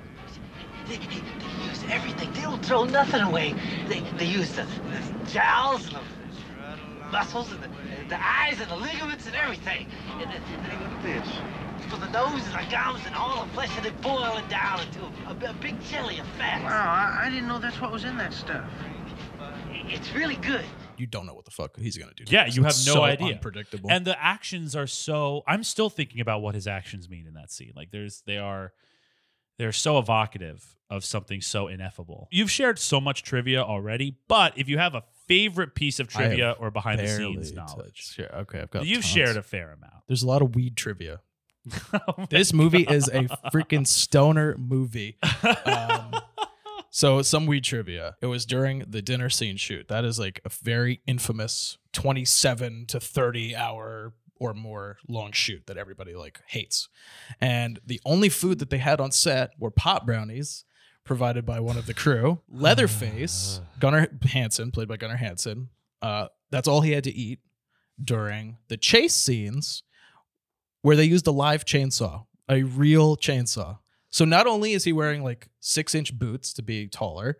They, 0.88 0.96
they, 0.96 1.04
they 1.06 1.66
use 1.68 1.82
everything. 1.90 2.32
They 2.32 2.42
don't 2.42 2.64
throw 2.64 2.84
nothing 2.84 3.20
away. 3.22 3.54
They, 3.88 4.00
they 4.18 4.26
use 4.26 4.52
the, 4.52 4.64
the 4.64 5.30
jowls 5.30 5.86
and 5.86 5.96
the 5.96 7.10
muscles 7.10 7.52
and 7.52 7.62
the, 7.62 7.68
the 8.08 8.20
eyes 8.22 8.60
and 8.60 8.70
the 8.70 8.76
ligaments 8.76 9.26
and 9.26 9.34
everything. 9.36 9.86
And 10.12 10.22
the, 10.30 10.38
Hey, 10.38 10.78
look 10.78 10.92
at 10.92 11.02
this. 11.02 11.90
for 11.90 11.98
the 11.98 12.08
nose 12.10 12.42
and 12.46 12.66
the 12.66 12.70
gums 12.70 13.00
and 13.06 13.14
all 13.14 13.44
the 13.44 13.50
flesh, 13.52 13.70
and 13.76 13.84
they 13.84 13.90
boil 14.02 14.36
it 14.36 14.48
down 14.48 14.80
into 14.80 15.00
a, 15.00 15.46
a, 15.46 15.50
a 15.50 15.54
big 15.54 15.80
jelly 15.84 16.18
of 16.18 16.26
fat. 16.38 16.62
Wow, 16.62 16.70
I, 16.70 17.26
I 17.26 17.30
didn't 17.30 17.48
know 17.48 17.58
that's 17.58 17.80
what 17.80 17.92
was 17.92 18.04
in 18.04 18.16
that 18.18 18.32
stuff. 18.32 18.68
It's 19.86 20.12
really 20.14 20.36
good. 20.36 20.64
You 20.96 21.06
don't 21.06 21.26
know 21.26 21.34
what 21.34 21.44
the 21.44 21.50
fuck 21.50 21.76
he's 21.78 21.96
gonna 21.98 22.12
do. 22.14 22.24
Yeah, 22.28 22.44
next. 22.44 22.56
you 22.56 22.62
have 22.62 22.70
It's 22.70 22.86
no 22.86 22.94
so 22.94 23.02
idea. 23.02 23.34
Unpredictable. 23.34 23.90
And 23.90 24.04
the 24.04 24.22
actions 24.22 24.76
are 24.76 24.86
so 24.86 25.42
I'm 25.46 25.64
still 25.64 25.90
thinking 25.90 26.20
about 26.20 26.42
what 26.42 26.54
his 26.54 26.66
actions 26.66 27.08
mean 27.08 27.26
in 27.26 27.34
that 27.34 27.50
scene. 27.50 27.72
Like 27.74 27.90
there's 27.90 28.22
they 28.26 28.38
are 28.38 28.72
they're 29.62 29.70
so 29.72 29.98
evocative 29.98 30.74
of 30.90 31.04
something 31.04 31.40
so 31.40 31.68
ineffable. 31.68 32.26
You've 32.32 32.50
shared 32.50 32.78
so 32.80 33.00
much 33.00 33.22
trivia 33.22 33.62
already, 33.62 34.16
but 34.26 34.58
if 34.58 34.68
you 34.68 34.76
have 34.78 34.94
a 34.96 35.04
favorite 35.28 35.74
piece 35.76 36.00
of 36.00 36.08
trivia 36.08 36.56
or 36.58 36.72
behind 36.72 36.98
the 36.98 37.06
scenes 37.06 37.52
knowledge, 37.52 38.12
Sure, 38.14 38.34
okay, 38.40 38.60
I've 38.60 38.70
got. 38.70 38.84
you've 38.84 39.02
tons. 39.02 39.06
shared 39.06 39.36
a 39.36 39.42
fair 39.42 39.72
amount. 39.72 40.02
There's 40.08 40.24
a 40.24 40.26
lot 40.26 40.42
of 40.42 40.54
weed 40.56 40.76
trivia. 40.76 41.20
This 42.28 42.52
movie 42.52 42.82
is 42.82 43.06
a 43.08 43.22
freaking 43.52 43.86
stoner 43.86 44.56
movie. 44.58 45.16
Um, 45.64 46.12
so 46.90 47.22
some 47.22 47.46
weed 47.46 47.62
trivia. 47.64 48.16
It 48.20 48.26
was 48.26 48.44
during 48.44 48.80
the 48.80 49.00
dinner 49.00 49.30
scene 49.30 49.56
shoot. 49.56 49.86
That 49.88 50.04
is 50.04 50.18
like 50.18 50.40
a 50.44 50.48
very 50.48 51.00
infamous 51.06 51.78
27 51.92 52.86
to 52.88 52.98
30 53.00 53.54
hour 53.54 54.12
or 54.42 54.54
more 54.54 54.96
long 55.08 55.30
shoot 55.30 55.62
that 55.66 55.76
everybody 55.76 56.14
like 56.14 56.40
hates. 56.48 56.88
And 57.40 57.78
the 57.86 58.00
only 58.04 58.28
food 58.28 58.58
that 58.58 58.70
they 58.70 58.78
had 58.78 59.00
on 59.00 59.12
set 59.12 59.52
were 59.58 59.70
pot 59.70 60.04
brownies 60.04 60.64
provided 61.04 61.46
by 61.46 61.60
one 61.60 61.76
of 61.76 61.86
the 61.86 61.94
crew. 61.94 62.40
Leatherface, 62.50 63.60
Gunnar 63.78 64.08
Hansen, 64.24 64.72
played 64.72 64.88
by 64.88 64.96
Gunnar 64.96 65.16
Hansen. 65.16 65.68
Uh, 66.00 66.26
that's 66.50 66.66
all 66.66 66.80
he 66.80 66.90
had 66.90 67.04
to 67.04 67.14
eat 67.14 67.38
during 68.02 68.58
the 68.68 68.76
chase 68.76 69.14
scenes 69.14 69.84
where 70.82 70.96
they 70.96 71.04
used 71.04 71.26
a 71.28 71.32
live 71.32 71.64
chainsaw, 71.64 72.26
a 72.48 72.64
real 72.64 73.16
chainsaw. 73.16 73.78
So 74.10 74.24
not 74.24 74.46
only 74.48 74.72
is 74.72 74.84
he 74.84 74.92
wearing 74.92 75.22
like 75.22 75.48
six 75.60 75.94
inch 75.94 76.18
boots 76.18 76.52
to 76.54 76.62
be 76.62 76.88
taller, 76.88 77.38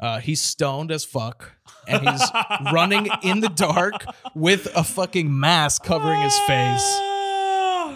uh, 0.00 0.20
he's 0.20 0.40
stoned 0.40 0.90
as 0.90 1.04
fuck 1.04 1.52
and 1.86 2.08
he's 2.08 2.22
running 2.72 3.08
in 3.22 3.40
the 3.40 3.48
dark 3.48 4.04
with 4.34 4.68
a 4.76 4.84
fucking 4.84 5.38
mask 5.38 5.84
covering 5.84 6.20
his 6.20 6.38
face 6.40 6.98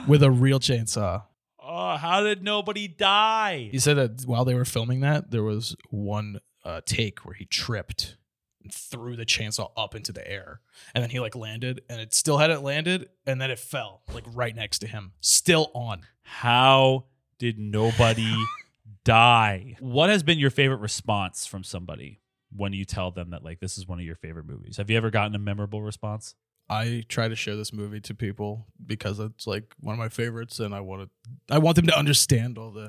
with 0.08 0.22
a 0.22 0.30
real 0.30 0.58
chainsaw. 0.58 1.24
Oh, 1.60 1.96
how 1.96 2.22
did 2.22 2.42
nobody 2.42 2.88
die? 2.88 3.68
He 3.70 3.78
said 3.78 3.96
that 3.96 4.22
while 4.26 4.44
they 4.44 4.54
were 4.54 4.64
filming 4.64 5.00
that, 5.00 5.30
there 5.30 5.42
was 5.42 5.76
one 5.90 6.40
uh, 6.64 6.80
take 6.84 7.20
where 7.20 7.34
he 7.34 7.44
tripped 7.44 8.16
and 8.62 8.72
threw 8.72 9.16
the 9.16 9.24
chainsaw 9.24 9.70
up 9.76 9.94
into 9.94 10.12
the 10.12 10.28
air. 10.28 10.60
And 10.94 11.02
then 11.02 11.10
he 11.10 11.20
like 11.20 11.34
landed 11.34 11.82
and 11.88 12.00
it 12.00 12.14
still 12.14 12.38
hadn't 12.38 12.62
landed. 12.62 13.08
And 13.26 13.40
then 13.40 13.50
it 13.50 13.58
fell 13.58 14.02
like 14.12 14.24
right 14.32 14.54
next 14.54 14.80
to 14.80 14.86
him, 14.86 15.12
still 15.20 15.70
on. 15.74 16.02
How 16.22 17.06
did 17.38 17.58
nobody 17.58 18.34
die? 19.04 19.76
What 19.80 20.10
has 20.10 20.22
been 20.22 20.38
your 20.38 20.50
favorite 20.50 20.80
response 20.80 21.46
from 21.46 21.64
somebody 21.64 22.20
when 22.54 22.72
you 22.72 22.84
tell 22.84 23.10
them 23.10 23.30
that 23.30 23.42
like 23.42 23.60
this 23.60 23.78
is 23.78 23.86
one 23.88 23.98
of 23.98 24.04
your 24.04 24.16
favorite 24.16 24.46
movies? 24.46 24.76
Have 24.76 24.90
you 24.90 24.96
ever 24.96 25.10
gotten 25.10 25.34
a 25.34 25.38
memorable 25.38 25.82
response? 25.82 26.34
I 26.70 27.04
try 27.08 27.28
to 27.28 27.36
share 27.36 27.56
this 27.56 27.72
movie 27.72 28.00
to 28.02 28.14
people 28.14 28.66
because 28.86 29.18
it's 29.18 29.46
like 29.46 29.74
one 29.80 29.92
of 29.94 29.98
my 29.98 30.08
favorites, 30.08 30.58
and 30.58 30.74
I 30.74 30.80
want 30.80 31.02
to, 31.02 31.54
I 31.54 31.58
want 31.58 31.76
them 31.76 31.86
to 31.88 31.98
understand 31.98 32.56
all 32.56 32.70
the 32.70 32.88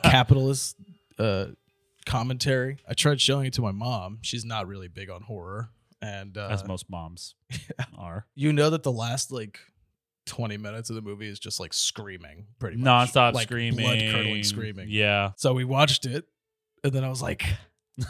capitalist 0.04 0.76
uh, 1.18 1.46
commentary. 2.06 2.78
I 2.88 2.94
tried 2.94 3.20
showing 3.20 3.46
it 3.46 3.52
to 3.54 3.62
my 3.62 3.72
mom. 3.72 4.18
She's 4.22 4.44
not 4.44 4.68
really 4.68 4.86
big 4.88 5.10
on 5.10 5.22
horror, 5.22 5.70
and 6.00 6.36
uh, 6.38 6.48
As 6.50 6.64
most 6.66 6.88
moms 6.88 7.34
are. 7.98 8.26
you 8.34 8.52
know 8.52 8.70
that 8.70 8.82
the 8.84 8.92
last 8.92 9.32
like 9.32 9.58
20 10.26 10.56
minutes 10.56 10.90
of 10.90 10.96
the 10.96 11.02
movie 11.02 11.28
is 11.28 11.38
just 11.38 11.60
like 11.60 11.72
screaming, 11.72 12.46
pretty 12.58 12.76
much 12.76 13.12
Nonstop 13.12 13.34
like, 13.34 13.48
screaming. 13.48 13.84
blood 13.84 13.98
curdling 13.98 14.44
screaming. 14.44 14.86
Yeah. 14.88 15.32
So 15.36 15.54
we 15.54 15.64
watched 15.64 16.06
it, 16.06 16.26
and 16.84 16.92
then 16.92 17.04
I 17.04 17.08
was 17.08 17.22
like. 17.22 17.44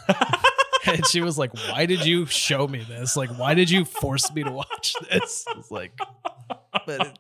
and 0.87 1.07
she 1.07 1.21
was 1.21 1.39
like, 1.39 1.53
"Why 1.55 1.87
did 1.87 2.05
you 2.05 2.27
show 2.27 2.67
me 2.67 2.85
this? 2.89 3.17
Like, 3.17 3.31
why 3.39 3.55
did 3.55 3.71
you 3.71 3.85
force 3.85 4.33
me 4.33 4.43
to 4.45 4.51
watch 4.51 4.95
this?" 5.11 5.45
I 5.49 5.57
was 5.57 5.71
like, 5.71 5.93
"But 6.87 7.07
it, 7.07 7.19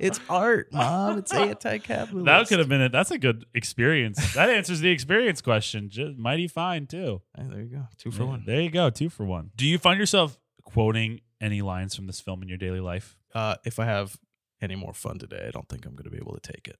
it's 0.00 0.20
art, 0.28 0.72
mom. 0.72 1.18
It's 1.18 1.32
anti-capitalist." 1.32 2.26
That 2.26 2.48
could 2.48 2.58
have 2.58 2.68
been 2.68 2.80
it. 2.80 2.92
That's 2.92 3.10
a 3.10 3.18
good 3.18 3.46
experience. 3.54 4.34
That 4.34 4.50
answers 4.50 4.80
the 4.80 4.90
experience 4.90 5.40
question. 5.40 5.88
Just 5.88 6.18
mighty 6.18 6.48
fine 6.48 6.86
too. 6.86 7.22
Hey, 7.36 7.44
there 7.48 7.60
you 7.60 7.68
go, 7.68 7.86
two 7.96 8.10
for 8.10 8.22
Yeah, 8.22 8.28
one. 8.28 8.44
There 8.46 8.60
you 8.60 8.70
go. 8.70 8.90
Two 8.90 9.08
for 9.08 9.24
one. 9.24 9.50
Do 9.56 9.66
you 9.66 9.78
find 9.78 9.98
yourself 9.98 10.38
quoting 10.64 11.20
any 11.40 11.62
lines 11.62 11.94
from 11.94 12.06
this 12.06 12.20
film 12.20 12.42
in 12.42 12.48
your 12.48 12.58
daily 12.58 12.80
life? 12.80 13.16
Uh, 13.34 13.56
if 13.64 13.78
I 13.78 13.84
have 13.84 14.16
any 14.60 14.74
more 14.74 14.92
fun 14.92 15.18
today, 15.18 15.44
I 15.46 15.50
don't 15.50 15.68
think 15.68 15.86
I'm 15.86 15.94
going 15.94 16.04
to 16.04 16.10
be 16.10 16.18
able 16.18 16.36
to 16.38 16.52
take 16.52 16.68
it. 16.68 16.78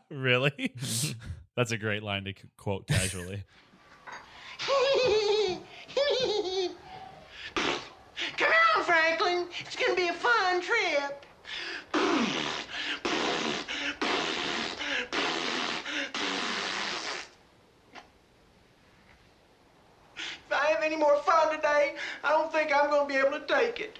really? 0.10 0.74
That's 1.56 1.72
a 1.72 1.76
great 1.78 2.02
line 2.02 2.24
to 2.24 2.30
c- 2.32 2.48
quote 2.56 2.86
casually. 2.86 3.44
Come 8.36 8.52
on, 8.76 8.84
Franklin. 8.84 9.46
It's 9.60 9.76
gonna 9.76 9.94
be 9.94 10.08
a 10.08 10.12
fun 10.12 10.60
trip. 10.60 11.24
If 20.16 20.52
I 20.52 20.66
have 20.66 20.77
any 20.88 20.96
more 20.96 21.16
fun 21.22 21.54
today, 21.54 21.94
I 22.24 22.30
don't 22.30 22.50
think 22.50 22.72
I'm 22.74 22.88
gonna 22.90 23.06
be 23.06 23.16
able 23.16 23.38
to 23.38 23.46
take 23.46 23.80
it. 23.80 23.98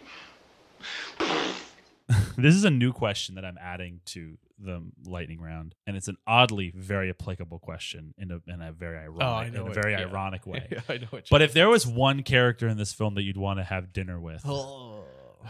this 2.37 2.55
is 2.55 2.65
a 2.65 2.71
new 2.71 2.93
question 2.93 3.35
that 3.35 3.45
I'm 3.45 3.59
adding 3.61 4.01
to 4.07 4.39
the 4.59 4.83
lightning 5.05 5.41
round, 5.41 5.75
and 5.87 5.97
it's 5.97 6.09
an 6.09 6.17
oddly 6.27 6.73
very 6.75 7.11
applicable 7.11 7.59
question 7.59 8.15
in 8.17 8.31
a 8.31 8.41
in 8.53 8.63
a 8.63 8.73
very 8.73 8.99
oh, 8.99 9.21
ironic, 9.21 9.55
in 9.55 9.61
a 9.61 9.67
it. 9.67 9.75
very 9.75 9.93
Yeah. 9.93 10.01
ironic 10.07 10.47
way. 10.47 10.79
I 10.89 10.99
know 10.99 11.07
what 11.11 11.29
But 11.31 11.43
if 11.43 11.53
there 11.53 11.69
was 11.69 11.87
one 11.87 12.23
character 12.23 12.69
in 12.69 12.77
this 12.79 12.93
film 12.93 13.15
that 13.17 13.23
you'd 13.23 13.37
want 13.37 13.59
to 13.59 13.65
have 13.65 13.93
dinner 13.93 14.19
with, 14.19 14.43
oh 14.47 15.05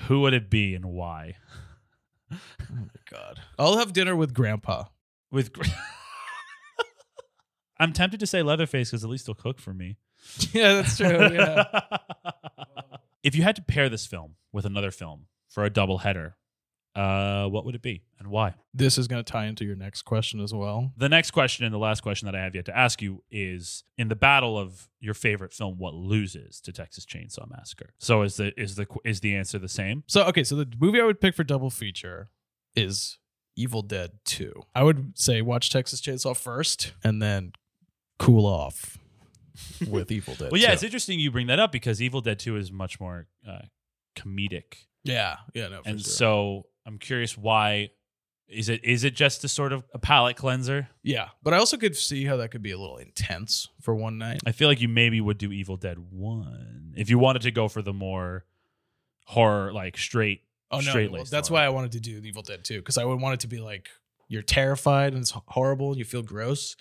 who 0.09 0.21
would 0.23 0.35
it 0.35 0.51
be 0.51 0.75
and 0.75 0.87
why? 0.87 1.37
Oh 2.33 2.37
my 2.71 2.85
god, 3.11 3.41
I'll 3.59 3.79
have 3.79 3.93
dinner 3.93 4.17
with 4.17 4.35
Grandpa. 4.35 4.85
With, 5.31 5.53
gr- 5.53 5.63
I'm 7.79 7.93
tempted 7.93 8.19
to 8.21 8.27
say 8.27 8.43
Leatherface 8.43 8.91
because 8.91 9.05
at 9.05 9.11
least 9.11 9.27
he'll 9.27 9.35
cook 9.35 9.61
for 9.61 9.73
me. 9.73 9.97
yeah, 10.53 10.75
that's 10.75 10.97
true. 10.97 11.09
Yeah. 11.09 11.65
if 13.23 13.35
you 13.35 13.43
had 13.43 13.57
to 13.57 13.63
pair 13.63 13.89
this 13.89 14.07
film 14.07 14.37
with 14.53 14.65
another 14.65 14.91
film 14.91 15.27
for 15.49 15.65
a 15.65 15.71
double 15.71 15.99
header, 15.99 16.37
uh, 16.95 17.47
what 17.47 17.65
would 17.65 17.75
it 17.75 17.83
be 17.83 18.03
and 18.19 18.29
why? 18.29 18.55
this 18.79 18.97
is 18.97 19.09
going 19.09 19.23
to 19.23 19.31
tie 19.31 19.47
into 19.47 19.65
your 19.65 19.77
next 19.77 20.03
question 20.03 20.41
as 20.41 20.55
well. 20.55 20.93
The 20.97 21.09
next 21.09 21.33
question 21.33 21.65
and 21.65 21.75
the 21.75 21.79
last 21.79 22.01
question 22.01 22.27
that 22.27 22.35
I 22.35 22.43
have 22.43 22.55
yet 22.55 22.65
to 22.67 22.77
ask 22.77 23.03
you 23.03 23.23
is 23.31 23.85
in 23.97 24.09
the 24.09 24.17
battle 24.17 24.59
of 24.59 24.89
your 25.01 25.15
favorite 25.15 25.53
film, 25.53 25.79
what 25.79 25.95
loses 25.95 26.61
to 26.63 26.73
Texas 26.73 27.05
Chainsaw 27.05 27.51
Massacre? 27.51 27.91
So 27.99 28.23
is 28.23 28.37
the 28.37 28.59
is 28.61 28.77
the 28.77 28.87
is 29.05 29.21
the 29.21 29.35
answer 29.35 29.59
the 29.59 29.69
same? 29.69 30.05
So 30.07 30.25
okay, 30.25 30.45
so 30.45 30.57
the 30.57 30.69
movie 30.81 31.01
I 31.01 31.05
would 31.05 31.21
pick 31.21 31.35
for 31.35 31.45
double 31.45 31.71
feature 31.71 32.31
is 32.77 33.19
Evil 33.57 33.83
Dead 33.83 34.13
2. 34.25 34.53
I 34.75 34.85
would 34.85 35.19
say 35.19 35.43
watch 35.43 35.71
Texas 35.71 36.01
Chainsaw 36.01 36.37
first 36.37 36.93
and 37.03 37.21
then 37.21 37.53
cool 38.19 38.47
off 38.47 38.98
with 39.89 40.11
Evil 40.11 40.35
Dead. 40.35 40.51
Well, 40.51 40.61
yeah, 40.61 40.69
2. 40.69 40.73
it's 40.75 40.83
interesting 40.83 41.19
you 41.19 41.31
bring 41.31 41.49
that 41.49 41.59
up 41.59 41.73
because 41.73 42.01
Evil 42.03 42.21
Dead 42.21 42.39
Two 42.39 42.57
is 42.57 42.71
much 42.73 43.01
more 43.01 43.27
uh, 43.49 43.63
comedic, 44.17 44.87
yeah, 45.05 45.37
yeah, 45.55 45.69
no, 45.69 45.83
for 45.83 45.89
and 45.89 46.01
sure. 46.01 46.11
so 46.11 46.67
I'm 46.87 46.99
curious 46.99 47.37
why. 47.37 47.91
Is 48.49 48.71
it 48.71 48.83
is 48.83 49.05
it 49.05 49.15
just 49.15 49.45
a 49.45 49.49
sort 49.49 49.75
of 49.75 49.85
a 49.93 49.99
palate 49.99 50.37
cleanser? 50.37 50.89
yeah, 51.03 51.29
but 51.43 51.53
I 51.53 51.59
also 51.59 51.77
could 51.77 51.95
see 51.95 52.25
how 52.25 52.37
that 52.39 52.51
could 52.51 52.63
be 52.63 52.71
a 52.71 52.79
little 52.79 52.97
intense 52.97 53.69
for 53.83 53.95
one 53.95 54.17
night. 54.17 54.41
I 54.47 54.53
feel 54.53 54.69
like 54.69 54.81
you 54.81 54.89
maybe 54.89 55.21
would 55.21 55.37
do 55.37 55.53
Evil 55.53 55.77
Dead 55.77 55.99
One 55.99 56.95
if 56.97 57.11
you 57.11 57.19
wanted 57.19 57.43
to 57.43 57.51
go 57.51 57.69
for 57.69 57.83
the 57.83 57.93
more 57.93 58.47
horror, 59.27 59.71
like 59.73 59.99
straight. 59.99 60.45
Oh 60.71 60.81
no, 60.81 60.95
well, 61.11 61.25
that's 61.25 61.49
horror. 61.49 61.61
why 61.61 61.67
I 61.67 61.69
wanted 61.69 61.93
to 61.93 62.01
do 62.01 62.23
Evil 62.25 62.43
Dead 62.43 62.65
2 62.65 62.79
because 62.79 62.97
I 62.97 63.05
would 63.05 63.21
want 63.21 63.35
it 63.35 63.41
to 63.41 63.49
be 63.49 63.59
like 63.59 63.91
you're 64.29 64.43
terrified 64.43 65.13
and 65.13 65.23
it's 65.23 65.33
horrible 65.49 65.91
and 65.91 65.99
you 65.99 66.05
feel 66.05 66.23
gross, 66.23 66.77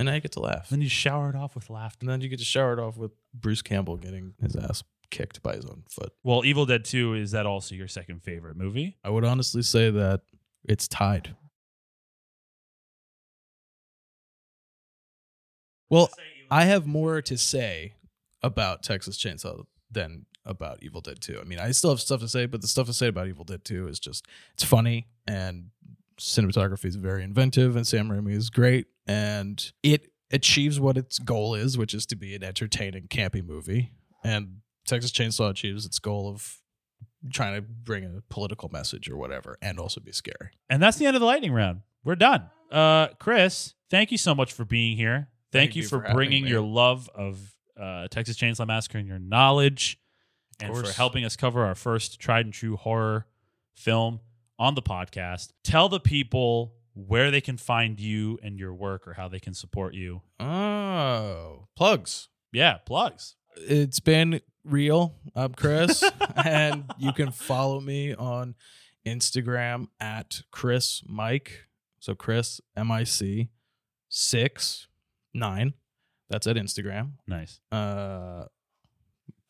and 0.00 0.06
now 0.06 0.14
you 0.14 0.20
get 0.22 0.32
to 0.32 0.40
laugh. 0.40 0.70
Then 0.70 0.80
you 0.80 0.88
shower 0.88 1.28
it 1.28 1.36
off 1.36 1.54
with 1.54 1.68
laughter. 1.68 1.98
And 2.00 2.08
then 2.08 2.22
you 2.22 2.30
get 2.30 2.38
to 2.38 2.44
shower 2.44 2.72
it 2.72 2.78
off 2.78 2.96
with 2.96 3.10
Bruce 3.34 3.60
Campbell 3.60 3.98
getting 3.98 4.32
his 4.40 4.56
ass 4.56 4.82
kicked 5.10 5.42
by 5.42 5.56
his 5.56 5.66
own 5.66 5.82
foot. 5.90 6.14
Well, 6.24 6.42
Evil 6.42 6.64
Dead 6.64 6.86
Two 6.86 7.12
is 7.12 7.32
that 7.32 7.44
also 7.44 7.74
your 7.74 7.86
second 7.86 8.22
favorite 8.22 8.56
movie? 8.56 8.96
I 9.04 9.10
would 9.10 9.26
honestly 9.26 9.60
say 9.60 9.90
that 9.90 10.22
it's 10.64 10.88
tied. 10.88 11.36
Well, 15.90 16.08
I 16.50 16.64
have 16.64 16.86
more 16.86 17.20
to 17.20 17.36
say 17.36 17.92
about 18.42 18.82
Texas 18.82 19.22
Chainsaw 19.22 19.64
than 19.90 20.24
about 20.46 20.82
Evil 20.82 21.02
Dead 21.02 21.20
2. 21.20 21.40
I 21.42 21.44
mean, 21.44 21.58
I 21.58 21.72
still 21.72 21.90
have 21.90 22.00
stuff 22.00 22.20
to 22.20 22.28
say, 22.28 22.46
but 22.46 22.62
the 22.62 22.68
stuff 22.68 22.86
to 22.86 22.94
say 22.94 23.08
about 23.08 23.28
Evil 23.28 23.44
Dead 23.44 23.66
2 23.66 23.86
is 23.88 24.00
just 24.00 24.24
it's 24.54 24.64
funny 24.64 25.08
and 25.28 25.66
cinematography 26.18 26.86
is 26.86 26.96
very 26.96 27.22
inventive 27.22 27.76
and 27.76 27.86
Sam 27.86 28.08
Raimi 28.08 28.32
is 28.32 28.48
great 28.48 28.86
and 29.10 29.72
it 29.82 30.12
achieves 30.30 30.78
what 30.78 30.96
its 30.96 31.18
goal 31.18 31.56
is, 31.56 31.76
which 31.76 31.94
is 31.94 32.06
to 32.06 32.16
be 32.16 32.36
an 32.36 32.44
entertaining 32.44 33.08
campy 33.08 33.44
movie. 33.44 33.90
And 34.22 34.58
Texas 34.86 35.10
Chainsaw 35.10 35.50
achieves 35.50 35.84
its 35.84 35.98
goal 35.98 36.28
of 36.28 36.58
trying 37.32 37.56
to 37.56 37.62
bring 37.62 38.04
a 38.04 38.22
political 38.32 38.68
message 38.68 39.10
or 39.10 39.16
whatever 39.16 39.58
and 39.60 39.80
also 39.80 40.00
be 40.00 40.12
scary. 40.12 40.50
And 40.68 40.80
that's 40.80 40.96
the 40.96 41.06
end 41.06 41.16
of 41.16 41.20
the 41.20 41.26
lightning 41.26 41.52
round. 41.52 41.80
We're 42.04 42.14
done. 42.14 42.50
Uh, 42.70 43.08
Chris, 43.18 43.74
thank 43.90 44.12
you 44.12 44.18
so 44.18 44.32
much 44.32 44.52
for 44.52 44.64
being 44.64 44.96
here. 44.96 45.28
Thank, 45.50 45.70
Thank 45.70 45.76
you, 45.76 45.82
you 45.82 45.88
for, 45.88 46.04
for 46.04 46.14
bringing 46.14 46.44
me. 46.44 46.50
your 46.50 46.60
love 46.60 47.10
of 47.12 47.40
uh, 47.78 48.06
Texas 48.08 48.36
Chainsaw 48.36 48.64
Massacre 48.68 48.98
and 48.98 49.08
your 49.08 49.18
knowledge, 49.18 49.98
and 50.60 50.72
for 50.72 50.88
helping 50.92 51.24
us 51.24 51.34
cover 51.34 51.64
our 51.64 51.74
first 51.74 52.20
tried 52.20 52.44
and 52.44 52.54
true 52.54 52.76
horror 52.76 53.26
film 53.74 54.20
on 54.60 54.76
the 54.76 54.82
podcast. 54.82 55.48
Tell 55.64 55.88
the 55.88 55.98
people 55.98 56.74
where 57.06 57.30
they 57.30 57.40
can 57.40 57.56
find 57.56 57.98
you 57.98 58.38
and 58.42 58.58
your 58.58 58.74
work, 58.74 59.06
or 59.06 59.14
how 59.14 59.28
they 59.28 59.40
can 59.40 59.54
support 59.54 59.94
you. 59.94 60.22
Oh, 60.38 61.68
plugs. 61.76 62.28
Yeah, 62.52 62.78
plugs. 62.78 63.36
It's 63.56 64.00
been 64.00 64.40
real. 64.64 65.14
I'm 65.34 65.54
Chris, 65.54 66.02
and 66.44 66.84
you 66.98 67.12
can 67.12 67.30
follow 67.30 67.80
me 67.80 68.14
on 68.14 68.54
Instagram 69.06 69.86
at 70.00 70.42
Chris 70.50 71.02
Mike. 71.06 71.66
So 72.00 72.14
Chris 72.14 72.60
M 72.76 72.90
I 72.90 73.04
C 73.04 73.50
six 74.08 74.88
nine. 75.34 75.74
That's 76.28 76.46
at 76.46 76.56
Instagram. 76.56 77.12
Nice. 77.26 77.60
Uh, 77.72 78.44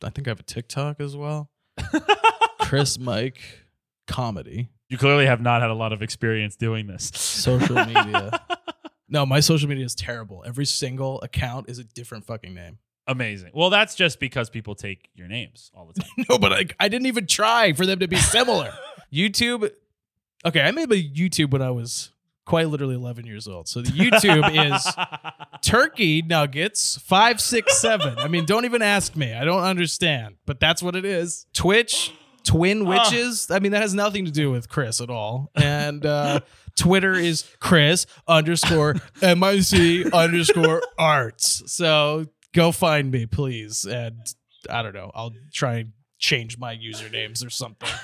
I 0.02 0.10
think 0.10 0.26
I 0.26 0.30
have 0.30 0.40
a 0.40 0.44
TikTok 0.44 1.00
as 1.00 1.16
well. 1.16 1.50
Chris 2.60 2.98
Mike 2.98 3.40
comedy 4.06 4.70
You 4.90 4.98
clearly 4.98 5.24
have 5.26 5.40
not 5.40 5.62
had 5.62 5.70
a 5.70 5.74
lot 5.74 5.92
of 5.92 6.02
experience 6.02 6.56
doing 6.56 6.86
this. 6.88 7.10
social 7.14 7.76
media. 7.86 8.40
no, 9.08 9.24
my 9.24 9.38
social 9.40 9.68
media 9.68 9.84
is 9.84 9.94
terrible. 9.94 10.42
Every 10.44 10.66
single 10.66 11.20
account 11.22 11.70
is 11.70 11.78
a 11.78 11.84
different 11.84 12.26
fucking 12.26 12.52
name. 12.52 12.78
Amazing. 13.06 13.52
Well, 13.54 13.70
that's 13.70 13.94
just 13.94 14.20
because 14.20 14.50
people 14.50 14.74
take 14.74 15.08
your 15.14 15.28
names 15.28 15.70
all 15.74 15.86
the 15.86 16.00
time. 16.00 16.10
No, 16.28 16.38
but 16.38 16.52
I, 16.52 16.66
I 16.78 16.88
didn't 16.88 17.06
even 17.06 17.26
try 17.26 17.72
for 17.72 17.86
them 17.86 18.00
to 18.00 18.08
be 18.08 18.16
similar. 18.16 18.72
YouTube. 19.12 19.70
Okay, 20.44 20.60
I 20.60 20.70
made 20.72 20.88
my 20.90 20.96
YouTube 20.96 21.50
when 21.52 21.62
I 21.62 21.70
was 21.70 22.10
quite 22.44 22.68
literally 22.68 22.96
11 22.96 23.26
years 23.26 23.46
old. 23.46 23.68
So 23.68 23.80
the 23.82 23.90
YouTube 23.90 24.74
is 24.74 24.86
turkey 25.62 26.20
nuggets 26.22 26.98
five, 26.98 27.40
six, 27.40 27.78
seven. 27.78 28.18
I 28.18 28.26
mean, 28.26 28.44
don't 28.44 28.64
even 28.64 28.82
ask 28.82 29.14
me. 29.14 29.34
I 29.34 29.44
don't 29.44 29.62
understand, 29.62 30.36
but 30.46 30.58
that's 30.58 30.82
what 30.82 30.96
it 30.96 31.04
is. 31.04 31.46
Twitch, 31.52 32.12
twin 32.44 32.84
witches. 32.84 33.50
I 33.50 33.58
mean, 33.58 33.72
that 33.72 33.82
has 33.82 33.94
nothing 33.94 34.24
to 34.24 34.30
do 34.30 34.50
with 34.50 34.68
Chris 34.68 35.00
at 35.00 35.10
all. 35.10 35.50
And 35.54 36.04
uh, 36.04 36.40
Twitter 36.76 37.14
is 37.14 37.44
Chris 37.60 38.06
underscore 38.26 38.96
MIC 39.22 40.12
underscore 40.12 40.82
arts. 40.98 41.62
So 41.66 42.26
go 42.54 42.72
find 42.72 43.10
me, 43.10 43.26
please. 43.26 43.84
And 43.84 44.18
I 44.68 44.82
don't 44.82 44.94
know. 44.94 45.10
I'll 45.14 45.34
try 45.52 45.76
and 45.76 45.92
change 46.18 46.58
my 46.58 46.76
usernames 46.76 47.44
or 47.44 47.50
something. 47.50 47.88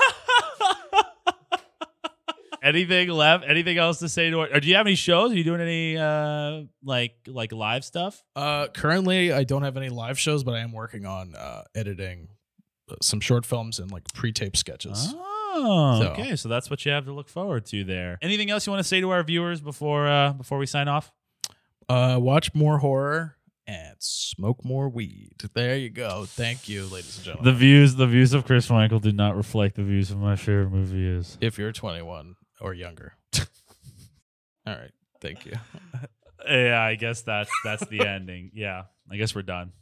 anything 2.62 3.08
left? 3.08 3.44
Anything 3.46 3.78
else 3.78 3.98
to 4.00 4.08
say 4.08 4.30
to 4.30 4.42
it? 4.42 4.56
Or 4.56 4.60
do 4.60 4.68
you 4.68 4.76
have 4.76 4.86
any 4.86 4.96
shows? 4.96 5.32
Are 5.32 5.34
you 5.34 5.44
doing 5.44 5.60
any 5.60 5.96
uh 5.96 6.62
like 6.82 7.14
like 7.26 7.52
live 7.52 7.84
stuff? 7.84 8.22
Uh, 8.34 8.68
currently, 8.68 9.32
I 9.32 9.44
don't 9.44 9.62
have 9.62 9.76
any 9.76 9.88
live 9.88 10.18
shows, 10.18 10.44
but 10.44 10.54
I 10.54 10.60
am 10.60 10.72
working 10.72 11.06
on 11.06 11.34
uh, 11.34 11.62
editing 11.74 12.28
some 13.02 13.20
short 13.20 13.44
films 13.46 13.78
and 13.78 13.90
like 13.90 14.04
pre-tape 14.14 14.56
sketches. 14.56 15.12
Oh, 15.14 16.00
So- 16.02 16.08
okay. 16.12 16.36
So 16.36 16.48
that's 16.48 16.68
what 16.70 16.84
you 16.84 16.92
have 16.92 17.04
to 17.06 17.12
look 17.12 17.28
forward 17.28 17.66
to 17.66 17.82
there. 17.84 18.18
Anything 18.22 18.50
else 18.50 18.66
you 18.66 18.72
want 18.72 18.80
to 18.80 18.88
say 18.88 19.00
to 19.00 19.10
our 19.10 19.22
viewers 19.22 19.60
before 19.60 20.06
uh 20.06 20.32
before 20.34 20.58
we 20.58 20.66
sign 20.66 20.88
off? 20.88 21.12
Uh, 21.88 22.18
watch 22.20 22.52
more 22.54 22.78
horror 22.78 23.36
and 23.66 23.94
smoke 24.00 24.64
more 24.64 24.88
weed. 24.88 25.34
There 25.54 25.76
you 25.76 25.88
go. 25.90 26.24
Thank 26.26 26.68
you, 26.68 26.84
ladies 26.86 27.16
and 27.16 27.24
gentlemen. 27.24 27.44
The 27.44 27.50
gentlemen. 27.52 27.58
views 27.58 27.94
the 27.94 28.06
views 28.06 28.32
of 28.34 28.44
Chris 28.44 28.68
Michael 28.70 28.98
do 29.00 29.12
not 29.12 29.36
reflect 29.36 29.76
the 29.76 29.82
views 29.84 30.10
of 30.10 30.18
my 30.18 30.36
favorite 30.36 30.70
movie 30.70 31.06
is. 31.06 31.38
if 31.40 31.58
you're 31.58 31.72
21 31.72 32.34
or 32.60 32.74
younger. 32.74 33.14
All 34.66 34.74
right. 34.74 34.90
Thank 35.20 35.46
you. 35.46 35.52
Yeah, 36.48 36.80
I 36.80 36.94
guess 36.94 37.22
that's 37.22 37.50
that's 37.64 37.84
the 37.88 38.06
ending. 38.06 38.52
Yeah. 38.54 38.84
I 39.10 39.16
guess 39.16 39.34
we're 39.34 39.42
done. 39.42 39.72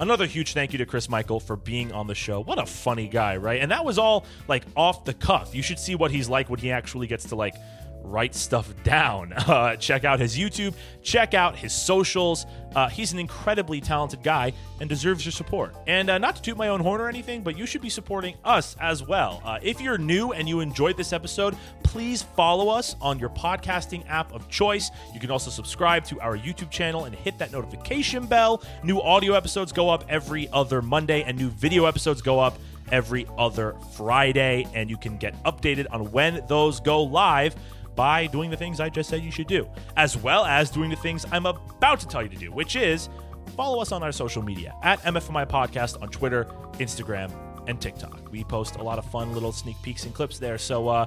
Another 0.00 0.26
huge 0.26 0.54
thank 0.54 0.72
you 0.72 0.78
to 0.78 0.86
Chris 0.86 1.08
Michael 1.08 1.40
for 1.40 1.56
being 1.56 1.92
on 1.92 2.06
the 2.06 2.14
show. 2.14 2.40
What 2.40 2.58
a 2.58 2.66
funny 2.66 3.08
guy, 3.08 3.36
right? 3.36 3.60
And 3.60 3.72
that 3.72 3.84
was 3.84 3.98
all 3.98 4.26
like 4.46 4.64
off 4.76 5.04
the 5.04 5.14
cuff. 5.14 5.54
You 5.54 5.62
should 5.62 5.78
see 5.78 5.96
what 5.96 6.12
he's 6.12 6.28
like 6.28 6.48
when 6.48 6.60
he 6.60 6.70
actually 6.70 7.08
gets 7.08 7.24
to 7.30 7.34
like 7.34 7.54
write 8.02 8.34
stuff 8.34 8.72
down. 8.84 9.34
Uh, 9.48 9.74
check 9.76 10.04
out 10.04 10.20
his 10.20 10.36
YouTube, 10.36 10.74
check 11.02 11.32
out 11.32 11.56
his 11.56 11.72
socials. 11.72 12.44
Uh, 12.76 12.86
he's 12.88 13.12
an 13.14 13.18
incredibly 13.18 13.80
talented 13.80 14.22
guy 14.22 14.52
and 14.78 14.88
deserves 14.88 15.24
your 15.24 15.32
support. 15.32 15.74
And 15.86 16.10
uh, 16.10 16.18
not 16.18 16.36
to 16.36 16.42
toot 16.42 16.56
my 16.58 16.68
own 16.68 16.80
horn 16.80 17.00
or 17.00 17.08
anything, 17.08 17.42
but 17.42 17.56
you 17.56 17.64
should 17.64 17.80
be 17.80 17.88
supporting 17.88 18.34
us 18.44 18.76
as 18.78 19.02
well. 19.06 19.40
Uh, 19.42 19.58
if 19.62 19.80
you're 19.80 19.96
new 19.96 20.32
and 20.32 20.46
you 20.46 20.60
enjoyed 20.60 20.98
this 20.98 21.14
episode, 21.14 21.56
please 21.82 22.22
follow 22.22 22.68
us 22.68 22.94
on 23.00 23.18
your 23.18 23.30
podcasting 23.30 24.06
app 24.08 24.32
of 24.34 24.48
choice. 24.48 24.90
You 25.14 25.20
can 25.20 25.30
also 25.30 25.50
subscribe 25.50 26.04
to 26.04 26.20
our 26.20 26.36
YouTube 26.36 26.70
channel 26.70 27.06
and 27.06 27.14
hit 27.14 27.38
that 27.38 27.50
notification 27.50 28.26
bell. 28.26 28.62
New 28.84 29.00
audio 29.00 29.32
episodes 29.32 29.72
go 29.72 29.88
up 29.88 30.04
every 30.10 30.48
other 30.52 30.82
Monday, 30.82 31.22
and 31.22 31.38
new 31.38 31.48
video 31.48 31.86
episodes 31.86 32.20
go 32.20 32.38
up 32.38 32.58
every 32.92 33.26
other 33.38 33.74
Friday. 33.96 34.66
And 34.74 34.90
you 34.90 34.98
can 34.98 35.16
get 35.16 35.42
updated 35.44 35.86
on 35.90 36.10
when 36.12 36.42
those 36.48 36.80
go 36.80 37.02
live 37.02 37.56
by 37.98 38.28
doing 38.28 38.48
the 38.48 38.56
things 38.56 38.78
I 38.78 38.88
just 38.88 39.10
said 39.10 39.24
you 39.24 39.32
should 39.32 39.48
do, 39.48 39.68
as 39.96 40.16
well 40.16 40.44
as 40.44 40.70
doing 40.70 40.88
the 40.88 40.94
things 40.94 41.26
I'm 41.32 41.46
about 41.46 41.98
to 41.98 42.06
tell 42.06 42.22
you 42.22 42.28
to 42.28 42.36
do, 42.36 42.52
which 42.52 42.76
is 42.76 43.08
follow 43.56 43.82
us 43.82 43.90
on 43.90 44.04
our 44.04 44.12
social 44.12 44.40
media 44.40 44.72
at 44.84 45.02
MFMI 45.02 45.50
Podcast 45.50 46.00
on 46.00 46.08
Twitter, 46.08 46.44
Instagram, 46.74 47.32
and 47.66 47.80
TikTok. 47.80 48.30
We 48.30 48.44
post 48.44 48.76
a 48.76 48.82
lot 48.84 48.98
of 48.98 49.04
fun 49.06 49.34
little 49.34 49.50
sneak 49.50 49.82
peeks 49.82 50.04
and 50.04 50.14
clips 50.14 50.38
there, 50.38 50.58
so 50.58 50.86
uh, 50.86 51.06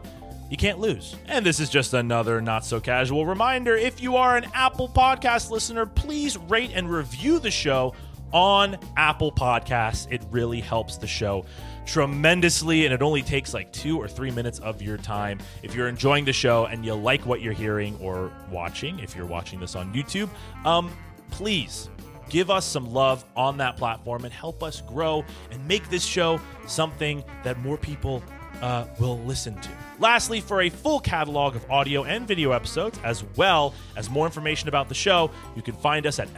you 0.49 0.57
can't 0.57 0.79
lose. 0.79 1.15
And 1.27 1.45
this 1.45 1.61
is 1.61 1.69
just 1.69 1.93
another 1.93 2.41
not 2.41 2.65
so 2.65 2.81
casual 2.81 3.25
reminder 3.25 3.73
if 3.77 4.01
you 4.01 4.17
are 4.17 4.35
an 4.35 4.45
Apple 4.53 4.89
Podcast 4.89 5.49
listener, 5.49 5.85
please 5.85 6.37
rate 6.37 6.71
and 6.73 6.91
review 6.91 7.39
the 7.39 7.51
show 7.51 7.95
on 8.33 8.77
Apple 8.97 9.31
Podcasts. 9.31 10.11
It 10.11 10.21
really 10.29 10.59
helps 10.59 10.97
the 10.97 11.07
show 11.07 11.45
tremendously, 11.85 12.85
and 12.85 12.93
it 12.93 13.01
only 13.01 13.21
takes 13.21 13.53
like 13.53 13.71
two 13.71 13.97
or 13.97 14.07
three 14.07 14.31
minutes 14.31 14.59
of 14.59 14.81
your 14.81 14.97
time. 14.97 15.39
If 15.63 15.75
you're 15.75 15.87
enjoying 15.87 16.25
the 16.25 16.33
show 16.33 16.65
and 16.65 16.85
you 16.85 16.93
like 16.93 17.25
what 17.25 17.41
you're 17.41 17.53
hearing 17.53 17.97
or 18.01 18.31
watching, 18.49 18.99
if 18.99 19.15
you're 19.15 19.25
watching 19.25 19.59
this 19.59 19.75
on 19.75 19.93
YouTube, 19.93 20.29
um, 20.65 20.91
please 21.31 21.89
give 22.29 22.49
us 22.49 22.65
some 22.65 22.91
love 22.91 23.25
on 23.35 23.57
that 23.57 23.75
platform 23.77 24.23
and 24.23 24.33
help 24.33 24.63
us 24.63 24.81
grow 24.81 25.25
and 25.51 25.67
make 25.67 25.89
this 25.89 26.05
show 26.05 26.39
something 26.65 27.23
that 27.43 27.59
more 27.59 27.77
people 27.77 28.23
uh, 28.61 28.85
will 28.99 29.19
listen 29.19 29.59
to. 29.59 29.69
Lastly, 29.99 30.39
for 30.39 30.61
a 30.61 30.69
full 30.69 30.99
catalog 30.99 31.55
of 31.55 31.69
audio 31.69 32.03
and 32.03 32.27
video 32.27 32.51
episodes, 32.51 32.99
as 33.03 33.23
well 33.35 33.73
as 33.95 34.09
more 34.09 34.25
information 34.25 34.69
about 34.69 34.87
the 34.87 34.95
show, 34.95 35.29
you 35.55 35.61
can 35.61 35.75
find 35.75 36.05
us 36.05 36.19
at 36.19 36.29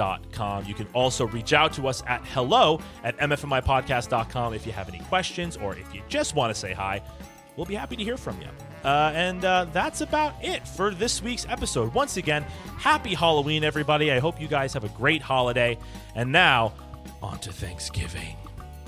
mfmipodcast.com. 0.00 0.64
You 0.66 0.74
can 0.74 0.86
also 0.94 1.26
reach 1.26 1.52
out 1.52 1.72
to 1.74 1.88
us 1.88 2.02
at 2.06 2.24
hello 2.26 2.80
at 3.04 3.16
mfmipodcast.com 3.18 4.54
if 4.54 4.66
you 4.66 4.72
have 4.72 4.88
any 4.88 5.00
questions 5.00 5.56
or 5.56 5.76
if 5.76 5.94
you 5.94 6.02
just 6.08 6.34
want 6.34 6.52
to 6.54 6.58
say 6.58 6.72
hi. 6.72 7.02
We'll 7.56 7.66
be 7.66 7.74
happy 7.74 7.96
to 7.96 8.04
hear 8.04 8.16
from 8.16 8.40
you. 8.40 8.48
Uh, 8.84 9.12
and 9.14 9.44
uh, 9.44 9.66
that's 9.72 10.00
about 10.00 10.34
it 10.42 10.66
for 10.66 10.94
this 10.94 11.22
week's 11.22 11.46
episode. 11.48 11.92
Once 11.92 12.16
again, 12.16 12.42
happy 12.78 13.14
Halloween, 13.14 13.64
everybody. 13.64 14.10
I 14.10 14.18
hope 14.18 14.40
you 14.40 14.48
guys 14.48 14.72
have 14.72 14.84
a 14.84 14.88
great 14.90 15.20
holiday. 15.20 15.76
And 16.14 16.32
now, 16.32 16.72
on 17.22 17.38
to 17.40 17.52
Thanksgiving. 17.52 18.36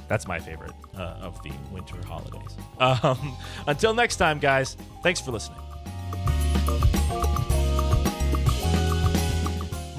That's 0.08 0.26
my 0.26 0.38
favorite 0.38 0.72
uh, 0.96 1.18
of 1.20 1.42
the 1.42 1.52
winter 1.70 1.96
holidays. 2.06 2.56
Um, 2.78 3.36
until 3.66 3.94
next 3.94 4.16
time, 4.16 4.38
guys, 4.38 4.76
thanks 5.02 5.20
for 5.20 5.32
listening. 5.32 5.58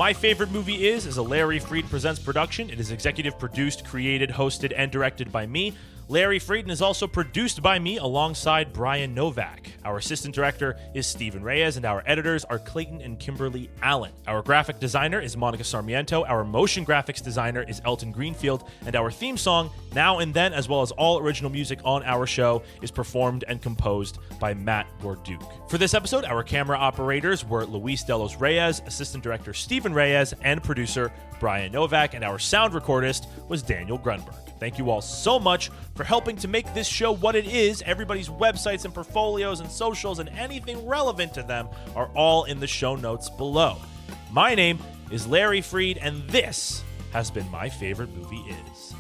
My 0.03 0.11
Favorite 0.11 0.51
Movie 0.51 0.85
Is 0.89 1.05
is 1.05 1.15
a 1.15 1.21
Larry 1.21 1.59
Freed 1.59 1.89
Presents 1.89 2.19
production. 2.19 2.69
It 2.69 2.77
is 2.77 2.91
executive 2.91 3.39
produced, 3.39 3.85
created, 3.85 4.31
hosted, 4.31 4.73
and 4.75 4.91
directed 4.91 5.31
by 5.31 5.45
me, 5.45 5.75
Larry 6.09 6.37
Frieden 6.37 6.69
is 6.69 6.81
also 6.81 7.07
produced 7.07 7.61
by 7.61 7.79
me 7.79 7.97
alongside 7.97 8.73
Brian 8.73 9.13
Novak. 9.13 9.71
Our 9.85 9.97
assistant 9.97 10.35
director 10.35 10.75
is 10.93 11.07
Stephen 11.07 11.41
Reyes, 11.41 11.77
and 11.77 11.85
our 11.85 12.03
editors 12.05 12.43
are 12.45 12.59
Clayton 12.59 13.01
and 13.01 13.17
Kimberly 13.17 13.69
Allen. 13.81 14.11
Our 14.27 14.41
graphic 14.41 14.79
designer 14.79 15.21
is 15.21 15.37
Monica 15.37 15.63
Sarmiento. 15.63 16.25
Our 16.25 16.43
motion 16.43 16.85
graphics 16.85 17.23
designer 17.23 17.63
is 17.63 17.81
Elton 17.85 18.11
Greenfield. 18.11 18.69
And 18.85 18.97
our 18.97 19.11
theme 19.11 19.37
song, 19.37 19.69
Now 19.95 20.19
and 20.19 20.33
Then, 20.33 20.51
as 20.51 20.67
well 20.67 20.81
as 20.81 20.91
all 20.91 21.19
original 21.19 21.49
music 21.49 21.79
on 21.85 22.03
our 22.03 22.27
show, 22.27 22.63
is 22.81 22.91
performed 22.91 23.45
and 23.47 23.61
composed 23.61 24.19
by 24.39 24.53
Matt 24.53 24.87
Gorduke. 25.01 25.69
For 25.69 25.77
this 25.77 25.93
episode, 25.93 26.25
our 26.25 26.43
camera 26.43 26.77
operators 26.77 27.45
were 27.45 27.65
Luis 27.65 28.03
Delos 28.03 28.35
Reyes, 28.35 28.81
assistant 28.85 29.23
director 29.23 29.53
Stephen 29.53 29.93
Reyes, 29.93 30.33
and 30.41 30.61
producer 30.61 31.13
Brian 31.39 31.71
Novak, 31.71 32.13
and 32.13 32.25
our 32.25 32.39
sound 32.39 32.73
recordist 32.73 33.27
was 33.47 33.63
Daniel 33.63 33.97
Grunberg. 33.97 34.42
Thank 34.63 34.77
you 34.77 34.89
all 34.91 35.01
so 35.01 35.39
much 35.39 35.71
for 35.93 36.05
helping 36.05 36.37
to 36.37 36.47
make 36.47 36.73
this 36.73 36.87
show 36.87 37.11
what 37.11 37.35
it 37.35 37.45
is. 37.47 37.81
Everybody's 37.85 38.29
websites 38.29 38.85
and 38.85 38.93
portfolios 38.93 39.59
and 39.59 39.69
socials 39.69 40.19
and 40.19 40.29
anything 40.29 40.87
relevant 40.87 41.33
to 41.33 41.43
them 41.43 41.67
are 41.97 42.09
all 42.15 42.45
in 42.45 42.61
the 42.61 42.67
show 42.67 42.95
notes 42.95 43.29
below. 43.29 43.75
My 44.31 44.55
name 44.55 44.79
is 45.11 45.27
Larry 45.27 45.59
Freed, 45.59 45.97
and 45.97 46.25
this 46.29 46.81
has 47.11 47.29
been 47.29 47.51
My 47.51 47.67
Favorite 47.67 48.15
Movie 48.15 48.45
Is. 48.71 48.92